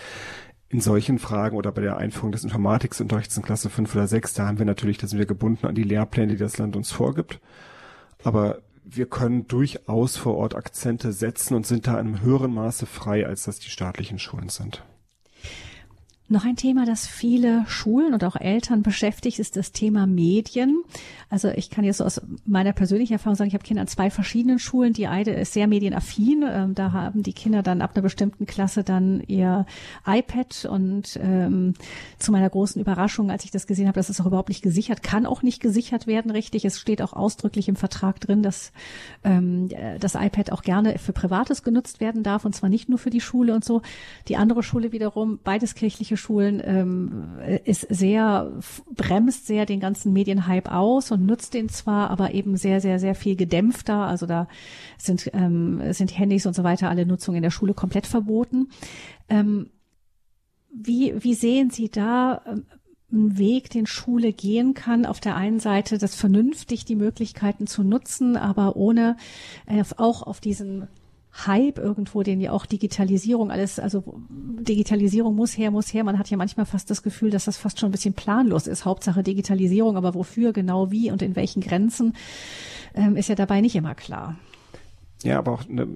In 0.70 0.82
solchen 0.82 1.18
Fragen 1.18 1.58
oder 1.58 1.72
bei 1.72 1.82
der 1.82 1.98
Einführung 1.98 2.32
des 2.32 2.44
Informatiksunterrichts 2.44 3.36
in 3.38 3.44
Klasse 3.44 3.72
5 3.72 3.96
oder 3.96 4.08
6, 4.08 4.36
da 4.36 4.48
haben 4.48 4.60
wir 4.60 4.66
natürlich, 4.66 5.00
da 5.00 5.08
sind 5.08 5.20
wir 5.20 5.26
gebunden 5.26 5.66
an 5.66 5.76
die 5.76 5.84
Lehrpläne, 5.84 6.34
die 6.34 6.38
das 6.38 6.58
Land 6.60 6.76
uns 6.76 6.92
vorgibt. 6.92 7.40
Aber 8.24 8.60
wir 8.84 9.08
können 9.08 9.48
durchaus 9.48 10.16
vor 10.16 10.36
Ort 10.36 10.56
Akzente 10.56 11.12
setzen 11.12 11.56
und 11.56 11.66
sind 11.66 11.88
da 11.88 11.94
in 11.94 12.08
einem 12.08 12.22
höheren 12.22 12.54
Maße 12.54 12.86
frei, 12.86 13.26
als 13.26 13.44
das 13.44 13.60
die 13.60 13.70
staatlichen 13.70 14.20
Schulen 14.20 14.50
sind. 14.50 14.84
Noch 16.34 16.46
ein 16.46 16.56
Thema, 16.56 16.88
das 16.88 17.06
viele 17.06 17.64
Schulen 17.68 18.16
und 18.16 18.24
auch 18.24 18.36
Eltern 18.36 18.82
beschäftigt, 18.82 19.38
ist 19.38 19.56
das 19.56 19.72
Thema 19.72 20.08
Medien. 20.08 20.84
Also 21.30 21.50
ich 21.50 21.70
kann 21.70 21.84
jetzt 21.84 22.02
aus 22.02 22.22
meiner 22.44 22.74
persönlichen 22.74 23.14
Erfahrung 23.14 23.36
sagen, 23.36 23.50
ich 23.50 23.54
habe 23.54 23.64
Kinder 23.64 23.82
an 23.82 23.88
zwei 23.88 24.10
verschiedenen 24.10 24.58
Schulen. 24.58 24.94
Die 24.94 25.06
eine 25.06 25.36
ist 25.36 25.54
sehr 25.54 25.68
medienaffin. 25.68 26.44
Ähm, 26.44 26.74
da 26.74 26.92
haben 26.92 27.22
die 27.22 27.34
Kinder 27.34 27.62
dann 27.62 27.84
ab 27.84 27.92
einer 27.94 28.02
bestimmten 28.02 28.48
Klasse 28.48 28.84
dann 28.84 29.22
ihr 29.28 29.68
iPad 30.08 30.66
und 30.66 31.20
ähm, 31.22 31.76
zu 32.18 32.32
meiner 32.32 32.50
großen 32.50 32.82
Überraschung, 32.82 33.30
als 33.30 33.46
ich 33.46 33.52
das 33.52 33.68
gesehen 33.68 33.86
habe, 33.86 34.00
das 34.00 34.10
ist 34.10 34.20
auch 34.20 34.26
überhaupt 34.26 34.50
nicht 34.50 34.64
gesichert, 34.64 35.04
kann 35.04 35.28
auch 35.28 35.44
nicht 35.44 35.60
gesichert 35.60 36.08
werden, 36.08 36.32
richtig. 36.32 36.66
Es 36.66 36.80
steht 36.80 37.04
auch 37.04 37.14
ausdrücklich 37.14 37.70
im 37.70 37.76
Vertrag 37.76 38.20
drin, 38.20 38.42
dass 38.42 38.72
ähm, 39.24 39.70
das 40.00 40.16
iPad 40.16 40.52
auch 40.52 40.64
gerne 40.64 40.98
für 40.98 41.14
Privates 41.14 41.62
genutzt 41.62 42.00
werden 42.00 42.24
darf 42.24 42.44
und 42.44 42.56
zwar 42.56 42.70
nicht 42.70 42.90
nur 42.90 42.98
für 42.98 43.12
die 43.12 43.22
Schule 43.22 43.54
und 43.54 43.64
so. 43.64 43.84
Die 44.30 44.36
andere 44.36 44.64
Schule 44.64 44.92
wiederum, 44.92 45.38
beides 45.44 45.76
kirchliche 45.76 46.18
Schulen 46.24 46.62
ähm, 46.64 47.38
ist 47.66 47.82
sehr, 47.90 48.52
bremst 48.96 49.46
sehr 49.46 49.66
den 49.66 49.82
ganzen 49.82 50.14
Medienhype 50.14 50.72
aus 50.72 51.12
und 51.12 51.26
nutzt 51.26 51.54
den 51.54 51.68
zwar, 51.68 52.10
aber 52.10 52.34
eben 52.34 52.56
sehr, 52.56 52.80
sehr, 52.80 52.98
sehr 53.00 53.14
viel 53.14 53.36
gedämpfter. 53.36 53.98
Also 53.98 54.26
da 54.26 54.48
sind, 54.98 55.30
ähm, 55.34 55.82
sind 55.92 56.18
Handys 56.18 56.46
und 56.46 56.56
so 56.56 56.64
weiter, 56.64 56.90
alle 56.90 57.06
Nutzung 57.06 57.36
in 57.36 57.44
der 57.44 57.52
Schule 57.52 57.74
komplett 57.74 58.08
verboten. 58.08 58.70
Ähm, 59.28 59.70
wie, 60.74 61.14
wie 61.22 61.34
sehen 61.34 61.70
Sie 61.70 61.90
da 61.90 62.42
ähm, 62.48 62.66
einen 63.12 63.38
Weg, 63.38 63.70
den 63.70 63.86
Schule 63.86 64.34
gehen 64.34 64.74
kann. 64.74 65.06
Auf 65.06 65.20
der 65.20 65.36
einen 65.36 65.60
Seite 65.60 65.98
das 65.98 66.16
vernünftig 66.16 66.86
die 66.86 66.96
Möglichkeiten 66.96 67.68
zu 67.68 67.84
nutzen, 67.84 68.38
aber 68.38 68.76
ohne 68.76 69.18
äh, 69.68 69.84
auch 69.98 70.24
auf 70.24 70.40
diesen 70.40 70.88
Hype 71.34 71.80
irgendwo, 71.80 72.22
den 72.22 72.40
ja 72.40 72.52
auch 72.52 72.66
Digitalisierung 72.68 73.50
alles, 73.50 73.80
also 73.80 74.04
Digitalisierung 74.30 75.36
muss 75.36 75.58
her, 75.58 75.72
muss 75.72 75.92
her. 75.94 76.04
Man 76.04 76.20
hat 76.20 76.30
ja 76.30 76.38
manchmal 76.38 76.68
fast 76.68 76.92
das 76.92 77.02
Gefühl, 77.02 77.32
dass 77.32 77.46
das 77.46 77.58
fast 77.58 77.80
schon 77.80 77.90
ein 77.90 77.92
bisschen 77.92 78.14
planlos 78.14 78.68
ist. 78.68 78.86
Hauptsache 78.86 79.24
Digitalisierung, 79.24 79.98
aber 79.98 80.14
wofür, 80.14 80.54
genau 80.54 80.92
wie 80.92 81.12
und 81.12 81.24
in 81.24 81.36
welchen 81.36 81.62
Grenzen, 81.62 82.16
ähm, 82.94 83.16
ist 83.16 83.30
ja 83.30 83.36
dabei 83.36 83.62
nicht 83.62 83.76
immer 83.76 83.96
klar. 83.96 84.36
Ja, 85.24 85.40
aber 85.40 85.54
auch, 85.54 85.68
ne, 85.68 85.88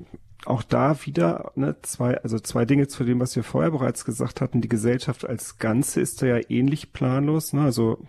auch 0.46 0.64
da 0.64 1.06
wieder 1.06 1.52
ne, 1.56 1.76
zwei, 1.84 2.18
also 2.24 2.40
zwei 2.40 2.66
Dinge 2.66 2.88
zu 2.88 3.04
dem, 3.04 3.20
was 3.20 3.36
wir 3.36 3.44
vorher 3.44 3.72
bereits 3.72 4.06
gesagt 4.06 4.42
hatten. 4.42 4.62
Die 4.62 4.70
Gesellschaft 4.70 5.28
als 5.28 5.60
Ganze 5.60 6.02
ist 6.02 6.22
da 6.22 6.26
ja 6.26 6.40
ähnlich 6.50 6.94
planlos. 6.94 7.54
Ne? 7.54 7.62
Also 7.62 8.00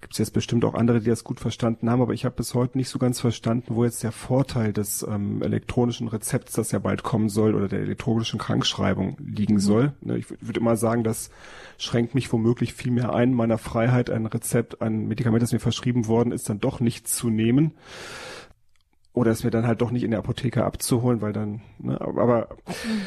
gibt 0.00 0.12
es 0.12 0.18
jetzt 0.18 0.32
bestimmt 0.32 0.64
auch 0.64 0.74
andere, 0.74 1.00
die 1.00 1.08
das 1.08 1.24
gut 1.24 1.40
verstanden 1.40 1.88
haben, 1.88 2.02
aber 2.02 2.12
ich 2.12 2.24
habe 2.24 2.36
bis 2.36 2.54
heute 2.54 2.76
nicht 2.76 2.88
so 2.88 2.98
ganz 2.98 3.20
verstanden, 3.20 3.74
wo 3.74 3.84
jetzt 3.84 4.02
der 4.02 4.12
Vorteil 4.12 4.72
des 4.72 5.02
ähm, 5.02 5.42
elektronischen 5.42 6.08
Rezepts, 6.08 6.52
das 6.52 6.72
ja 6.72 6.78
bald 6.78 7.02
kommen 7.02 7.28
soll, 7.28 7.54
oder 7.54 7.68
der 7.68 7.80
elektronischen 7.80 8.38
Krankschreibung 8.38 9.16
liegen 9.18 9.54
mhm. 9.54 9.60
soll. 9.60 9.92
Ne, 10.02 10.18
ich 10.18 10.30
würde 10.30 10.60
immer 10.60 10.76
sagen, 10.76 11.04
das 11.04 11.30
schränkt 11.78 12.14
mich 12.14 12.32
womöglich 12.32 12.74
viel 12.74 12.92
mehr 12.92 13.14
ein, 13.14 13.32
meiner 13.32 13.58
Freiheit 13.58 14.10
ein 14.10 14.26
Rezept, 14.26 14.82
ein 14.82 15.06
Medikament, 15.08 15.42
das 15.42 15.52
mir 15.52 15.60
verschrieben 15.60 16.06
worden 16.06 16.32
ist, 16.32 16.48
dann 16.48 16.60
doch 16.60 16.80
nicht 16.80 17.08
zu 17.08 17.30
nehmen. 17.30 17.72
Oder 19.14 19.30
es 19.30 19.44
mir 19.44 19.50
dann 19.50 19.66
halt 19.66 19.80
doch 19.80 19.92
nicht 19.92 20.02
in 20.02 20.10
der 20.10 20.18
Apotheke 20.18 20.64
abzuholen, 20.64 21.22
weil 21.22 21.32
dann, 21.32 21.62
ne, 21.78 22.00
aber 22.00 22.48
mhm. 22.66 23.00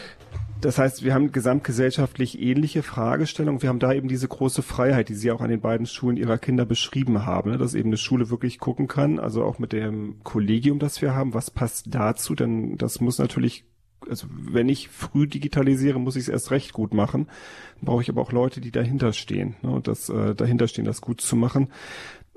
Das 0.61 0.79
heißt, 0.79 1.03
wir 1.03 1.13
haben 1.13 1.31
gesamtgesellschaftlich 1.31 2.41
ähnliche 2.41 2.81
Fragestellungen. 2.81 3.61
Wir 3.61 3.69
haben 3.69 3.79
da 3.79 3.93
eben 3.93 4.07
diese 4.07 4.27
große 4.27 4.63
Freiheit, 4.63 5.09
die 5.09 5.13
Sie 5.13 5.31
auch 5.31 5.41
an 5.41 5.51
den 5.51 5.61
beiden 5.61 5.85
Schulen 5.85 6.17
Ihrer 6.17 6.39
Kinder 6.39 6.65
beschrieben 6.65 7.25
haben, 7.25 7.51
ne? 7.51 7.57
dass 7.59 7.75
eben 7.75 7.89
eine 7.89 7.97
Schule 7.97 8.31
wirklich 8.31 8.57
gucken 8.57 8.87
kann, 8.87 9.19
also 9.19 9.43
auch 9.43 9.59
mit 9.59 9.71
dem 9.71 10.23
Kollegium, 10.23 10.79
das 10.79 11.01
wir 11.01 11.13
haben, 11.13 11.35
was 11.35 11.51
passt 11.51 11.93
dazu, 11.93 12.33
denn 12.33 12.77
das 12.77 13.01
muss 13.01 13.19
natürlich 13.19 13.65
also 14.07 14.27
wenn 14.29 14.69
ich 14.69 14.89
früh 14.89 15.27
digitalisiere, 15.27 15.99
muss 15.99 16.15
ich 16.15 16.23
es 16.23 16.29
erst 16.29 16.51
recht 16.51 16.71
gut 16.71 16.93
machen. 16.93 17.27
Dann 17.77 17.85
brauche 17.85 18.01
ich 18.01 18.09
aber 18.09 18.21
auch 18.21 18.31
Leute, 18.31 18.61
die 18.61 18.71
dahinter 18.71 19.11
stehen 19.11 19.55
ne, 19.63 19.71
und 19.71 19.87
das 19.87 20.07
äh, 20.07 20.35
dahinter 20.35 20.67
das 20.67 21.01
gut 21.01 21.19
zu 21.19 21.35
machen. 21.35 21.69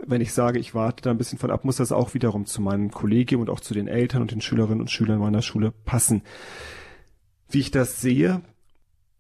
Wenn 0.05 0.23
ich 0.23 0.33
sage, 0.33 0.59
ich 0.59 0.75
warte 0.75 1.03
da 1.03 1.11
ein 1.11 1.19
bisschen 1.19 1.39
von 1.39 1.51
ab, 1.51 1.65
muss 1.65 1.77
das 1.77 1.93
auch 1.93 2.15
wiederum 2.15 2.47
zu 2.47 2.63
meinem 2.63 2.91
Kollegium 2.91 3.43
und 3.43 3.51
auch 3.51 3.61
zu 3.61 3.75
den 3.75 3.89
Eltern 3.89 4.23
und 4.23 4.31
den 4.31 4.41
Schülerinnen 4.41 4.81
und 4.81 4.91
Schülern 4.91 5.19
meiner 5.19 5.43
Schule 5.43 5.73
passen 5.85 6.23
wie 7.51 7.61
ich 7.61 7.71
das 7.71 8.01
sehe, 8.01 8.43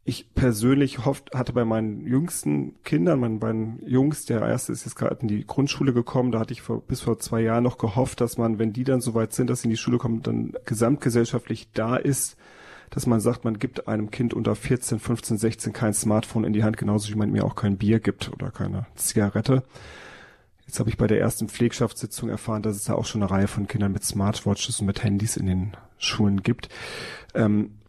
ich 0.04 0.34
persönlich 0.34 1.04
hofft, 1.04 1.34
hatte 1.34 1.52
bei 1.52 1.64
meinen 1.64 2.06
jüngsten 2.06 2.82
Kindern, 2.82 3.20
meinen 3.20 3.38
beiden 3.38 3.86
Jungs, 3.86 4.24
der 4.24 4.40
erste 4.40 4.72
ist 4.72 4.84
jetzt 4.84 4.96
gerade 4.96 5.16
in 5.20 5.28
die 5.28 5.46
Grundschule 5.46 5.92
gekommen, 5.92 6.32
da 6.32 6.40
hatte 6.40 6.52
ich 6.52 6.62
vor, 6.62 6.80
bis 6.80 7.02
vor 7.02 7.18
zwei 7.18 7.42
Jahren 7.42 7.62
noch 7.62 7.78
gehofft, 7.78 8.20
dass 8.20 8.38
man, 8.38 8.58
wenn 8.58 8.72
die 8.72 8.84
dann 8.84 9.00
soweit 9.00 9.32
sind, 9.32 9.50
dass 9.50 9.60
sie 9.60 9.66
in 9.66 9.70
die 9.70 9.76
Schule 9.76 9.98
kommen, 9.98 10.22
dann 10.22 10.54
gesamtgesellschaftlich 10.64 11.70
da 11.72 11.96
ist, 11.96 12.36
dass 12.88 13.06
man 13.06 13.20
sagt, 13.20 13.44
man 13.44 13.58
gibt 13.58 13.86
einem 13.86 14.10
Kind 14.10 14.34
unter 14.34 14.56
14, 14.56 14.98
15, 14.98 15.38
16 15.38 15.72
kein 15.72 15.94
Smartphone 15.94 16.44
in 16.44 16.52
die 16.52 16.64
Hand, 16.64 16.76
genauso 16.76 17.08
wie 17.12 17.16
man 17.16 17.30
mir 17.30 17.44
auch 17.44 17.54
kein 17.54 17.76
Bier 17.76 18.00
gibt 18.00 18.32
oder 18.32 18.50
keine 18.50 18.86
Zigarette. 18.96 19.62
Jetzt 20.66 20.80
habe 20.80 20.90
ich 20.90 20.96
bei 20.96 21.06
der 21.06 21.20
ersten 21.20 21.48
Pflegschaftssitzung 21.48 22.28
erfahren, 22.28 22.62
dass 22.62 22.76
es 22.76 22.84
da 22.84 22.94
auch 22.94 23.04
schon 23.04 23.22
eine 23.22 23.30
Reihe 23.30 23.48
von 23.48 23.68
Kindern 23.68 23.92
mit 23.92 24.04
Smartwatches 24.04 24.80
und 24.80 24.86
mit 24.86 25.04
Handys 25.04 25.36
in 25.36 25.46
den 25.46 25.76
Schulen 25.98 26.42
gibt. 26.42 26.68
Ähm, 27.34 27.79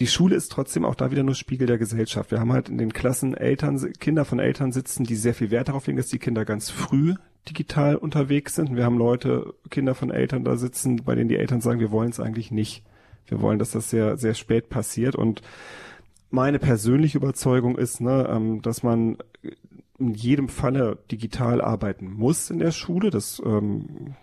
die 0.00 0.06
Schule 0.06 0.34
ist 0.34 0.50
trotzdem 0.50 0.86
auch 0.86 0.94
da 0.94 1.10
wieder 1.10 1.22
nur 1.22 1.34
Spiegel 1.34 1.66
der 1.66 1.76
Gesellschaft. 1.76 2.30
Wir 2.30 2.40
haben 2.40 2.52
halt 2.52 2.70
in 2.70 2.78
den 2.78 2.92
Klassen 2.92 3.34
Eltern, 3.34 3.92
Kinder 4.00 4.24
von 4.24 4.38
Eltern 4.38 4.72
sitzen, 4.72 5.04
die 5.04 5.14
sehr 5.14 5.34
viel 5.34 5.50
Wert 5.50 5.68
darauf 5.68 5.86
legen, 5.86 5.98
dass 5.98 6.08
die 6.08 6.18
Kinder 6.18 6.46
ganz 6.46 6.70
früh 6.70 7.14
digital 7.48 7.96
unterwegs 7.96 8.54
sind. 8.54 8.74
Wir 8.76 8.84
haben 8.84 8.96
Leute, 8.96 9.54
Kinder 9.68 9.94
von 9.94 10.10
Eltern 10.10 10.42
da 10.42 10.56
sitzen, 10.56 11.04
bei 11.04 11.14
denen 11.14 11.28
die 11.28 11.36
Eltern 11.36 11.60
sagen, 11.60 11.80
wir 11.80 11.90
wollen 11.90 12.10
es 12.10 12.18
eigentlich 12.18 12.50
nicht. 12.50 12.82
Wir 13.26 13.42
wollen, 13.42 13.58
dass 13.58 13.72
das 13.72 13.90
sehr, 13.90 14.16
sehr 14.16 14.34
spät 14.34 14.70
passiert. 14.70 15.16
Und 15.16 15.42
meine 16.30 16.58
persönliche 16.58 17.18
Überzeugung 17.18 17.76
ist, 17.76 18.00
ne, 18.00 18.26
ähm, 18.30 18.62
dass 18.62 18.82
man 18.82 19.18
in 19.98 20.14
jedem 20.14 20.48
Falle 20.48 20.98
digital 21.10 21.60
arbeiten 21.60 22.10
muss 22.10 22.48
in 22.48 22.58
der 22.58 22.72
Schule. 22.72 23.10
Das 23.10 23.40
ähm, 23.44 24.14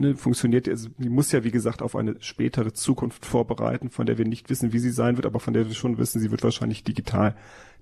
ne, 0.00 0.16
funktioniert, 0.16 0.68
also 0.68 0.88
die 0.98 1.08
muss 1.08 1.32
ja 1.32 1.44
wie 1.44 1.50
gesagt 1.50 1.82
auf 1.82 1.96
eine 1.96 2.16
spätere 2.20 2.72
Zukunft 2.72 3.26
vorbereiten, 3.26 3.90
von 3.90 4.06
der 4.06 4.18
wir 4.18 4.26
nicht 4.26 4.50
wissen, 4.50 4.72
wie 4.72 4.78
sie 4.78 4.90
sein 4.90 5.16
wird, 5.16 5.26
aber 5.26 5.40
von 5.40 5.54
der 5.54 5.66
wir 5.66 5.74
schon 5.74 5.98
wissen, 5.98 6.20
sie 6.20 6.30
wird 6.30 6.42
wahrscheinlich 6.42 6.84
digital, 6.84 7.36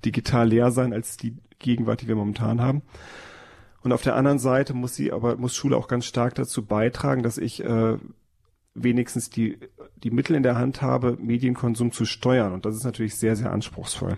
digital 0.05 0.49
leer 0.49 0.71
sein 0.71 0.93
als 0.93 1.17
die 1.17 1.37
Gegenwart, 1.59 2.03
die 2.03 2.09
wir 2.09 2.17
momentan 2.17 2.61
haben. 2.61 2.83
Und 3.83 3.93
auf 3.93 4.03
der 4.03 4.17
anderen 4.17 4.39
Seite 4.39 4.75
muss 4.75 4.95
sie 4.95 5.13
aber, 5.13 5.37
muss 5.37 5.55
Schule 5.55 5.77
auch 5.77 5.89
ganz 5.89 6.07
stark 6.07 6.35
dazu 6.35 6.65
beitragen, 6.65 7.23
dass 7.23 7.39
ich 7.39 7.63
äh, 7.63 7.97
wenigstens 8.75 9.31
die, 9.31 9.59
die 9.97 10.11
Mittel 10.11 10.37
in 10.37 10.43
der 10.43 10.57
Hand 10.57 10.83
habe, 10.83 11.17
Medienkonsum 11.21 11.93
zu 11.93 12.05
steuern. 12.05 12.53
Und 12.53 12.67
das 12.67 12.75
ist 12.75 12.85
natürlich 12.85 13.17
sehr, 13.17 13.37
sehr 13.37 13.53
anspruchsvoll. 13.53 14.17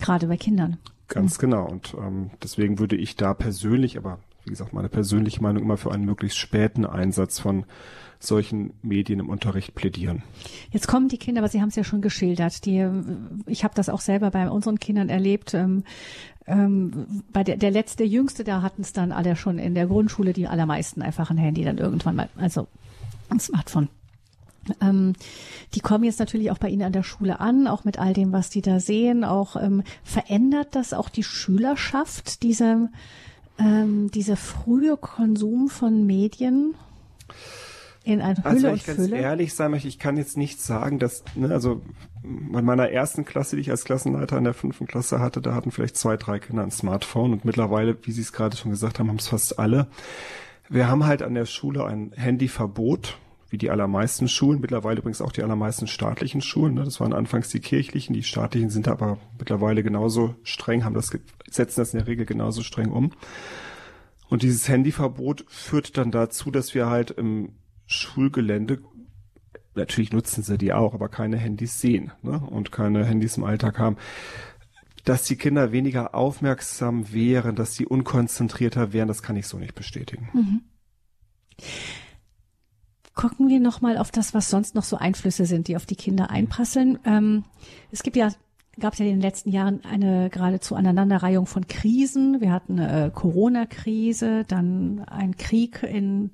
Gerade 0.00 0.26
bei 0.26 0.36
Kindern. 0.36 0.78
Ganz 1.08 1.38
mhm. 1.38 1.40
genau. 1.40 1.66
Und 1.66 1.94
ähm, 1.98 2.30
deswegen 2.42 2.78
würde 2.78 2.96
ich 2.96 3.16
da 3.16 3.34
persönlich, 3.34 3.96
aber 3.96 4.18
wie 4.44 4.50
gesagt, 4.50 4.72
meine 4.72 4.88
persönliche 4.88 5.42
Meinung 5.42 5.62
immer 5.62 5.76
für 5.76 5.92
einen 5.92 6.04
möglichst 6.04 6.38
späten 6.38 6.84
Einsatz 6.84 7.38
von 7.38 7.64
solchen 8.20 8.72
Medien 8.82 9.20
im 9.20 9.28
Unterricht 9.28 9.74
plädieren. 9.74 10.22
Jetzt 10.70 10.88
kommen 10.88 11.08
die 11.08 11.18
Kinder, 11.18 11.40
aber 11.40 11.48
Sie 11.48 11.60
haben 11.60 11.68
es 11.68 11.76
ja 11.76 11.84
schon 11.84 12.00
geschildert. 12.00 12.64
Die, 12.64 12.88
ich 13.46 13.64
habe 13.64 13.74
das 13.74 13.88
auch 13.88 14.00
selber 14.00 14.30
bei 14.30 14.48
unseren 14.48 14.78
Kindern 14.78 15.08
erlebt. 15.08 15.54
Ähm, 15.54 15.84
ähm, 16.46 17.22
bei 17.32 17.44
der, 17.44 17.56
der 17.56 17.70
letzte, 17.70 18.04
jüngste, 18.04 18.44
da 18.44 18.62
hatten 18.62 18.82
es 18.82 18.92
dann 18.92 19.12
alle 19.12 19.36
schon 19.36 19.58
in 19.58 19.74
der 19.74 19.86
Grundschule, 19.86 20.32
die 20.32 20.46
allermeisten 20.46 21.02
einfach 21.02 21.30
ein 21.30 21.38
Handy 21.38 21.64
dann 21.64 21.78
irgendwann 21.78 22.16
mal, 22.16 22.28
also 22.36 22.66
ein 23.30 23.40
Smartphone. 23.40 23.88
Ähm, 24.80 25.14
die 25.74 25.80
kommen 25.80 26.04
jetzt 26.04 26.20
natürlich 26.20 26.50
auch 26.50 26.58
bei 26.58 26.68
Ihnen 26.68 26.82
an 26.82 26.92
der 26.92 27.02
Schule 27.02 27.40
an, 27.40 27.66
auch 27.66 27.84
mit 27.84 27.98
all 27.98 28.12
dem, 28.12 28.32
was 28.32 28.50
die 28.50 28.62
da 28.62 28.80
sehen. 28.80 29.24
Auch 29.24 29.56
ähm, 29.56 29.82
verändert 30.02 30.68
das 30.74 30.92
auch 30.92 31.08
die 31.08 31.22
Schülerschaft, 31.22 32.42
diese 32.42 32.88
ähm, 33.58 34.10
dieser 34.10 34.36
frühe 34.36 34.96
Konsum 34.96 35.68
von 35.68 36.06
Medien 36.06 36.74
in 38.04 38.20
einer 38.20 38.36
Hülle 38.36 38.48
also, 38.48 38.68
und 38.68 38.74
ich 38.74 38.84
ganz 38.84 39.10
ehrlich 39.10 39.54
sein 39.54 39.70
möchte, 39.70 39.88
ich 39.88 39.98
kann 39.98 40.16
jetzt 40.16 40.36
nicht 40.36 40.60
sagen, 40.60 40.98
dass, 40.98 41.24
ne, 41.34 41.50
also 41.50 41.80
bei 42.22 42.60
meiner 42.60 42.90
ersten 42.90 43.24
Klasse, 43.24 43.56
die 43.56 43.62
ich 43.62 43.70
als 43.70 43.84
Klassenleiter 43.84 44.36
in 44.36 44.44
der 44.44 44.54
fünften 44.54 44.86
Klasse 44.86 45.20
hatte, 45.20 45.40
da 45.40 45.54
hatten 45.54 45.70
vielleicht 45.70 45.96
zwei, 45.96 46.16
drei 46.16 46.38
Kinder 46.38 46.62
ein 46.62 46.70
Smartphone 46.70 47.32
und 47.32 47.44
mittlerweile, 47.44 47.96
wie 48.02 48.12
Sie 48.12 48.20
es 48.20 48.32
gerade 48.32 48.56
schon 48.56 48.70
gesagt 48.70 48.98
haben, 48.98 49.08
haben 49.08 49.18
es 49.18 49.28
fast 49.28 49.58
alle. 49.58 49.88
Wir 50.68 50.88
haben 50.88 51.06
halt 51.06 51.22
an 51.22 51.34
der 51.34 51.46
Schule 51.46 51.84
ein 51.86 52.12
Handyverbot 52.14 53.18
wie 53.54 53.58
die 53.58 53.70
allermeisten 53.70 54.26
Schulen, 54.26 54.60
mittlerweile 54.60 54.98
übrigens 54.98 55.22
auch 55.22 55.30
die 55.30 55.44
allermeisten 55.44 55.86
staatlichen 55.86 56.40
Schulen. 56.40 56.74
Ne? 56.74 56.82
Das 56.82 56.98
waren 56.98 57.12
anfangs 57.12 57.50
die 57.50 57.60
kirchlichen, 57.60 58.12
die 58.12 58.24
staatlichen 58.24 58.68
sind 58.68 58.88
aber 58.88 59.18
mittlerweile 59.38 59.84
genauso 59.84 60.34
streng, 60.42 60.84
haben 60.84 60.94
das, 60.94 61.16
setzen 61.48 61.80
das 61.80 61.94
in 61.94 62.00
der 62.00 62.08
Regel 62.08 62.26
genauso 62.26 62.64
streng 62.64 62.90
um. 62.90 63.12
Und 64.28 64.42
dieses 64.42 64.68
Handyverbot 64.68 65.44
führt 65.46 65.96
dann 65.96 66.10
dazu, 66.10 66.50
dass 66.50 66.74
wir 66.74 66.90
halt 66.90 67.12
im 67.12 67.52
Schulgelände 67.86 68.80
natürlich 69.76 70.12
nutzen 70.12 70.42
sie 70.42 70.58
die 70.58 70.72
auch, 70.72 70.92
aber 70.92 71.08
keine 71.08 71.36
Handys 71.36 71.80
sehen 71.80 72.10
ne? 72.22 72.40
und 72.40 72.72
keine 72.72 73.04
Handys 73.04 73.36
im 73.36 73.44
Alltag 73.44 73.78
haben. 73.78 73.98
Dass 75.04 75.22
die 75.22 75.36
Kinder 75.36 75.70
weniger 75.70 76.16
aufmerksam 76.16 77.12
wären, 77.12 77.54
dass 77.54 77.76
sie 77.76 77.86
unkonzentrierter 77.86 78.92
wären, 78.92 79.06
das 79.06 79.22
kann 79.22 79.36
ich 79.36 79.46
so 79.46 79.58
nicht 79.58 79.76
bestätigen. 79.76 80.28
Mhm 80.32 80.60
gucken 83.14 83.48
wir 83.48 83.60
nochmal 83.60 83.96
auf 83.98 84.10
das, 84.10 84.34
was 84.34 84.50
sonst 84.50 84.74
noch 84.74 84.84
so 84.84 84.96
Einflüsse 84.96 85.46
sind, 85.46 85.68
die 85.68 85.76
auf 85.76 85.86
die 85.86 85.96
Kinder 85.96 86.30
einprasseln. 86.30 86.98
Ähm, 87.04 87.44
es 87.90 88.02
gibt 88.02 88.16
ja 88.16 88.30
gab 88.80 88.94
es 88.94 88.98
ja 88.98 89.06
in 89.06 89.12
den 89.12 89.20
letzten 89.20 89.50
Jahren 89.50 89.84
eine 89.84 90.30
geradezu 90.30 90.74
Aneinanderreihung 90.74 91.46
von 91.46 91.66
Krisen. 91.66 92.40
Wir 92.40 92.52
hatten 92.52 92.78
eine 92.78 93.06
äh, 93.06 93.10
Corona-Krise, 93.10 94.44
dann 94.46 95.04
ein 95.06 95.36
Krieg 95.36 95.82
in 95.82 96.30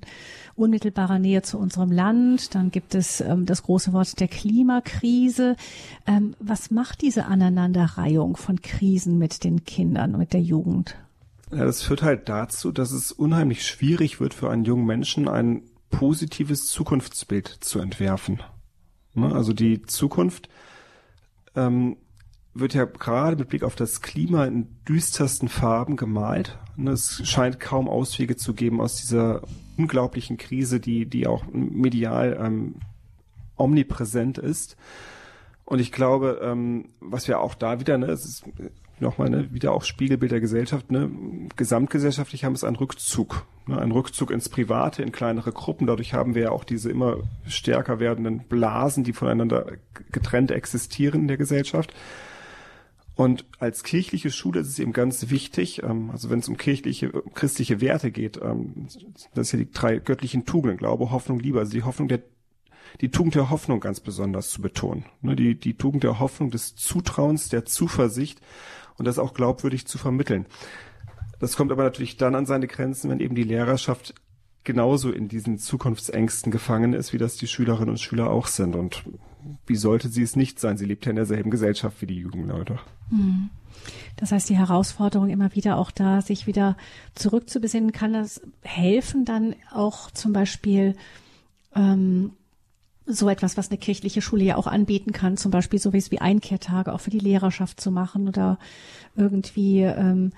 unmittelbarer 0.55 1.19
Nähe 1.19 1.41
zu 1.41 1.57
unserem 1.57 1.91
Land, 1.91 2.55
dann 2.55 2.71
gibt 2.71 2.95
es 2.95 3.21
ähm, 3.21 3.45
das 3.45 3.63
große 3.63 3.93
Wort 3.93 4.19
der 4.19 4.27
Klimakrise. 4.27 5.55
Ähm, 6.07 6.35
was 6.39 6.71
macht 6.71 7.01
diese 7.01 7.25
Aneinanderreihung 7.25 8.37
von 8.37 8.61
Krisen 8.61 9.17
mit 9.17 9.43
den 9.43 9.63
Kindern, 9.65 10.17
mit 10.17 10.33
der 10.33 10.41
Jugend? 10.41 10.95
Ja, 11.51 11.65
das 11.65 11.81
führt 11.81 12.01
halt 12.01 12.29
dazu, 12.29 12.71
dass 12.71 12.91
es 12.91 13.11
unheimlich 13.11 13.65
schwierig 13.65 14.21
wird 14.21 14.33
für 14.33 14.49
einen 14.49 14.63
jungen 14.63 14.85
Menschen, 14.85 15.27
einen 15.27 15.63
positives 15.91 16.65
Zukunftsbild 16.65 17.47
zu 17.47 17.79
entwerfen. 17.79 18.41
Ne? 19.13 19.33
Also 19.33 19.53
die 19.53 19.83
Zukunft 19.83 20.49
ähm, 21.55 21.97
wird 22.53 22.73
ja 22.73 22.85
gerade 22.85 23.37
mit 23.37 23.49
Blick 23.49 23.63
auf 23.63 23.75
das 23.75 24.01
Klima 24.01 24.45
in 24.45 24.75
düstersten 24.87 25.47
Farben 25.47 25.95
gemalt. 25.95 26.57
Ne? 26.75 26.91
Es 26.91 27.21
scheint 27.27 27.59
kaum 27.59 27.87
Auswege 27.87 28.35
zu 28.35 28.53
geben 28.53 28.81
aus 28.81 28.95
dieser 28.95 29.41
unglaublichen 29.77 30.37
Krise, 30.37 30.79
die, 30.79 31.05
die 31.05 31.27
auch 31.27 31.45
medial 31.51 32.37
ähm, 32.41 32.75
omnipräsent 33.57 34.37
ist. 34.37 34.75
Und 35.65 35.79
ich 35.79 35.91
glaube, 35.91 36.41
ähm, 36.43 36.89
was 36.99 37.27
wir 37.27 37.39
auch 37.39 37.55
da 37.55 37.79
wieder, 37.79 37.97
ne, 37.97 38.07
es 38.07 38.25
ist 38.25 38.43
nochmal 39.01 39.29
ne, 39.29 39.53
wieder 39.53 39.73
auch 39.73 39.83
Spiegelbild 39.83 40.31
der 40.31 40.39
Gesellschaft. 40.39 40.91
Ne? 40.91 41.09
Gesamtgesellschaftlich 41.55 42.43
haben 42.43 42.53
es 42.53 42.63
einen 42.63 42.75
Rückzug, 42.75 43.45
ne? 43.67 43.79
einen 43.79 43.91
Rückzug 43.91 44.31
ins 44.31 44.49
Private, 44.49 45.03
in 45.03 45.11
kleinere 45.11 45.51
Gruppen. 45.51 45.87
Dadurch 45.87 46.13
haben 46.13 46.35
wir 46.35 46.43
ja 46.43 46.51
auch 46.51 46.63
diese 46.63 46.89
immer 46.89 47.17
stärker 47.47 47.99
werdenden 47.99 48.45
Blasen, 48.47 49.03
die 49.03 49.13
voneinander 49.13 49.73
getrennt 50.11 50.51
existieren 50.51 51.21
in 51.21 51.27
der 51.27 51.37
Gesellschaft. 51.37 51.93
Und 53.15 53.45
als 53.59 53.83
kirchliche 53.83 54.31
Schule 54.31 54.61
ist 54.61 54.69
es 54.69 54.79
eben 54.79 54.93
ganz 54.93 55.29
wichtig, 55.29 55.83
ähm, 55.83 56.09
also 56.11 56.29
wenn 56.29 56.39
es 56.39 56.47
um 56.47 56.57
kirchliche, 56.57 57.11
christliche 57.33 57.81
Werte 57.81 58.09
geht, 58.09 58.39
ähm, 58.41 58.87
das 59.33 59.47
ist 59.47 59.51
ja 59.51 59.59
die 59.59 59.71
drei 59.71 59.97
göttlichen 59.97 60.45
Tugenden, 60.45 60.77
Glaube, 60.77 61.11
Hoffnung, 61.11 61.39
Liebe, 61.39 61.59
also 61.59 61.71
die 61.71 61.83
Hoffnung 61.83 62.07
der 62.07 62.21
die 62.99 63.09
Tugend 63.09 63.35
der 63.35 63.49
Hoffnung 63.49 63.79
ganz 63.79 63.99
besonders 63.99 64.49
zu 64.49 64.61
betonen. 64.61 65.05
Ne, 65.21 65.35
die, 65.35 65.55
die 65.55 65.75
Tugend 65.75 66.03
der 66.03 66.19
Hoffnung, 66.19 66.51
des 66.51 66.75
Zutrauens, 66.75 67.47
der 67.47 67.65
Zuversicht 67.65 68.41
und 68.97 69.05
das 69.05 69.19
auch 69.19 69.33
glaubwürdig 69.33 69.87
zu 69.87 69.97
vermitteln. 69.97 70.45
Das 71.39 71.55
kommt 71.55 71.71
aber 71.71 71.83
natürlich 71.83 72.17
dann 72.17 72.35
an 72.35 72.45
seine 72.45 72.67
Grenzen, 72.67 73.09
wenn 73.09 73.19
eben 73.19 73.35
die 73.35 73.43
Lehrerschaft 73.43 74.13
genauso 74.63 75.11
in 75.11 75.27
diesen 75.27 75.57
Zukunftsängsten 75.57 76.51
gefangen 76.51 76.93
ist, 76.93 77.13
wie 77.13 77.17
das 77.17 77.35
die 77.35 77.47
Schülerinnen 77.47 77.89
und 77.89 77.99
Schüler 77.99 78.29
auch 78.29 78.47
sind. 78.47 78.75
Und 78.75 79.03
wie 79.65 79.75
sollte 79.75 80.09
sie 80.09 80.21
es 80.21 80.35
nicht 80.35 80.59
sein? 80.59 80.77
Sie 80.77 80.85
lebt 80.85 81.05
ja 81.05 81.09
in 81.09 81.15
derselben 81.15 81.49
Gesellschaft 81.49 82.01
wie 82.01 82.05
die 82.05 82.19
Jugendleute. 82.19 82.79
Mhm. 83.09 83.49
Das 84.17 84.31
heißt, 84.31 84.49
die 84.49 84.57
Herausforderung 84.57 85.29
immer 85.29 85.55
wieder 85.55 85.77
auch 85.77 85.89
da, 85.89 86.21
sich 86.21 86.45
wieder 86.45 86.77
zurückzubesinnen, 87.15 87.91
kann 87.91 88.13
das 88.13 88.41
helfen, 88.61 89.25
dann 89.25 89.55
auch 89.71 90.11
zum 90.11 90.33
Beispiel 90.33 90.95
ähm, 91.75 92.33
so 93.05 93.29
etwas, 93.29 93.57
was 93.57 93.69
eine 93.69 93.77
kirchliche 93.77 94.21
Schule 94.21 94.43
ja 94.43 94.55
auch 94.55 94.67
anbieten 94.67 95.11
kann, 95.11 95.37
zum 95.37 95.51
Beispiel 95.51 95.79
so 95.79 95.93
wie 95.93 96.21
Einkehrtage 96.21 96.93
auch 96.93 96.99
für 96.99 97.09
die 97.09 97.19
Lehrerschaft 97.19 97.81
zu 97.81 97.91
machen 97.91 98.27
oder 98.27 98.59
irgendwie 99.15 99.81
ähm, 99.81 100.31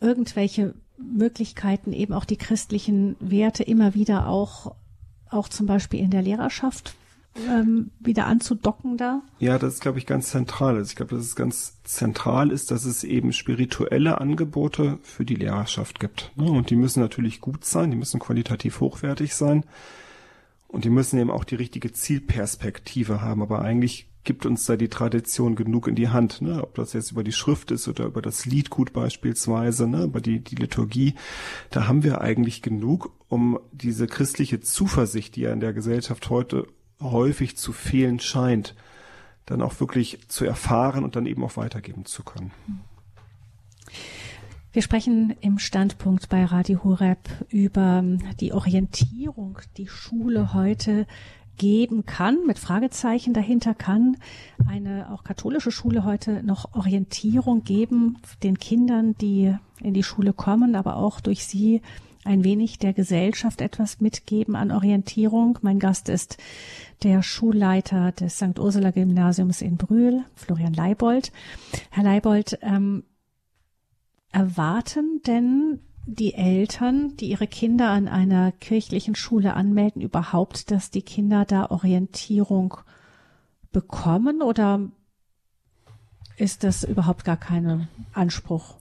irgendwelche 0.00 0.74
Möglichkeiten, 0.98 1.92
eben 1.92 2.12
auch 2.12 2.24
die 2.24 2.36
christlichen 2.36 3.16
Werte 3.20 3.62
immer 3.62 3.94
wieder 3.94 4.28
auch, 4.28 4.74
auch 5.30 5.48
zum 5.48 5.66
Beispiel 5.66 6.00
in 6.00 6.10
der 6.10 6.22
Lehrerschaft 6.22 6.94
ähm, 7.48 7.90
wieder 8.00 8.26
anzudocken 8.26 8.96
da? 8.96 9.22
Ja, 9.38 9.58
das 9.58 9.74
ist, 9.74 9.80
glaube 9.80 9.98
ich, 9.98 10.06
ganz 10.06 10.30
zentral. 10.30 10.76
Also 10.76 10.90
ich 10.90 10.96
glaube, 10.96 11.14
dass 11.14 11.24
es 11.24 11.36
ganz 11.36 11.80
zentral 11.84 12.50
ist, 12.50 12.70
dass 12.70 12.84
es 12.84 13.04
eben 13.04 13.32
spirituelle 13.32 14.20
Angebote 14.20 14.98
für 15.02 15.24
die 15.24 15.36
Lehrerschaft 15.36 16.00
gibt. 16.00 16.32
Ne? 16.36 16.50
Und 16.50 16.70
die 16.70 16.76
müssen 16.76 17.00
natürlich 17.00 17.40
gut 17.40 17.64
sein, 17.64 17.90
die 17.90 17.96
müssen 17.96 18.20
qualitativ 18.20 18.80
hochwertig 18.80 19.34
sein. 19.34 19.64
Und 20.70 20.84
die 20.84 20.90
müssen 20.90 21.18
eben 21.18 21.30
auch 21.30 21.44
die 21.44 21.56
richtige 21.56 21.92
Zielperspektive 21.92 23.20
haben. 23.20 23.42
Aber 23.42 23.60
eigentlich 23.62 24.06
gibt 24.22 24.46
uns 24.46 24.66
da 24.66 24.76
die 24.76 24.88
Tradition 24.88 25.56
genug 25.56 25.88
in 25.88 25.96
die 25.96 26.10
Hand, 26.10 26.42
ne? 26.42 26.62
ob 26.62 26.74
das 26.74 26.92
jetzt 26.92 27.10
über 27.10 27.24
die 27.24 27.32
Schrift 27.32 27.70
ist 27.70 27.88
oder 27.88 28.04
über 28.04 28.22
das 28.22 28.46
Liedgut 28.46 28.92
beispielsweise, 28.92 29.88
ne? 29.88 30.04
über 30.04 30.20
die, 30.20 30.40
die 30.40 30.56
Liturgie. 30.56 31.14
Da 31.70 31.88
haben 31.88 32.04
wir 32.04 32.20
eigentlich 32.20 32.62
genug, 32.62 33.12
um 33.28 33.58
diese 33.72 34.06
christliche 34.06 34.60
Zuversicht, 34.60 35.36
die 35.36 35.42
ja 35.42 35.52
in 35.52 35.60
der 35.60 35.72
Gesellschaft 35.72 36.30
heute 36.30 36.66
häufig 37.00 37.56
zu 37.56 37.72
fehlen 37.72 38.20
scheint, 38.20 38.76
dann 39.46 39.62
auch 39.62 39.80
wirklich 39.80 40.20
zu 40.28 40.44
erfahren 40.44 41.02
und 41.02 41.16
dann 41.16 41.26
eben 41.26 41.42
auch 41.42 41.56
weitergeben 41.56 42.04
zu 42.04 42.22
können. 42.22 42.52
Wir 44.72 44.82
sprechen 44.82 45.34
im 45.40 45.58
Standpunkt 45.58 46.28
bei 46.28 46.44
Radio 46.44 46.84
Horeb 46.84 47.28
über 47.48 48.04
die 48.38 48.52
Orientierung, 48.52 49.58
die 49.76 49.88
Schule 49.88 50.54
heute 50.54 51.08
geben 51.56 52.06
kann, 52.06 52.46
mit 52.46 52.60
Fragezeichen 52.60 53.34
dahinter 53.34 53.74
kann 53.74 54.16
eine 54.68 55.10
auch 55.12 55.24
katholische 55.24 55.72
Schule 55.72 56.04
heute 56.04 56.44
noch 56.44 56.72
Orientierung 56.74 57.64
geben 57.64 58.18
den 58.44 58.58
Kindern, 58.58 59.16
die 59.18 59.54
in 59.80 59.92
die 59.92 60.04
Schule 60.04 60.32
kommen, 60.32 60.76
aber 60.76 60.96
auch 60.96 61.20
durch 61.20 61.44
sie 61.44 61.82
ein 62.24 62.44
wenig 62.44 62.78
der 62.78 62.92
Gesellschaft 62.92 63.60
etwas 63.60 64.00
mitgeben 64.00 64.54
an 64.54 64.70
Orientierung. 64.70 65.58
Mein 65.62 65.80
Gast 65.80 66.08
ist 66.08 66.38
der 67.02 67.22
Schulleiter 67.22 68.12
des 68.12 68.36
St. 68.36 68.58
Ursula 68.58 68.92
Gymnasiums 68.92 69.62
in 69.62 69.76
Brühl, 69.76 70.24
Florian 70.34 70.74
Leibold. 70.74 71.32
Herr 71.90 72.04
Leibold, 72.04 72.58
ähm, 72.62 73.04
erwarten 74.32 75.22
denn 75.26 75.80
die 76.06 76.34
Eltern, 76.34 77.16
die 77.16 77.30
ihre 77.30 77.46
Kinder 77.46 77.90
an 77.90 78.08
einer 78.08 78.52
kirchlichen 78.52 79.14
Schule 79.14 79.54
anmelden, 79.54 80.02
überhaupt, 80.02 80.70
dass 80.70 80.90
die 80.90 81.02
Kinder 81.02 81.44
da 81.44 81.70
Orientierung 81.70 82.76
bekommen 83.72 84.42
oder 84.42 84.88
ist 86.36 86.64
das 86.64 86.84
überhaupt 86.84 87.24
gar 87.24 87.36
kein 87.36 87.88
Anspruch? 88.12 88.76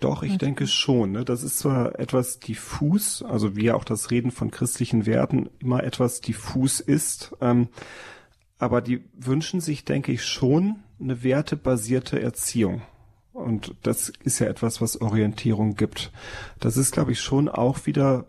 Doch, 0.00 0.22
ich 0.22 0.38
denke 0.38 0.66
schon. 0.66 1.12
Ne? 1.12 1.24
Das 1.24 1.42
ist 1.42 1.58
zwar 1.58 1.98
etwas 1.98 2.40
diffus, 2.40 3.22
also 3.22 3.54
wie 3.54 3.66
ja 3.66 3.74
auch 3.74 3.84
das 3.84 4.10
Reden 4.10 4.30
von 4.30 4.50
christlichen 4.50 5.04
Werten 5.04 5.50
immer 5.60 5.84
etwas 5.84 6.22
diffus 6.22 6.80
ist, 6.80 7.36
ähm, 7.40 7.68
aber 8.58 8.80
die 8.80 9.04
wünschen 9.14 9.60
sich, 9.60 9.84
denke 9.84 10.12
ich, 10.12 10.24
schon 10.24 10.76
eine 10.98 11.22
wertebasierte 11.22 12.20
Erziehung. 12.20 12.82
Und 13.40 13.74
das 13.82 14.12
ist 14.22 14.38
ja 14.38 14.46
etwas, 14.46 14.80
was 14.80 15.00
Orientierung 15.00 15.74
gibt. 15.74 16.12
Das 16.58 16.76
ist, 16.76 16.92
glaube 16.92 17.12
ich, 17.12 17.20
schon 17.20 17.48
auch 17.48 17.86
wieder 17.86 18.26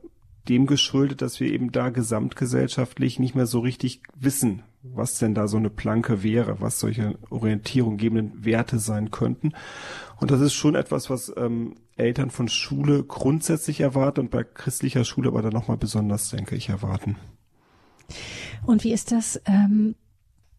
dem 0.49 0.65
geschuldet, 0.65 1.21
dass 1.21 1.39
wir 1.39 1.51
eben 1.51 1.71
da 1.71 1.89
gesamtgesellschaftlich 1.89 3.19
nicht 3.19 3.35
mehr 3.35 3.45
so 3.45 3.59
richtig 3.59 4.01
wissen, 4.15 4.63
was 4.81 5.19
denn 5.19 5.35
da 5.35 5.47
so 5.47 5.57
eine 5.57 5.69
Planke 5.69 6.23
wäre, 6.23 6.61
was 6.61 6.79
solche 6.79 7.17
Orientierung 7.29 7.97
gebenden 7.97 8.43
Werte 8.43 8.79
sein 8.79 9.11
könnten. 9.11 9.53
Und 10.19 10.31
das 10.31 10.41
ist 10.41 10.53
schon 10.53 10.75
etwas, 10.75 11.09
was 11.09 11.31
ähm, 11.37 11.75
Eltern 11.95 12.31
von 12.31 12.47
Schule 12.47 13.03
grundsätzlich 13.03 13.81
erwarten 13.81 14.21
und 14.21 14.31
bei 14.31 14.43
christlicher 14.43 15.05
Schule 15.05 15.29
aber 15.29 15.41
dann 15.41 15.53
nochmal 15.53 15.77
besonders, 15.77 16.29
denke 16.29 16.55
ich, 16.55 16.69
erwarten. 16.69 17.17
Und 18.65 18.83
wie 18.83 18.93
ist 18.93 19.11
das 19.11 19.39
ähm, 19.45 19.95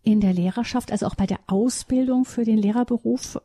in 0.02 0.20
der 0.20 0.32
Lehrerschaft, 0.32 0.92
also 0.92 1.06
auch 1.06 1.14
bei 1.14 1.26
der 1.26 1.40
Ausbildung 1.46 2.24
für 2.24 2.44
den 2.44 2.58
Lehrerberuf? 2.58 3.38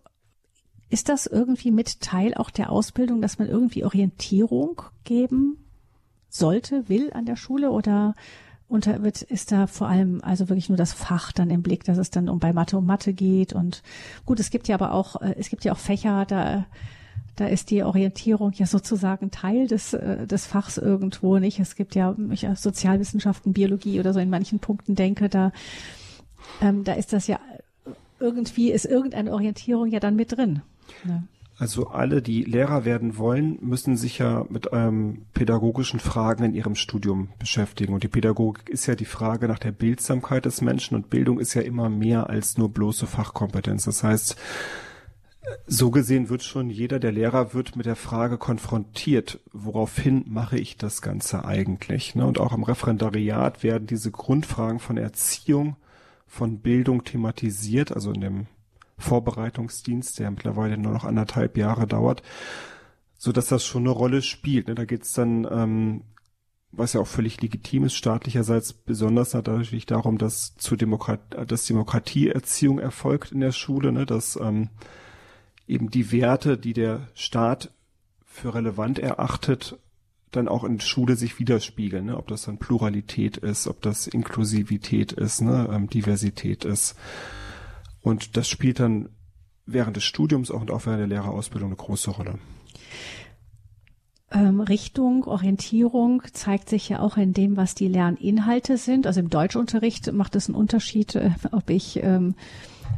Ist 0.90 1.10
das 1.10 1.26
irgendwie 1.26 1.72
mit 1.72 2.02
Teil 2.02 2.34
auch 2.36 2.50
der 2.50 2.72
Ausbildung, 2.72 3.22
dass 3.22 3.40
man 3.40 3.50
irgendwie 3.50 3.84
Orientierung 3.84 4.82
geben 5.04 5.58
sollte, 6.30 6.88
will 6.88 7.12
an 7.14 7.26
der 7.26 7.36
Schule 7.36 7.72
oder 7.72 8.16
unter 8.70 9.02
wird, 9.04 9.22
ist 9.22 9.52
da 9.52 9.68
vor 9.68 9.88
allem 9.88 10.22
also 10.24 10.50
wirklich 10.50 10.70
nur 10.70 10.78
das 10.78 10.92
Fach 10.92 11.32
dann 11.32 11.50
im 11.50 11.62
Blick, 11.62 11.86
dass 11.86 11.98
es 11.98 12.10
dann 12.10 12.28
um 12.28 12.40
bei 12.40 12.52
Mathe 12.52 12.78
um 12.78 12.86
Mathe 12.86 13.14
geht 13.14 13.54
und 13.54 13.82
gut, 14.26 14.40
es 14.40 14.50
gibt 14.50 14.68
ja 14.68 14.76
aber 14.76 14.92
auch, 14.92 15.22
äh, 15.22 15.36
es 15.38 15.50
gibt 15.50 15.64
ja 15.64 15.72
auch 15.72 15.78
Fächer, 15.78 16.26
da 16.26 16.66
da 17.38 17.46
ist 17.46 17.70
die 17.70 17.84
Orientierung 17.84 18.52
ja 18.54 18.66
sozusagen 18.66 19.30
Teil 19.30 19.68
des, 19.68 19.94
äh, 19.94 20.26
des 20.26 20.48
Fachs 20.48 20.78
irgendwo 20.78 21.38
nicht. 21.38 21.60
Es 21.60 21.76
gibt 21.76 21.94
ja, 21.94 22.16
ich 22.32 22.48
Sozialwissenschaften, 22.56 23.54
Biologie 23.54 24.00
oder 24.00 24.12
so 24.12 24.20
in 24.20 24.32
manchen 24.32 24.58
Punkten 24.58 24.96
denke, 24.96 25.30
da, 25.30 25.52
ähm, 26.62 26.84
da 26.84 26.94
ist 26.94 27.14
das 27.14 27.28
ja 27.28 27.40
irgendwie, 28.20 28.72
ist 28.72 28.86
irgendeine 28.86 29.32
Orientierung 29.32 29.88
ja 29.88 30.00
dann 30.00 30.16
mit 30.16 30.36
drin. 30.36 30.64
Also 31.60 31.88
alle, 31.88 32.22
die 32.22 32.44
Lehrer 32.44 32.86
werden 32.86 33.18
wollen, 33.18 33.58
müssen 33.62 33.98
sich 33.98 34.20
ja 34.20 34.46
mit 34.50 34.70
ähm, 34.74 35.26
pädagogischen 35.34 36.00
Fragen 36.00 36.44
in 36.44 36.54
ihrem 36.54 36.76
Studium 36.76 37.30
beschäftigen. 37.40 37.94
Und 37.94 38.04
die 38.04 38.10
Pädagogik 38.10 38.70
ist 38.70 38.86
ja 38.86 38.94
die 38.94 39.06
Frage 39.06 39.48
nach 39.48 39.58
der 39.58 39.72
Bildsamkeit 39.72 40.46
des 40.46 40.62
Menschen 40.62 40.96
und 40.96 41.10
Bildung 41.10 41.40
ist 41.40 41.56
ja 41.56 41.64
immer 41.64 41.90
mehr 41.90 42.30
als 42.30 42.60
nur 42.60 42.72
bloße 42.72 43.08
Fachkompetenz. 43.08 43.86
Das 43.86 44.04
heißt, 44.04 44.38
so 45.66 45.90
gesehen 45.90 46.30
wird 46.30 46.44
schon 46.44 46.70
jeder, 46.70 47.00
der 47.00 47.12
Lehrer 47.12 47.54
wird 47.56 47.76
mit 47.76 47.86
der 47.86 47.96
Frage 47.96 48.38
konfrontiert, 48.38 49.40
woraufhin 49.52 50.26
mache 50.28 50.60
ich 50.60 50.78
das 50.78 51.02
Ganze 51.02 51.46
eigentlich? 51.46 52.14
Ne? 52.14 52.26
Und 52.26 52.40
auch 52.40 52.54
im 52.54 52.64
Referendariat 52.64 53.64
werden 53.64 53.88
diese 53.88 54.12
Grundfragen 54.12 54.80
von 54.80 54.98
Erziehung, 54.98 55.76
von 56.28 56.60
Bildung 56.60 57.04
thematisiert, 57.04 57.92
also 57.92 58.12
in 58.12 58.22
dem 58.22 58.48
Vorbereitungsdienst, 58.98 60.20
der 60.20 60.32
mittlerweile 60.32 60.78
nur 60.78 60.92
noch 60.92 61.06
anderthalb 61.06 61.58
Jahre 61.58 61.88
dauert, 61.88 62.24
so 63.18 63.32
dass 63.32 63.48
das 63.48 63.66
schon 63.66 63.84
eine 63.84 63.92
Rolle 63.92 64.22
spielt. 64.22 64.68
Ne? 64.68 64.76
Da 64.76 64.86
geht's 64.86 65.14
dann, 65.14 65.48
ähm, 65.50 66.02
was 66.72 66.94
ja 66.94 67.02
auch 67.02 67.08
völlig 67.08 67.42
legitim 67.42 67.86
ist, 67.86 67.96
staatlicherseits 67.96 68.74
besonders 68.74 69.34
natürlich 69.34 69.86
darum, 69.86 70.18
dass 70.18 70.56
zu 70.58 70.76
Demokrat 70.76 71.20
dass 71.50 71.66
Demokratieerziehung 71.66 72.80
erfolgt 72.80 73.32
in 73.32 73.40
der 73.40 73.52
Schule, 73.52 73.92
ne? 73.92 74.06
dass 74.06 74.36
ähm, 74.36 74.70
eben 75.68 75.90
die 75.90 76.12
Werte, 76.12 76.58
die 76.58 76.74
der 76.74 77.08
Staat 77.14 77.72
für 78.26 78.54
relevant 78.54 79.00
erachtet, 79.00 79.78
dann 80.32 80.48
auch 80.48 80.64
in 80.64 80.80
Schule 80.80 81.16
sich 81.16 81.40
widerspiegeln, 81.40 82.06
ne? 82.06 82.18
ob 82.18 82.28
das 82.28 82.44
dann 82.44 82.58
Pluralität 82.58 83.38
ist, 83.38 83.68
ob 83.68 83.82
das 83.82 84.08
Inklusivität 84.08 85.14
ist, 85.14 85.42
ne? 85.42 85.70
ähm, 85.72 85.90
Diversität 85.90 86.66
ist. 86.66 86.96
Und 88.08 88.38
das 88.38 88.48
spielt 88.48 88.80
dann 88.80 89.10
während 89.66 89.98
des 89.98 90.06
Studiums 90.06 90.50
auch 90.50 90.62
und 90.62 90.72
auch 90.72 90.86
während 90.86 91.02
der 91.02 91.08
Lehrerausbildung 91.08 91.72
eine 91.72 91.76
große 91.76 92.12
Rolle. 92.12 92.40
Ähm, 94.32 94.62
Richtung, 94.62 95.26
Orientierung 95.26 96.22
zeigt 96.32 96.70
sich 96.70 96.88
ja 96.88 97.02
auch 97.02 97.18
in 97.18 97.34
dem, 97.34 97.58
was 97.58 97.76
die 97.76 97.90
Lerninhalte 97.90 98.78
sind. 98.78 99.08
Also 99.08 99.20
im 99.20 99.30
Deutschunterricht 99.30 100.14
macht 100.14 100.38
es 100.38 100.48
einen 100.48 100.56
Unterschied, 100.56 101.16
äh, 101.16 101.32
ob 101.52 101.70
ich 101.70 102.02
ähm, 102.02 102.36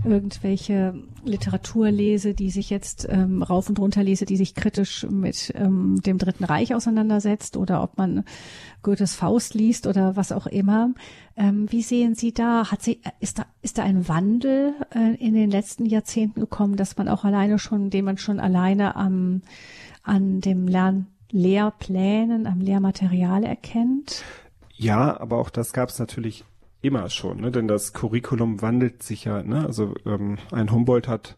irgendwelche 0.05 0.93
Literatur 1.23 1.91
lese, 1.91 2.33
die 2.33 2.49
sich 2.49 2.69
jetzt 2.69 3.07
ähm, 3.09 3.43
rauf 3.43 3.69
und 3.69 3.79
runter 3.79 4.03
lese, 4.03 4.25
die 4.25 4.37
sich 4.37 4.55
kritisch 4.55 5.05
mit 5.09 5.51
ähm, 5.55 6.01
dem 6.05 6.17
Dritten 6.17 6.43
Reich 6.43 6.73
auseinandersetzt 6.73 7.57
oder 7.57 7.83
ob 7.83 7.97
man 7.97 8.23
Goethes 8.81 9.15
Faust 9.15 9.53
liest 9.53 9.87
oder 9.87 10.15
was 10.15 10.31
auch 10.31 10.47
immer. 10.47 10.93
Ähm, 11.35 11.71
wie 11.71 11.81
sehen 11.81 12.15
Sie 12.15 12.33
da? 12.33 12.71
Hat 12.71 12.81
sie, 12.81 13.01
ist 13.19 13.39
da, 13.39 13.45
ist 13.61 13.77
da 13.77 13.83
ein 13.83 14.07
Wandel 14.07 14.73
äh, 14.95 15.15
in 15.15 15.33
den 15.33 15.51
letzten 15.51 15.85
Jahrzehnten 15.85 16.39
gekommen, 16.39 16.77
dass 16.77 16.97
man 16.97 17.09
auch 17.09 17.25
alleine 17.25 17.59
schon, 17.59 17.89
den 17.89 18.05
man 18.05 18.17
schon 18.17 18.39
alleine 18.39 18.95
am, 18.95 19.41
an 20.03 20.41
dem 20.41 20.67
Lern 20.67 21.07
Lehrplänen, 21.31 22.47
am 22.47 22.59
Lehrmaterial 22.59 23.43
erkennt? 23.43 24.23
Ja, 24.75 25.19
aber 25.19 25.37
auch 25.37 25.49
das 25.49 25.73
gab 25.73 25.89
es 25.89 25.99
natürlich 25.99 26.43
immer 26.81 27.09
schon, 27.09 27.41
ne? 27.41 27.51
denn 27.51 27.67
das 27.67 27.93
Curriculum 27.93 28.61
wandelt 28.61 29.03
sich 29.03 29.25
ja. 29.25 29.43
Ne? 29.43 29.65
Also 29.65 29.95
ähm, 30.05 30.37
ein 30.51 30.71
Humboldt 30.71 31.07
hat 31.07 31.37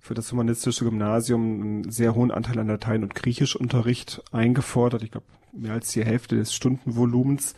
für 0.00 0.14
das 0.14 0.32
humanistische 0.32 0.84
Gymnasium 0.84 1.60
einen 1.60 1.90
sehr 1.90 2.14
hohen 2.14 2.30
Anteil 2.30 2.58
an 2.58 2.66
Latein- 2.66 3.02
und 3.02 3.14
Griechischunterricht 3.14 4.22
eingefordert. 4.32 5.02
Ich 5.02 5.10
glaube, 5.10 5.26
mehr 5.52 5.74
als 5.74 5.92
die 5.92 6.04
Hälfte 6.04 6.36
des 6.36 6.54
Stundenvolumens. 6.54 7.54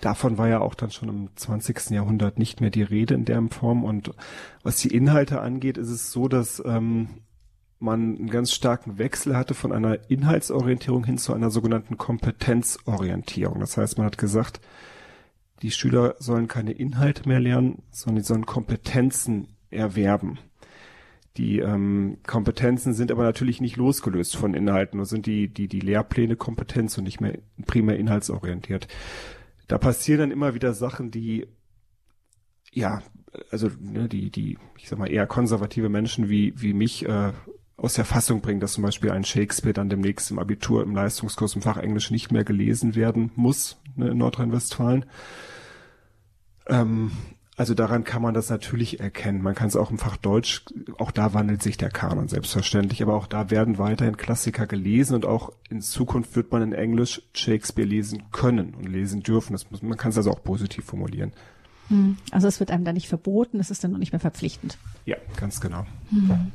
Davon 0.00 0.36
war 0.36 0.48
ja 0.48 0.60
auch 0.60 0.74
dann 0.74 0.90
schon 0.90 1.08
im 1.08 1.28
20. 1.36 1.90
Jahrhundert 1.90 2.38
nicht 2.38 2.60
mehr 2.60 2.70
die 2.70 2.82
Rede 2.82 3.14
in 3.14 3.24
der 3.24 3.40
Form. 3.50 3.84
Und 3.84 4.10
was 4.64 4.78
die 4.78 4.94
Inhalte 4.94 5.40
angeht, 5.40 5.78
ist 5.78 5.90
es 5.90 6.10
so, 6.10 6.26
dass 6.26 6.60
ähm, 6.66 7.08
man 7.78 8.16
einen 8.16 8.30
ganz 8.30 8.52
starken 8.52 8.98
Wechsel 8.98 9.36
hatte 9.36 9.54
von 9.54 9.72
einer 9.72 10.10
Inhaltsorientierung 10.10 11.04
hin 11.04 11.18
zu 11.18 11.32
einer 11.32 11.50
sogenannten 11.50 11.98
Kompetenzorientierung. 11.98 13.60
Das 13.60 13.76
heißt, 13.76 13.98
man 13.98 14.06
hat 14.06 14.18
gesagt, 14.18 14.60
die 15.62 15.70
Schüler 15.70 16.16
sollen 16.18 16.48
keine 16.48 16.72
Inhalte 16.72 17.28
mehr 17.28 17.40
lernen, 17.40 17.82
sondern 17.90 18.22
sie 18.22 18.28
sollen 18.28 18.46
Kompetenzen 18.46 19.48
erwerben. 19.70 20.38
Die 21.38 21.60
ähm, 21.60 22.18
Kompetenzen 22.26 22.92
sind 22.92 23.10
aber 23.10 23.22
natürlich 23.22 23.60
nicht 23.60 23.76
losgelöst 23.76 24.36
von 24.36 24.52
Inhalten, 24.52 24.98
nur 24.98 25.06
sind 25.06 25.24
die, 25.24 25.48
die, 25.48 25.66
die 25.68 25.80
Lehrpläne 25.80 26.36
Kompetenz 26.36 26.98
und 26.98 27.04
nicht 27.04 27.20
mehr 27.20 27.38
primär 27.66 27.98
inhaltsorientiert. 27.98 28.88
Da 29.66 29.78
passieren 29.78 30.20
dann 30.20 30.30
immer 30.30 30.54
wieder 30.54 30.74
Sachen, 30.74 31.10
die 31.10 31.46
ja, 32.72 33.02
also 33.50 33.70
ne, 33.80 34.08
die, 34.08 34.30
die, 34.30 34.58
ich 34.78 34.88
sag 34.88 34.98
mal, 34.98 35.10
eher 35.10 35.26
konservative 35.26 35.88
Menschen 35.88 36.28
wie, 36.28 36.54
wie 36.60 36.72
mich 36.72 37.06
äh, 37.06 37.32
aus 37.76 37.94
der 37.94 38.04
Fassung 38.04 38.40
bringen, 38.40 38.60
dass 38.60 38.74
zum 38.74 38.84
Beispiel 38.84 39.10
ein 39.10 39.24
Shakespeare 39.24 39.74
dann 39.74 39.90
demnächst 39.90 40.30
im 40.30 40.38
Abitur 40.38 40.82
im 40.82 40.94
Leistungskurs 40.94 41.54
im 41.54 41.62
Fach 41.62 41.76
Englisch 41.76 42.10
nicht 42.10 42.32
mehr 42.32 42.44
gelesen 42.44 42.94
werden 42.94 43.30
muss 43.34 43.80
ne, 43.94 44.10
in 44.10 44.18
Nordrhein-Westfalen. 44.18 45.04
Ähm, 46.66 47.12
also 47.56 47.74
daran 47.74 48.04
kann 48.04 48.22
man 48.22 48.32
das 48.32 48.48
natürlich 48.48 49.00
erkennen. 49.00 49.42
Man 49.42 49.54
kann 49.54 49.68
es 49.68 49.76
auch 49.76 49.90
im 49.90 49.98
Fach 49.98 50.16
Deutsch, 50.16 50.64
auch 50.98 51.10
da 51.10 51.34
wandelt 51.34 51.62
sich 51.62 51.76
der 51.76 51.90
Kanon 51.90 52.28
selbstverständlich, 52.28 53.02
aber 53.02 53.14
auch 53.14 53.26
da 53.26 53.50
werden 53.50 53.78
weiterhin 53.78 54.16
Klassiker 54.16 54.66
gelesen 54.66 55.14
und 55.14 55.26
auch 55.26 55.52
in 55.68 55.82
Zukunft 55.82 56.34
wird 56.34 56.50
man 56.50 56.62
in 56.62 56.72
Englisch 56.72 57.22
Shakespeare 57.34 57.86
lesen 57.86 58.24
können 58.32 58.74
und 58.74 58.88
lesen 58.88 59.22
dürfen. 59.22 59.52
Das 59.52 59.70
muss, 59.70 59.82
man 59.82 59.98
kann 59.98 60.10
es 60.10 60.16
also 60.16 60.30
auch 60.30 60.42
positiv 60.42 60.86
formulieren. 60.86 61.32
Hm. 61.88 62.16
Also 62.30 62.48
es 62.48 62.58
wird 62.58 62.70
einem 62.70 62.84
da 62.84 62.92
nicht 62.94 63.08
verboten, 63.08 63.60
es 63.60 63.70
ist 63.70 63.84
dann 63.84 63.92
noch 63.92 63.98
nicht 63.98 64.12
mehr 64.12 64.20
verpflichtend. 64.20 64.78
Ja, 65.04 65.16
ganz 65.36 65.60
genau. 65.60 65.84
Hm. 66.08 66.52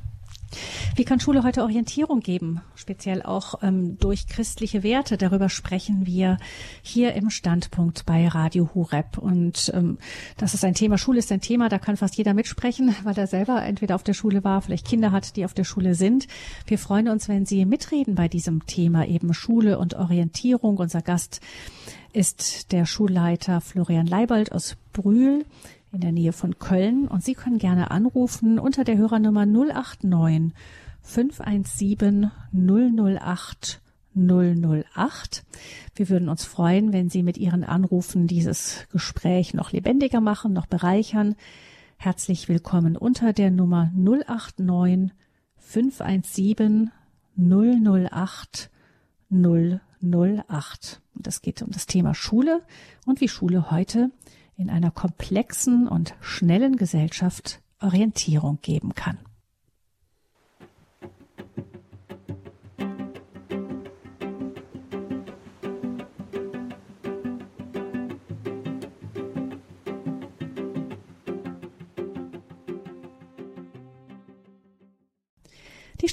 Wie 0.95 1.03
kann 1.03 1.20
Schule 1.20 1.43
heute 1.43 1.62
Orientierung 1.64 2.22
geben, 2.22 2.62
speziell 2.76 3.22
auch 3.22 3.62
ähm, 3.62 3.97
durch 3.99 4.28
christliche 4.28 4.84
Werte? 4.84 5.18
Darüber 5.18 5.49
sprechen 5.49 6.05
wir 6.05 6.38
hier 6.82 7.14
im 7.14 7.30
Standpunkt 7.30 8.05
bei 8.05 8.28
Radio 8.28 8.70
Hureb. 8.74 9.18
Und 9.18 9.72
ähm, 9.74 9.97
das 10.38 10.53
ist 10.53 10.66
ein 10.66 10.74
Thema, 10.74 10.97
Schule 10.97 11.20
ist 11.20 11.32
ein 11.32 11.41
Thema, 11.41 11.70
da 11.70 11.78
kann 11.78 11.97
fast 11.97 12.18
jeder 12.18 12.34
mitsprechen, 12.34 12.95
weil 13.03 13.18
er 13.18 13.28
selber 13.28 13.62
entweder 13.64 13.95
auf 13.95 14.03
der 14.03 14.14
Schule 14.14 14.43
war, 14.43 14.62
vielleicht 14.62 14.88
Kinder 14.88 15.12
hat, 15.12 15.36
die 15.36 15.45
auf 15.45 15.53
der 15.53 15.64
Schule 15.64 15.95
sind. 15.95 16.28
Wir 16.66 16.78
freuen 16.78 17.10
uns, 17.10 17.28
wenn 17.28 17.45
Sie 17.45 17.66
mitreden 17.66 18.16
bei 18.16 18.28
diesem 18.28 18.66
Thema 18.66 19.05
eben 19.05 19.34
Schule 19.34 19.80
und 19.80 19.95
Orientierung. 19.95 20.78
Unser 20.78 21.01
Gast 21.01 21.41
ist 22.14 22.72
der 22.72 22.86
Schulleiter 22.86 23.62
Florian 23.62 24.08
Leibold 24.08 24.51
aus 24.51 24.78
Brühl 24.93 25.45
in 25.98 26.02
der 26.02 26.12
Nähe 26.12 26.32
von 26.32 26.60
Köln. 26.60 27.08
Und 27.08 27.24
Sie 27.24 27.34
können 27.34 27.58
gerne 27.58 27.89
anrufen 27.89 28.60
unter 28.60 28.84
der 28.84 28.98
Hörernummer 28.98 29.48
089 29.48 30.54
517 31.02 32.30
008 32.54 33.82
008. 34.16 35.43
Wir 35.95 36.10
würden 36.10 36.30
uns 36.30 36.45
freuen, 36.45 36.93
wenn 36.93 37.10
Sie 37.10 37.24
mit 37.24 37.39
Ihren 37.39 37.64
Anrufen 37.64 38.28
dieses 38.28 38.88
Gespräch 38.91 39.56
noch 39.56 39.72
lebendiger 39.72 40.22
machen, 40.22 40.54
noch 40.54 40.68
bereichern. 40.68 41.36
Herzlich 41.98 42.48
willkommen 42.48 42.95
unter 42.95 43.34
der 43.34 43.50
Nummer 43.50 43.91
089 43.95 45.12
517 45.58 46.91
008 47.38 48.70
008. 49.32 51.02
Und 51.16 51.28
es 51.28 51.41
geht 51.41 51.64
um 51.64 51.72
das 51.72 51.88
Thema 51.88 52.14
Schule 52.14 52.62
und 53.08 53.20
wie 53.20 53.30
Schule 53.30 53.72
heute 53.72 54.12
in 54.58 54.70
einer 54.70 54.91
komplexen 54.91 55.88
und 55.88 56.16
schnellen 56.20 56.76
Gesellschaft 56.76 57.62
Orientierung 57.80 58.60
geben 58.62 58.95
kann. 58.95 59.20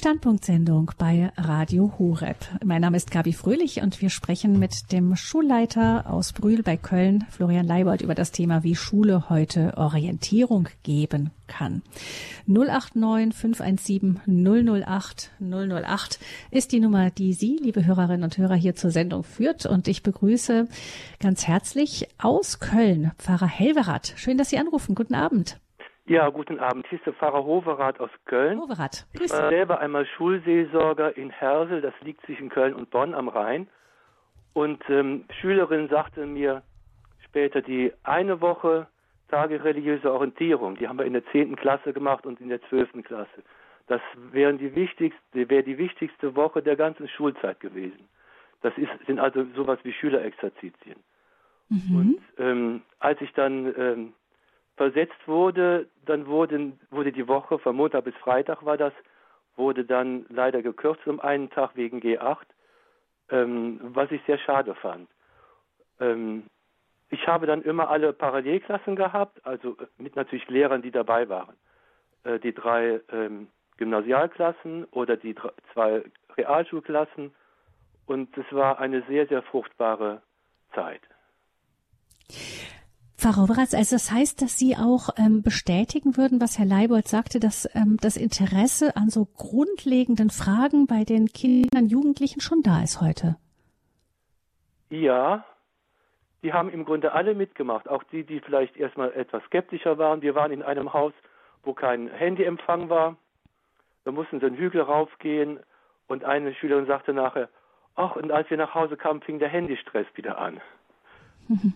Standpunktsendung 0.05 0.91
bei 0.99 1.31
Radio 1.35 1.91
Horeb. 1.97 2.37
Mein 2.63 2.81
Name 2.81 2.95
ist 2.95 3.09
Gabi 3.09 3.33
Fröhlich 3.33 3.81
und 3.81 4.03
wir 4.03 4.11
sprechen 4.11 4.59
mit 4.59 4.91
dem 4.91 5.15
Schulleiter 5.15 6.05
aus 6.07 6.31
Brühl 6.31 6.61
bei 6.61 6.77
Köln, 6.77 7.25
Florian 7.31 7.65
Leibold, 7.65 8.03
über 8.03 8.13
das 8.13 8.31
Thema, 8.31 8.61
wie 8.61 8.75
Schule 8.75 9.29
heute 9.31 9.75
Orientierung 9.77 10.69
geben 10.83 11.31
kann. 11.47 11.81
089 12.45 13.33
517 13.35 14.21
008 14.27 15.31
008 15.39 16.19
ist 16.51 16.71
die 16.71 16.81
Nummer, 16.81 17.09
die 17.09 17.33
Sie, 17.33 17.57
liebe 17.59 17.83
Hörerinnen 17.87 18.25
und 18.25 18.37
Hörer, 18.37 18.53
hier 18.53 18.75
zur 18.75 18.91
Sendung 18.91 19.23
führt. 19.23 19.65
Und 19.65 19.87
ich 19.87 20.03
begrüße 20.03 20.67
ganz 21.19 21.47
herzlich 21.47 22.09
aus 22.19 22.59
Köln 22.59 23.11
Pfarrer 23.17 23.47
Helverath. 23.47 24.13
Schön, 24.17 24.37
dass 24.37 24.51
Sie 24.51 24.59
anrufen. 24.59 24.93
Guten 24.93 25.15
Abend. 25.15 25.59
Ja, 26.07 26.29
guten 26.29 26.59
Abend. 26.59 26.85
Hier 26.87 26.99
ist 26.99 27.05
der 27.07 27.13
Pfarrer 27.13 27.43
Hoverath 27.43 27.99
aus 27.99 28.11
Köln. 28.25 28.59
Hoverath, 28.59 29.07
grüß 29.15 29.25
Ich 29.25 29.31
war 29.31 29.49
selber 29.49 29.79
einmal 29.79 30.05
Schulseelsorger 30.05 31.17
in 31.17 31.31
Hersel, 31.31 31.81
das 31.81 31.95
liegt 32.01 32.23
zwischen 32.25 32.49
Köln 32.49 32.75
und 32.75 32.91
Bonn 32.91 33.15
am 33.15 33.27
Rhein. 33.27 33.67
Und 34.53 34.83
ähm, 34.87 35.25
Schülerin 35.41 35.89
sagte 35.89 36.27
mir 36.27 36.61
später, 37.25 37.61
die 37.61 37.91
eine 38.03 38.39
Woche 38.39 38.87
Tage 39.29 39.63
religiöse 39.63 40.13
Orientierung, 40.13 40.75
die 40.75 40.87
haben 40.87 40.99
wir 40.99 41.05
in 41.05 41.13
der 41.13 41.25
zehnten 41.31 41.55
Klasse 41.55 41.91
gemacht 41.91 42.27
und 42.27 42.39
in 42.39 42.49
der 42.49 42.61
zwölften 42.69 43.03
Klasse. 43.03 43.43
Das 43.87 44.01
wären 44.31 44.59
die 44.59 44.75
wichtigste, 44.75 45.49
wäre 45.49 45.63
die 45.63 45.79
wichtigste 45.79 46.35
Woche 46.35 46.61
der 46.61 46.75
ganzen 46.75 47.07
Schulzeit 47.07 47.59
gewesen. 47.59 48.07
Das 48.61 48.77
ist, 48.77 48.89
sind 49.07 49.19
also 49.19 49.43
sowas 49.55 49.79
wie 49.83 49.91
Schülerexerzitien. 49.91 50.97
Mhm. 51.69 51.95
Und 51.95 52.21
ähm, 52.37 52.81
als 52.99 53.19
ich 53.21 53.33
dann 53.33 53.73
ähm, 53.75 54.13
versetzt 54.75 55.27
wurde, 55.27 55.87
dann 56.05 56.27
wurden, 56.27 56.79
wurde 56.89 57.11
die 57.11 57.27
Woche, 57.27 57.59
von 57.59 57.75
Montag 57.75 58.03
bis 58.05 58.15
Freitag 58.15 58.65
war 58.65 58.77
das, 58.77 58.93
wurde 59.55 59.85
dann 59.85 60.25
leider 60.29 60.61
gekürzt 60.61 61.07
um 61.07 61.19
einen 61.19 61.49
Tag 61.49 61.75
wegen 61.75 61.99
G8, 62.01 62.37
ähm, 63.29 63.79
was 63.81 64.11
ich 64.11 64.21
sehr 64.25 64.37
schade 64.37 64.75
fand. 64.75 65.09
Ähm, 65.99 66.43
ich 67.09 67.25
habe 67.27 67.47
dann 67.47 67.61
immer 67.61 67.89
alle 67.89 68.11
Parallelklassen 68.13 68.95
gehabt, 68.95 69.45
also 69.45 69.77
äh, 69.79 69.85
mit 69.97 70.15
natürlich 70.15 70.47
Lehrern, 70.49 70.81
die 70.81 70.91
dabei 70.91 71.29
waren. 71.29 71.55
Äh, 72.23 72.39
die 72.39 72.53
drei 72.53 72.99
ähm, 73.11 73.47
Gymnasialklassen 73.77 74.85
oder 74.85 75.15
die 75.15 75.33
drei, 75.33 75.51
zwei 75.73 76.03
Realschulklassen 76.37 77.33
und 78.05 78.37
es 78.37 78.45
war 78.51 78.79
eine 78.79 79.03
sehr, 79.03 79.27
sehr 79.27 79.41
fruchtbare 79.43 80.21
Zeit. 80.73 81.01
Frau 83.25 83.41
Roberatz, 83.41 83.73
also 83.73 83.95
das 83.95 84.11
heißt, 84.11 84.43
dass 84.43 84.59
Sie 84.59 84.75
auch 84.75 85.09
ähm, 85.17 85.41
bestätigen 85.41 86.15
würden, 86.15 86.39
was 86.39 86.59
Herr 86.59 86.67
Leibold 86.67 87.07
sagte, 87.07 87.39
dass 87.39 87.67
ähm, 87.73 87.97
das 87.99 88.17
Interesse 88.17 88.95
an 88.95 89.09
so 89.09 89.25
grundlegenden 89.25 90.29
Fragen 90.29 90.85
bei 90.85 91.05
den 91.05 91.29
Kindern, 91.29 91.87
Jugendlichen 91.87 92.39
schon 92.39 92.61
da 92.61 92.83
ist 92.83 93.01
heute. 93.01 93.37
Ja, 94.91 95.43
die 96.43 96.53
haben 96.53 96.69
im 96.69 96.85
Grunde 96.85 97.13
alle 97.13 97.33
mitgemacht, 97.33 97.89
auch 97.89 98.03
die, 98.03 98.25
die 98.25 98.41
vielleicht 98.41 98.77
erstmal 98.77 99.11
etwas 99.13 99.41
skeptischer 99.45 99.97
waren. 99.97 100.21
Wir 100.21 100.35
waren 100.35 100.51
in 100.51 100.61
einem 100.61 100.93
Haus, 100.93 101.13
wo 101.63 101.73
kein 101.73 102.09
Handyempfang 102.11 102.89
war. 102.89 103.15
Da 104.03 104.11
mussten 104.11 104.39
sie 104.39 104.45
einen 104.45 104.57
Hügel 104.57 104.81
raufgehen 104.81 105.59
und 106.07 106.23
eine 106.23 106.53
Schülerin 106.53 106.85
sagte 106.85 107.11
nachher, 107.11 107.49
ach, 107.95 108.17
und 108.17 108.31
als 108.31 108.51
wir 108.51 108.57
nach 108.57 108.75
Hause 108.75 108.97
kamen, 108.97 109.21
fing 109.21 109.39
der 109.39 109.49
Handystress 109.49 110.05
wieder 110.13 110.37
an. 110.37 110.61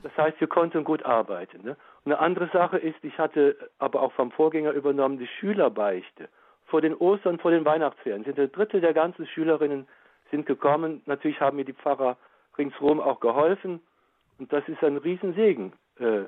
Das 0.04 0.18
heißt, 0.18 0.40
wir 0.40 0.48
konnten 0.48 0.84
gut 0.84 1.06
arbeiten. 1.06 1.64
Ne? 1.64 1.78
Und 2.04 2.12
eine 2.12 2.20
andere 2.20 2.50
Sache 2.52 2.78
ist, 2.78 3.04
ich 3.04 3.18
hatte 3.18 3.56
aber 3.78 4.02
auch 4.02 4.12
vom 4.14 4.32
Vorgänger 4.32 4.72
übernommen, 4.72 5.20
die 5.20 5.28
Schülerbeichte. 5.28 6.30
Vor 6.66 6.82
den 6.82 6.96
Ostern, 6.96 7.40
vor 7.40 7.52
den 7.52 7.66
Weihnachtsferien 7.66 8.24
sind 8.24 8.40
ein 8.40 8.52
Drittel 8.52 8.82
der 8.82 8.94
ganzen 8.94 9.26
Schülerinnen 9.28 9.88
sind 10.32 10.46
gekommen. 10.46 11.02
Natürlich 11.06 11.40
haben 11.42 11.58
mir 11.58 11.66
die 11.66 11.74
Pfarrer 11.74 12.18
ringsherum 12.58 13.00
auch 13.00 13.20
geholfen. 13.20 13.82
Und 14.38 14.54
das 14.54 14.68
ist 14.68 14.84
ein 14.84 14.98
Riesensegen, 14.98 15.74
äh, 16.00 16.24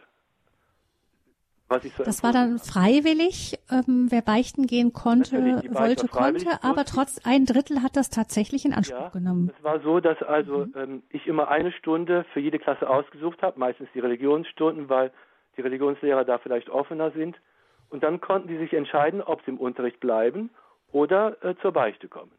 so 1.80 2.04
das 2.04 2.24
war 2.24 2.34
dann 2.34 2.60
freiwillig, 2.60 3.60
ähm, 3.70 4.08
wer 4.10 4.22
beichten 4.22 4.68
gehen 4.68 4.94
konnte, 4.94 5.64
wollte, 5.72 6.08
konnte, 6.08 6.64
aber 6.64 6.86
trotz 6.86 7.20
ein 7.26 7.46
Drittel 7.46 7.82
hat 7.82 7.96
das 7.96 8.10
tatsächlich 8.10 8.66
in 8.66 8.74
Anspruch 8.74 9.00
ja, 9.00 9.10
genommen. 9.10 9.52
Es 9.58 9.64
war 9.64 9.80
so, 9.82 10.00
dass 10.00 10.22
also 10.24 10.66
mhm. 10.66 10.74
ähm, 10.76 11.04
ich 11.10 11.28
immer 11.28 11.48
eine 11.50 11.72
Stunde 11.72 12.26
für 12.34 12.40
jede 12.40 12.60
Klasse 12.60 12.90
ausgesucht 12.90 13.42
habe, 13.42 13.60
meistens 13.60 13.90
die 13.94 14.00
Religionsstunden, 14.00 14.90
weil 14.90 15.12
die 15.58 15.62
Religionslehrer 15.62 16.26
da 16.26 16.38
vielleicht 16.38 16.70
offener 16.70 17.12
sind. 17.12 17.38
Und 17.90 18.04
dann 18.04 18.22
konnten 18.22 18.48
die 18.48 18.58
sich 18.58 18.74
entscheiden, 18.74 19.22
ob 19.22 19.44
sie 19.44 19.52
im 19.52 19.58
Unterricht 19.58 20.00
bleiben 20.00 20.50
oder 20.92 21.44
äh, 21.44 21.56
zur 21.62 21.72
Beichte 21.72 22.08
kommen. 22.08 22.32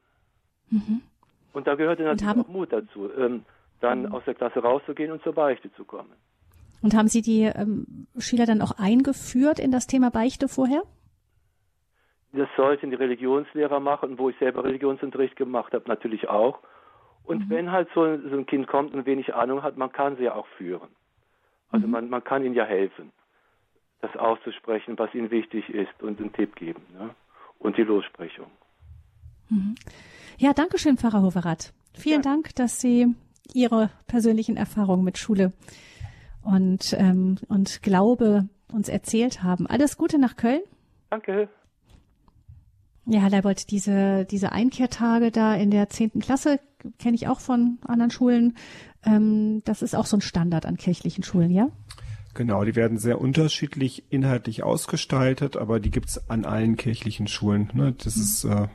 Mhm. 0.71 1.03
Und 1.53 1.67
da 1.67 1.75
gehörte 1.75 2.03
natürlich 2.03 2.29
haben, 2.29 2.43
auch 2.43 2.49
Mut 2.49 2.73
dazu, 2.73 3.11
ähm, 3.17 3.45
dann 3.81 4.03
mhm. 4.03 4.15
aus 4.15 4.25
der 4.25 4.35
Klasse 4.35 4.61
rauszugehen 4.61 5.13
und 5.13 5.23
zur 5.23 5.35
Beichte 5.35 5.73
zu 5.75 5.85
kommen. 5.85 6.13
Und 6.83 6.95
haben 6.95 7.09
Sie 7.09 7.23
die 7.23 7.43
ähm, 7.43 8.07
Schüler 8.19 8.45
dann 8.45 8.61
auch 8.61 8.73
eingeführt 8.79 9.59
in 9.59 9.71
das 9.71 9.87
Thema 9.87 10.11
Beichte 10.11 10.49
vorher? 10.49 10.83
Das 12.33 12.49
sollten 12.57 12.91
die 12.91 12.97
Religionslehrer 12.97 13.79
machen, 13.79 14.19
wo 14.19 14.31
ich 14.31 14.37
selber 14.39 14.65
Religionsunterricht 14.65 15.37
gemacht 15.37 15.73
habe, 15.75 15.85
natürlich 15.87 16.29
auch. 16.29 16.59
Und 17.25 17.47
mhm. 17.47 17.51
wenn 17.51 17.73
halt 17.73 17.89
so 17.95 18.03
ein, 18.03 18.29
so 18.29 18.37
ein, 18.37 18.47
Kind 18.47 18.67
kommt 18.67 18.95
und 18.95 19.07
wenig 19.07 19.35
Ahnung 19.35 19.63
hat, 19.63 19.77
man 19.77 19.93
kann 19.93 20.17
sie 20.17 20.25
ja 20.25 20.35
auch 20.35 20.47
führen. 20.59 20.89
Also 21.71 21.87
mhm. 21.87 21.93
man, 21.93 22.11
man 22.11 22.25
kann 22.25 22.45
ihnen 22.45 22.55
ja 22.55 22.65
helfen, 22.65 23.13
das 24.01 24.17
auszusprechen, 24.17 24.99
was 24.99 25.15
ihnen 25.15 25.31
wichtig 25.31 25.69
ist 25.69 26.03
und 26.03 26.21
einen 26.21 26.33
Tipp 26.33 26.57
geben. 26.57 26.83
Ne? 26.99 27.11
Und 27.59 27.77
die 27.77 27.83
Lossprechung. 27.83 28.51
Mhm. 29.51 29.75
Ja, 30.39 30.53
danke 30.53 30.79
schön, 30.79 30.97
Pfarrer 30.97 31.23
Hoverath. 31.23 31.73
Vielen 31.95 32.23
ja. 32.23 32.31
Dank, 32.31 32.55
dass 32.57 32.81
Sie 32.81 33.15
Ihre 33.53 33.91
persönlichen 34.07 34.57
Erfahrungen 34.57 35.05
mit 35.05 35.19
Schule 35.19 35.53
und, 36.43 36.95
ähm, 36.99 37.39
und 37.49 37.83
Glaube 37.83 38.49
uns 38.73 38.89
erzählt 38.89 39.43
haben. 39.43 39.67
Alles 39.67 39.97
Gute 39.97 40.19
nach 40.19 40.37
Köln. 40.37 40.61
Danke. 41.11 41.49
Ja, 43.05 43.21
Herr 43.21 43.31
Leibold, 43.31 43.71
diese, 43.71 44.25
diese 44.25 44.53
Einkehrtage 44.53 45.31
da 45.31 45.55
in 45.55 45.71
der 45.71 45.89
zehnten 45.89 46.21
Klasse 46.21 46.61
kenne 46.99 47.17
ich 47.17 47.29
auch 47.29 47.41
von 47.41 47.79
anderen 47.87 48.11
Schulen. 48.11 48.57
Ähm, 49.05 49.63
das 49.65 49.83
ist 49.83 49.95
auch 49.95 50.07
so 50.07 50.17
ein 50.17 50.21
Standard 50.21 50.67
an 50.67 50.77
kirchlichen 50.77 51.25
Schulen, 51.25 51.51
ja? 51.51 51.69
Genau, 52.35 52.65
die 52.65 52.77
werden 52.77 52.97
sehr 52.97 53.21
unterschiedlich 53.21 54.05
inhaltlich 54.11 54.63
ausgestaltet, 54.63 55.57
aber 55.57 55.81
die 55.81 55.91
gibt's 55.91 56.31
an 56.31 56.45
allen 56.45 56.77
kirchlichen 56.77 57.27
Schulen. 57.27 57.71
Ne? 57.75 57.95
Das 57.99 58.17
mhm. 58.17 58.23
ist 58.23 58.45
äh, 58.45 58.69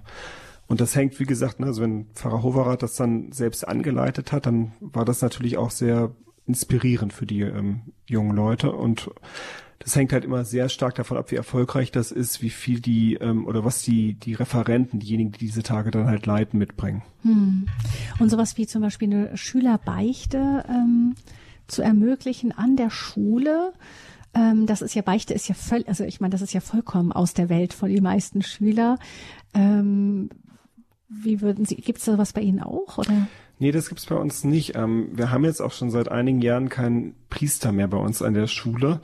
und 0.67 0.81
das 0.81 0.95
hängt, 0.95 1.19
wie 1.19 1.25
gesagt, 1.25 1.59
ne, 1.59 1.67
also 1.67 1.81
wenn 1.81 2.07
Pfarrer 2.13 2.43
Hoverath 2.43 2.83
das 2.83 2.95
dann 2.95 3.31
selbst 3.31 3.67
angeleitet 3.67 4.33
hat, 4.33 4.45
dann 4.45 4.73
war 4.81 5.05
das 5.05 5.21
natürlich 5.21 5.57
auch 5.57 5.71
sehr 5.71 6.11
inspirierend 6.47 7.13
für 7.13 7.25
die 7.25 7.41
ähm, 7.41 7.81
jungen 8.07 8.35
Leute 8.35 8.71
und 8.71 9.09
das 9.79 9.95
hängt 9.95 10.11
halt 10.11 10.25
immer 10.25 10.43
sehr 10.43 10.69
stark 10.69 10.95
davon 10.95 11.17
ab, 11.17 11.31
wie 11.31 11.35
erfolgreich 11.35 11.91
das 11.91 12.11
ist, 12.11 12.41
wie 12.41 12.49
viel 12.49 12.79
die 12.79 13.15
ähm, 13.15 13.45
oder 13.45 13.63
was 13.63 13.83
die 13.83 14.15
die 14.15 14.33
Referenten, 14.33 14.99
diejenigen, 14.99 15.31
die 15.31 15.39
diese 15.39 15.63
Tage 15.63 15.91
dann 15.91 16.07
halt 16.07 16.25
leiten, 16.25 16.57
mitbringen. 16.57 17.03
Hm. 17.21 17.67
Und 18.19 18.29
sowas 18.29 18.57
wie 18.57 18.65
zum 18.65 18.81
Beispiel 18.81 19.13
eine 19.13 19.37
Schülerbeichte 19.37 20.65
ähm, 20.67 21.15
zu 21.67 21.83
ermöglichen 21.83 22.51
an 22.51 22.75
der 22.75 22.89
Schule. 22.89 23.73
Ähm, 24.33 24.65
das 24.65 24.81
ist 24.81 24.95
ja 24.95 25.03
Beichte 25.03 25.33
ist 25.33 25.47
ja 25.47 25.55
völlig, 25.55 25.87
also 25.87 26.03
ich 26.03 26.19
meine, 26.19 26.31
das 26.31 26.41
ist 26.41 26.53
ja 26.53 26.61
vollkommen 26.61 27.11
aus 27.11 27.33
der 27.33 27.49
Welt 27.49 27.73
von 27.73 27.89
den 27.89 28.03
meisten 28.03 28.41
Schüler. 28.41 28.97
Ähm, 29.53 30.29
wie 31.09 31.41
würden 31.41 31.65
Sie, 31.65 31.75
gibt 31.75 31.99
es 31.99 32.05
sowas 32.05 32.33
bei 32.33 32.41
Ihnen 32.41 32.61
auch 32.61 32.97
oder? 32.97 33.27
Nee, 33.59 33.71
das 33.71 33.89
gibt's 33.89 34.05
bei 34.05 34.15
uns 34.15 34.43
nicht. 34.43 34.75
Ähm, 34.75 35.09
wir 35.13 35.31
haben 35.31 35.43
jetzt 35.43 35.61
auch 35.61 35.71
schon 35.71 35.89
seit 35.89 36.09
einigen 36.09 36.41
Jahren 36.41 36.69
keinen 36.69 37.15
Priester 37.29 37.71
mehr 37.71 37.87
bei 37.87 37.97
uns 37.97 38.21
an 38.21 38.33
der 38.33 38.47
Schule. 38.47 39.01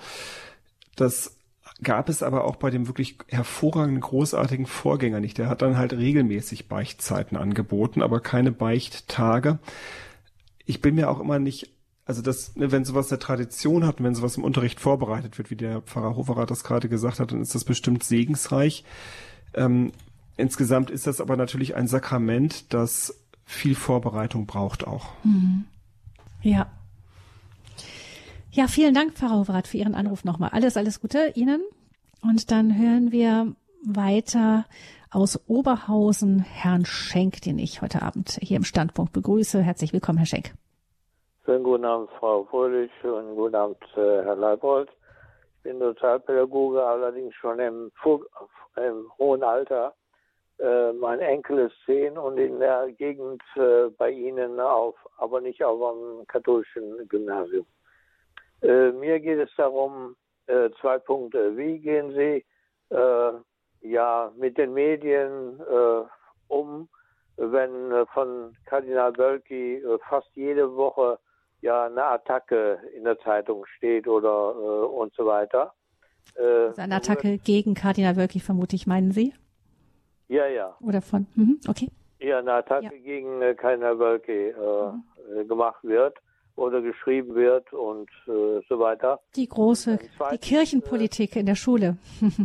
Das 0.95 1.37
gab 1.81 2.07
es 2.07 2.21
aber 2.21 2.45
auch 2.45 2.55
bei 2.55 2.69
dem 2.69 2.87
wirklich 2.87 3.17
hervorragenden, 3.27 4.01
großartigen 4.01 4.67
Vorgänger 4.67 5.19
nicht. 5.19 5.37
Der 5.37 5.49
hat 5.49 5.61
dann 5.61 5.77
halt 5.77 5.93
regelmäßig 5.93 6.67
Beichtzeiten 6.67 7.35
angeboten, 7.35 8.01
aber 8.01 8.19
keine 8.19 8.51
Beichttage. 8.51 9.59
Ich 10.65 10.81
bin 10.81 10.95
mir 10.95 11.09
auch 11.09 11.19
immer 11.19 11.39
nicht, 11.39 11.73
also 12.05 12.21
das, 12.21 12.55
ne, 12.55 12.71
wenn 12.71 12.85
sowas 12.85 13.11
eine 13.11 13.19
Tradition 13.19 13.85
hat 13.85 13.99
und 13.99 14.05
wenn 14.05 14.15
sowas 14.15 14.37
im 14.37 14.43
Unterricht 14.43 14.79
vorbereitet 14.79 15.37
wird, 15.37 15.49
wie 15.49 15.55
der 15.55 15.81
Pfarrer 15.81 16.15
Hoferath 16.15 16.51
das 16.51 16.63
gerade 16.63 16.89
gesagt 16.89 17.19
hat, 17.19 17.31
dann 17.31 17.41
ist 17.41 17.55
das 17.55 17.63
bestimmt 17.63 18.03
segensreich. 18.03 18.85
Ähm, 19.55 19.91
insgesamt 20.37 20.89
ist 20.89 21.07
das 21.07 21.21
aber 21.21 21.37
natürlich 21.37 21.75
ein 21.75 21.87
Sakrament, 21.87 22.73
das 22.73 23.22
viel 23.53 23.75
Vorbereitung 23.75 24.45
braucht 24.45 24.85
auch. 24.87 25.07
Mhm. 25.23 25.65
Ja. 26.41 26.67
Ja, 28.51 28.67
vielen 28.67 28.93
Dank, 28.93 29.13
Pfarrer 29.13 29.39
Hoferath, 29.39 29.67
für 29.67 29.77
Ihren 29.77 29.95
Anruf 29.95 30.23
nochmal. 30.23 30.51
Alles, 30.51 30.77
alles 30.77 31.01
Gute 31.01 31.31
Ihnen. 31.35 31.61
Und 32.21 32.51
dann 32.51 32.77
hören 32.77 33.11
wir 33.11 33.55
weiter 33.85 34.65
aus 35.11 35.39
Oberhausen 35.47 36.39
Herrn 36.39 36.85
Schenk, 36.85 37.41
den 37.41 37.59
ich 37.59 37.81
heute 37.81 38.01
Abend 38.01 38.37
hier 38.41 38.57
im 38.57 38.63
Standpunkt 38.63 39.13
begrüße. 39.13 39.61
Herzlich 39.61 39.93
willkommen, 39.93 40.17
Herr 40.17 40.27
Schenk. 40.27 40.53
Schönen 41.45 41.63
guten 41.63 41.85
Abend, 41.85 42.09
Frau 42.19 42.45
Fröhlich 42.45 42.91
und 43.03 43.35
guten 43.35 43.55
Abend, 43.55 43.77
äh, 43.95 44.23
Herr 44.23 44.35
Leibold. 44.35 44.89
Ich 45.57 45.63
bin 45.63 45.79
Sozialpädagoge, 45.79 46.85
allerdings 46.85 47.33
schon 47.35 47.59
im, 47.59 47.91
im 48.77 49.11
hohen 49.17 49.43
Alter. 49.43 49.93
Äh, 50.63 50.93
mein 50.93 51.19
Enkel 51.19 51.59
ist 51.59 51.75
zehn 51.85 52.17
und 52.17 52.37
in 52.37 52.57
der 52.59 52.89
Gegend 52.97 53.43
äh, 53.57 53.89
bei 53.97 54.09
Ihnen 54.11 54.61
auf, 54.61 54.95
aber 55.17 55.41
nicht 55.41 55.61
auf 55.61 55.81
einem 55.81 56.25
katholischen 56.27 57.05
Gymnasium. 57.09 57.65
Äh, 58.61 58.91
mir 58.93 59.19
geht 59.19 59.39
es 59.39 59.53
darum, 59.57 60.15
äh, 60.47 60.69
zwei 60.79 60.99
Punkte. 60.99 61.57
Wie 61.57 61.79
gehen 61.79 62.13
Sie 62.13 62.45
äh, 62.95 63.33
ja 63.81 64.31
mit 64.37 64.57
den 64.57 64.73
Medien 64.73 65.59
um, 66.47 66.87
wenn 67.35 68.05
von 68.13 68.55
Kardinal 68.65 69.17
Wölki 69.17 69.77
äh, 69.79 69.97
fast 70.07 70.29
jede 70.33 70.73
Woche 70.77 71.19
ja 71.59 71.87
eine 71.87 72.05
Attacke 72.05 72.79
in 72.95 73.03
der 73.03 73.19
Zeitung 73.19 73.65
steht 73.65 74.07
oder 74.07 74.89
und 74.89 75.13
so 75.15 75.25
weiter? 75.25 75.73
Also 76.37 76.81
eine 76.81 76.95
Attacke 76.95 77.37
gegen 77.37 77.73
Kardinal 77.73 78.15
Wölki, 78.15 78.39
vermute 78.39 78.77
ich, 78.77 78.87
meinen 78.87 79.11
Sie? 79.11 79.33
Ja, 80.27 80.47
ja. 80.47 80.75
Oder 80.81 81.01
von, 81.01 81.27
mhm, 81.35 81.59
okay. 81.67 81.89
Ja, 82.19 82.39
eine 82.39 82.53
Attacke 82.53 82.85
ja. 82.85 83.01
gegen 83.03 83.39
Kardinal 83.57 83.99
Wölki 83.99 84.53
mhm. 84.53 85.47
gemacht 85.47 85.83
wird 85.83 86.17
oder 86.55 86.81
geschrieben 86.81 87.35
wird 87.35 87.71
und 87.73 88.09
äh, 88.27 88.61
so 88.67 88.79
weiter. 88.79 89.19
Die 89.35 89.47
große, 89.47 89.99
zweiten, 90.17 90.35
die 90.35 90.49
Kirchenpolitik 90.49 91.35
äh, 91.35 91.39
in 91.39 91.45
der 91.45 91.55
Schule. 91.55 91.97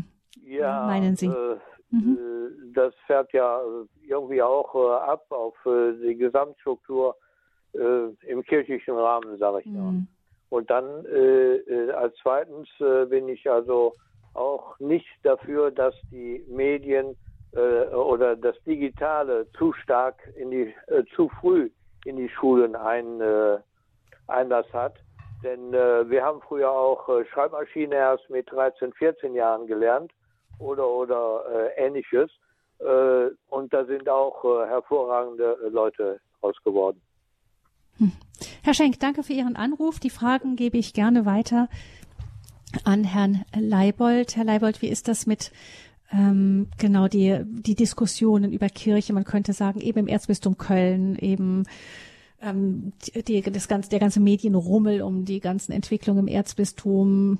ja, 0.42 0.86
meinen 0.86 1.16
Sie? 1.16 1.26
Äh, 1.26 1.56
mhm. 1.90 2.18
Äh, 2.18 2.72
das 2.74 2.94
fährt 3.06 3.32
ja 3.32 3.60
irgendwie 4.06 4.42
auch 4.42 4.74
äh, 4.74 5.10
ab 5.10 5.26
auf 5.30 5.54
äh, 5.66 5.92
die 6.02 6.16
Gesamtstruktur 6.16 7.16
im 8.26 8.42
kirchlichen 8.44 8.94
Rahmen, 8.94 9.36
sage 9.36 9.60
ich 9.60 9.66
mhm. 9.66 9.76
mal. 9.76 9.94
Und 10.48 10.70
dann 10.70 11.04
als 11.94 12.14
zweitens 12.22 12.66
bin 13.10 13.28
ich 13.28 13.48
also 13.48 13.92
auch 14.32 14.76
nicht 14.80 15.06
dafür, 15.22 15.70
dass 15.70 15.94
die 16.10 16.42
Medien 16.48 17.14
oder 17.52 18.36
das 18.36 18.54
Digitale 18.64 19.46
zu 19.56 19.72
stark 19.72 20.16
in 20.36 20.50
die 20.50 20.74
zu 21.14 21.28
früh 21.40 21.70
in 22.04 22.16
die 22.16 22.28
Schulen 22.28 22.76
ein 22.76 23.22
Einlass 24.28 24.66
hat. 24.72 24.94
Denn 25.42 25.72
äh, 25.72 26.08
wir 26.10 26.24
haben 26.24 26.40
früher 26.42 26.70
auch 26.70 27.08
äh, 27.08 27.24
Schreibmaschine 27.26 27.94
erst 27.94 28.28
mit 28.28 28.50
13, 28.50 28.92
14 28.92 29.34
Jahren 29.34 29.66
gelernt 29.66 30.12
oder, 30.58 30.86
oder 30.88 31.44
äh, 31.76 31.86
ähnliches. 31.86 32.30
Äh, 32.80 33.30
und 33.48 33.72
da 33.72 33.84
sind 33.84 34.08
auch 34.08 34.44
äh, 34.44 34.66
hervorragende 34.66 35.56
Leute 35.70 36.20
raus 36.42 36.56
geworden. 36.64 37.00
Hm. 37.98 38.12
Herr 38.62 38.74
Schenk, 38.74 38.98
danke 38.98 39.22
für 39.22 39.32
Ihren 39.32 39.56
Anruf. 39.56 40.00
Die 40.00 40.10
Fragen 40.10 40.56
gebe 40.56 40.76
ich 40.76 40.92
gerne 40.92 41.24
weiter 41.24 41.68
an 42.84 43.04
Herrn 43.04 43.44
Leibold. 43.56 44.36
Herr 44.36 44.44
Leibold, 44.44 44.82
wie 44.82 44.88
ist 44.88 45.06
das 45.06 45.26
mit 45.26 45.52
ähm, 46.12 46.68
genau 46.78 47.08
die, 47.08 47.40
die 47.44 47.74
Diskussionen 47.74 48.52
über 48.52 48.68
Kirche? 48.68 49.12
Man 49.12 49.24
könnte 49.24 49.52
sagen, 49.52 49.80
eben 49.80 50.00
im 50.00 50.08
Erzbistum 50.08 50.56
Köln, 50.56 51.16
eben 51.16 51.64
ähm, 52.40 52.92
die, 53.26 53.42
das 53.42 53.68
ganze, 53.68 53.90
der 53.90 53.98
ganze 53.98 54.20
Medienrummel 54.20 55.02
um 55.02 55.24
die 55.24 55.40
ganzen 55.40 55.72
Entwicklungen 55.72 56.26
im 56.26 56.28
Erzbistum. 56.28 57.38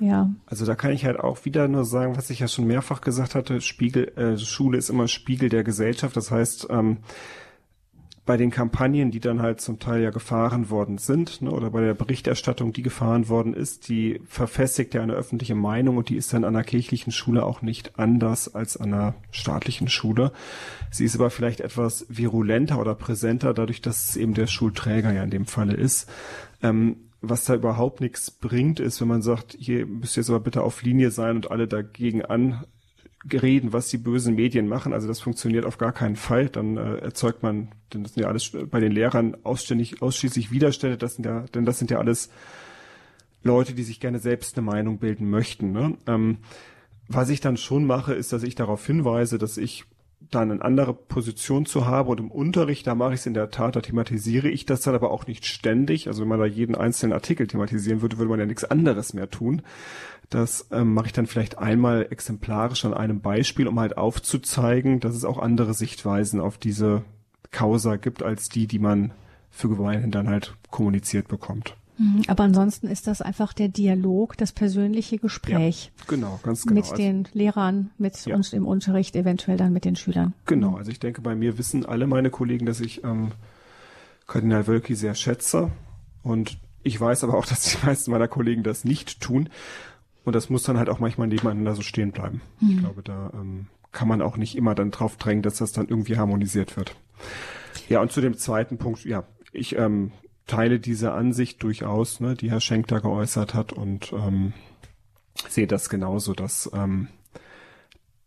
Ja. 0.00 0.34
Also 0.46 0.66
da 0.66 0.74
kann 0.74 0.90
ich 0.90 1.04
halt 1.04 1.20
auch 1.20 1.44
wieder 1.44 1.68
nur 1.68 1.84
sagen, 1.84 2.16
was 2.16 2.28
ich 2.30 2.40
ja 2.40 2.48
schon 2.48 2.66
mehrfach 2.66 3.00
gesagt 3.00 3.34
hatte, 3.34 3.60
Spiegel, 3.60 4.08
äh, 4.16 4.36
Schule 4.36 4.76
ist 4.76 4.90
immer 4.90 5.06
Spiegel 5.06 5.48
der 5.48 5.62
Gesellschaft. 5.62 6.16
Das 6.16 6.30
heißt, 6.30 6.66
ähm, 6.70 6.98
bei 8.24 8.36
den 8.36 8.52
Kampagnen, 8.52 9.10
die 9.10 9.18
dann 9.18 9.42
halt 9.42 9.60
zum 9.60 9.80
Teil 9.80 10.00
ja 10.00 10.10
gefahren 10.10 10.70
worden 10.70 10.98
sind, 10.98 11.42
ne, 11.42 11.50
oder 11.50 11.70
bei 11.70 11.80
der 11.80 11.94
Berichterstattung, 11.94 12.72
die 12.72 12.82
gefahren 12.82 13.28
worden 13.28 13.52
ist, 13.52 13.88
die 13.88 14.20
verfestigt 14.26 14.94
ja 14.94 15.02
eine 15.02 15.14
öffentliche 15.14 15.56
Meinung 15.56 15.96
und 15.96 16.08
die 16.08 16.16
ist 16.16 16.32
dann 16.32 16.44
an 16.44 16.54
einer 16.54 16.64
kirchlichen 16.64 17.12
Schule 17.12 17.44
auch 17.44 17.62
nicht 17.62 17.98
anders 17.98 18.54
als 18.54 18.76
an 18.76 18.94
einer 18.94 19.14
staatlichen 19.32 19.88
Schule. 19.88 20.30
Sie 20.90 21.04
ist 21.04 21.16
aber 21.16 21.30
vielleicht 21.30 21.60
etwas 21.60 22.06
virulenter 22.08 22.78
oder 22.78 22.94
präsenter, 22.94 23.54
dadurch, 23.54 23.80
dass 23.80 24.10
es 24.10 24.16
eben 24.16 24.34
der 24.34 24.46
Schulträger 24.46 25.12
ja 25.12 25.24
in 25.24 25.30
dem 25.30 25.46
Falle 25.46 25.74
ist. 25.74 26.08
Ähm, 26.62 26.96
was 27.22 27.44
da 27.44 27.54
überhaupt 27.54 28.00
nichts 28.00 28.30
bringt, 28.30 28.78
ist, 28.78 29.00
wenn 29.00 29.08
man 29.08 29.22
sagt, 29.22 29.56
hier 29.58 29.86
müsst 29.86 30.16
ihr 30.16 30.22
jetzt 30.22 30.30
aber 30.30 30.40
bitte 30.40 30.62
auf 30.62 30.82
Linie 30.82 31.10
sein 31.10 31.36
und 31.36 31.50
alle 31.50 31.66
dagegen 31.66 32.24
an 32.24 32.64
reden, 33.30 33.72
was 33.72 33.88
die 33.88 33.98
bösen 33.98 34.34
Medien 34.34 34.68
machen. 34.68 34.92
Also 34.92 35.06
das 35.08 35.20
funktioniert 35.20 35.64
auf 35.64 35.78
gar 35.78 35.92
keinen 35.92 36.16
Fall. 36.16 36.48
Dann 36.48 36.76
äh, 36.76 36.96
erzeugt 36.96 37.42
man, 37.42 37.68
denn 37.92 38.02
das 38.02 38.14
sind 38.14 38.22
ja 38.22 38.28
alles 38.28 38.52
bei 38.70 38.80
den 38.80 38.92
Lehrern 38.92 39.36
ausständig, 39.44 40.02
ausschließlich 40.02 40.50
Widerstände. 40.50 40.96
Das 40.96 41.14
sind 41.14 41.24
ja, 41.24 41.44
denn 41.54 41.64
das 41.64 41.78
sind 41.78 41.90
ja 41.90 41.98
alles 41.98 42.30
Leute, 43.42 43.74
die 43.74 43.82
sich 43.82 44.00
gerne 44.00 44.18
selbst 44.18 44.56
eine 44.56 44.66
Meinung 44.66 44.98
bilden 44.98 45.30
möchten. 45.30 45.72
Ne? 45.72 45.96
Ähm, 46.06 46.38
was 47.08 47.28
ich 47.28 47.40
dann 47.40 47.56
schon 47.56 47.86
mache, 47.86 48.14
ist, 48.14 48.32
dass 48.32 48.42
ich 48.42 48.54
darauf 48.54 48.86
hinweise, 48.86 49.38
dass 49.38 49.56
ich 49.56 49.84
dann 50.30 50.50
eine 50.50 50.62
andere 50.62 50.94
Position 50.94 51.66
zu 51.66 51.86
habe 51.86 52.10
und 52.10 52.20
im 52.20 52.30
Unterricht, 52.30 52.86
da 52.86 52.94
mache 52.94 53.14
ich 53.14 53.20
es 53.20 53.26
in 53.26 53.34
der 53.34 53.50
Tat, 53.50 53.76
da 53.76 53.80
thematisiere 53.80 54.48
ich 54.48 54.66
das 54.66 54.82
dann 54.82 54.94
aber 54.94 55.10
auch 55.10 55.26
nicht 55.26 55.44
ständig. 55.44 56.06
Also 56.06 56.22
wenn 56.22 56.28
man 56.28 56.38
da 56.38 56.46
jeden 56.46 56.74
einzelnen 56.74 57.12
Artikel 57.12 57.46
thematisieren 57.46 58.02
würde, 58.02 58.18
würde 58.18 58.30
man 58.30 58.38
ja 58.38 58.46
nichts 58.46 58.64
anderes 58.64 59.14
mehr 59.14 59.30
tun. 59.30 59.62
Das 60.32 60.66
ähm, 60.72 60.94
mache 60.94 61.06
ich 61.06 61.12
dann 61.12 61.26
vielleicht 61.26 61.58
einmal 61.58 62.06
exemplarisch 62.08 62.86
an 62.86 62.94
einem 62.94 63.20
Beispiel, 63.20 63.68
um 63.68 63.78
halt 63.78 63.98
aufzuzeigen, 63.98 64.98
dass 64.98 65.14
es 65.14 65.26
auch 65.26 65.38
andere 65.38 65.74
Sichtweisen 65.74 66.40
auf 66.40 66.56
diese 66.56 67.02
Causa 67.50 67.96
gibt, 67.96 68.22
als 68.22 68.48
die, 68.48 68.66
die 68.66 68.78
man 68.78 69.12
für 69.50 69.68
gemeinhin 69.68 70.10
dann 70.10 70.30
halt 70.30 70.54
kommuniziert 70.70 71.28
bekommt. 71.28 71.76
Mhm, 71.98 72.22
aber 72.28 72.44
ansonsten 72.44 72.86
ist 72.86 73.06
das 73.06 73.20
einfach 73.20 73.52
der 73.52 73.68
Dialog, 73.68 74.38
das 74.38 74.52
persönliche 74.52 75.18
Gespräch. 75.18 75.92
Ja, 75.98 76.04
genau, 76.08 76.40
ganz 76.42 76.62
genau. 76.62 76.76
Mit 76.76 76.84
also, 76.84 76.96
den 76.96 77.28
Lehrern, 77.34 77.90
mit 77.98 78.24
ja. 78.24 78.34
uns 78.34 78.54
im 78.54 78.66
Unterricht, 78.66 79.14
eventuell 79.14 79.58
dann 79.58 79.74
mit 79.74 79.84
den 79.84 79.96
Schülern. 79.96 80.32
Genau, 80.46 80.76
also 80.76 80.90
ich 80.90 80.98
denke, 80.98 81.20
bei 81.20 81.34
mir 81.34 81.58
wissen 81.58 81.84
alle 81.84 82.06
meine 82.06 82.30
Kollegen, 82.30 82.64
dass 82.64 82.80
ich 82.80 83.04
ähm, 83.04 83.32
Kardinal 84.26 84.66
Wölki 84.66 84.94
sehr 84.94 85.14
schätze. 85.14 85.70
Und 86.22 86.56
ich 86.82 86.98
weiß 86.98 87.22
aber 87.24 87.34
auch, 87.34 87.44
dass 87.46 87.64
die 87.64 87.84
meisten 87.84 88.10
meiner 88.10 88.28
Kollegen 88.28 88.62
das 88.62 88.86
nicht 88.86 89.20
tun. 89.20 89.50
Und 90.24 90.34
das 90.34 90.50
muss 90.50 90.62
dann 90.62 90.78
halt 90.78 90.88
auch 90.88 91.00
manchmal 91.00 91.26
nebeneinander 91.26 91.74
so 91.74 91.82
stehen 91.82 92.12
bleiben. 92.12 92.40
Mhm. 92.60 92.70
Ich 92.70 92.78
glaube, 92.78 93.02
da 93.02 93.30
ähm, 93.34 93.66
kann 93.90 94.08
man 94.08 94.22
auch 94.22 94.36
nicht 94.36 94.56
immer 94.56 94.74
dann 94.74 94.90
drauf 94.90 95.16
drängen, 95.16 95.42
dass 95.42 95.56
das 95.56 95.72
dann 95.72 95.88
irgendwie 95.88 96.16
harmonisiert 96.16 96.76
wird. 96.76 96.96
Ja, 97.88 98.00
und 98.00 98.12
zu 98.12 98.20
dem 98.20 98.36
zweiten 98.36 98.78
Punkt, 98.78 99.04
ja, 99.04 99.24
ich 99.52 99.76
ähm, 99.76 100.12
teile 100.46 100.80
diese 100.80 101.12
Ansicht 101.12 101.62
durchaus, 101.62 102.20
ne, 102.20 102.34
die 102.34 102.50
Herr 102.50 102.60
Schenk 102.60 102.88
da 102.88 102.98
geäußert 102.98 103.54
hat 103.54 103.72
und 103.72 104.12
ähm, 104.12 104.52
sehe 105.48 105.66
das 105.66 105.88
genauso, 105.88 106.34
dass, 106.34 106.70
ähm, 106.74 107.08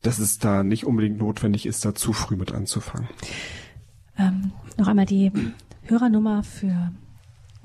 dass 0.02 0.20
es 0.20 0.40
da 0.40 0.64
nicht 0.64 0.86
unbedingt 0.86 1.18
notwendig 1.18 1.66
ist, 1.66 1.84
da 1.86 1.96
zu 1.96 2.14
früh 2.14 2.36
mit 2.36 2.54
anzufangen. 2.54 3.08
Ähm, 4.18 4.52
noch 4.78 4.88
einmal 4.88 5.06
die 5.06 5.32
Hörernummer 5.84 6.44
für 6.44 6.92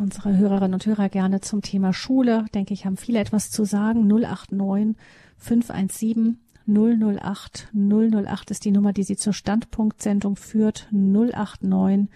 unsere 0.01 0.37
Hörerinnen 0.37 0.75
und 0.75 0.87
Hörer 0.87 1.09
gerne 1.09 1.41
zum 1.41 1.63
Thema 1.63 1.93
Schule. 1.93 2.47
Denke 2.55 2.75
ich, 2.75 2.87
haben 2.87 2.97
viele 2.97 3.21
etwas 3.21 3.51
zu 3.51 3.65
sagen. 3.65 4.07
089 4.07 4.97
517 5.39 6.39
008 6.67 7.69
008 7.75 8.51
ist 8.51 8.65
die 8.65 8.71
Nummer, 8.71 8.93
die 8.93 9.03
Sie 9.03 9.17
zur 9.17 9.33
Standpunktsendung 9.33 10.37
führt. 10.37 10.89
089 10.91 12.09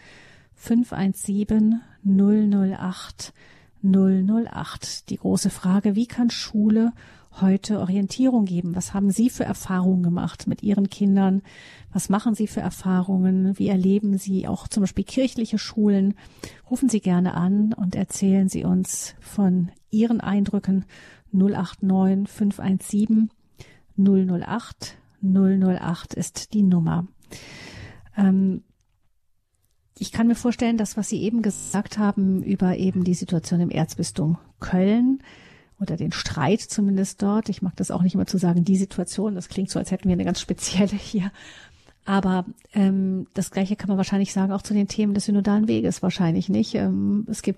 517 0.55 1.81
008 2.05 3.33
008. 3.83 5.11
Die 5.11 5.17
große 5.17 5.51
Frage, 5.51 5.95
wie 5.95 6.07
kann 6.07 6.31
Schule 6.31 6.93
heute 7.41 7.81
Orientierung 7.81 8.45
geben? 8.45 8.77
Was 8.77 8.95
haben 8.95 9.11
Sie 9.11 9.31
für 9.31 9.45
Erfahrungen 9.45 10.03
gemacht 10.03 10.47
mit 10.47 10.63
Ihren 10.63 10.89
Kindern? 10.89 11.43
Was 11.93 12.09
machen 12.09 12.35
Sie 12.35 12.47
für 12.47 12.61
Erfahrungen? 12.61 13.59
Wie 13.59 13.69
erleben 13.69 14.19
Sie 14.19 14.47
auch 14.47 14.69
zum 14.69 14.83
Beispiel 14.83 15.05
kirchliche 15.05 15.59
Schulen? 15.59 16.15
Rufen 16.71 16.89
Sie 16.89 17.01
gerne 17.01 17.35
an 17.35 17.73
und 17.73 17.95
erzählen 17.95 18.49
Sie 18.49 18.65
uns 18.65 19.15
von 19.21 19.71
Ihren 19.91 20.21
Eindrücken 20.21 20.85
089 21.33 22.29
517 22.29 23.31
008 23.97 24.99
008 25.23 26.15
ist 26.15 26.53
die 26.55 26.63
Nummer. 26.63 27.07
Ähm, 28.17 28.63
ich 29.99 30.13
kann 30.13 30.27
mir 30.27 30.35
vorstellen, 30.35 30.77
dass 30.77 30.97
was 30.97 31.09
Sie 31.09 31.23
eben 31.23 31.43
gesagt 31.43 31.99
haben 31.99 32.43
über 32.43 32.77
eben 32.77 33.05
die 33.05 33.15
Situation 33.15 33.61
im 33.61 33.71
Erzbistum 33.71 34.39
Köln 34.61 35.21
oder 35.81 35.97
den 35.97 36.13
Streit 36.13 36.61
zumindest 36.61 37.23
dort. 37.23 37.49
Ich 37.49 37.63
mag 37.63 37.77
das 37.77 37.91
auch 37.91 38.03
nicht 38.03 38.15
immer 38.15 38.27
zu 38.27 38.39
sagen, 38.39 38.65
die 38.65 38.77
Situation. 38.77 39.35
Das 39.35 39.49
klingt 39.49 39.71
so, 39.71 39.79
als 39.79 39.91
hätten 39.91 40.09
wir 40.09 40.15
eine 40.15 40.25
ganz 40.25 40.41
spezielle 40.41 40.97
hier. 40.97 41.31
Aber 42.07 42.45
ähm, 42.75 43.27
das 43.33 43.51
Gleiche 43.51 43.77
kann 43.77 43.89
man 43.89 43.97
wahrscheinlich 43.97 44.33
sagen 44.33 44.53
auch 44.53 44.63
zu 44.63 44.75
den 44.75 44.89
Themen 44.89 45.15
des 45.15 45.25
synodalen 45.25 45.69
Weges 45.69 46.03
wahrscheinlich 46.03 46.49
nicht. 46.51 46.75
Ähm, 46.75 47.27
es 47.31 47.41
gibt 47.41 47.53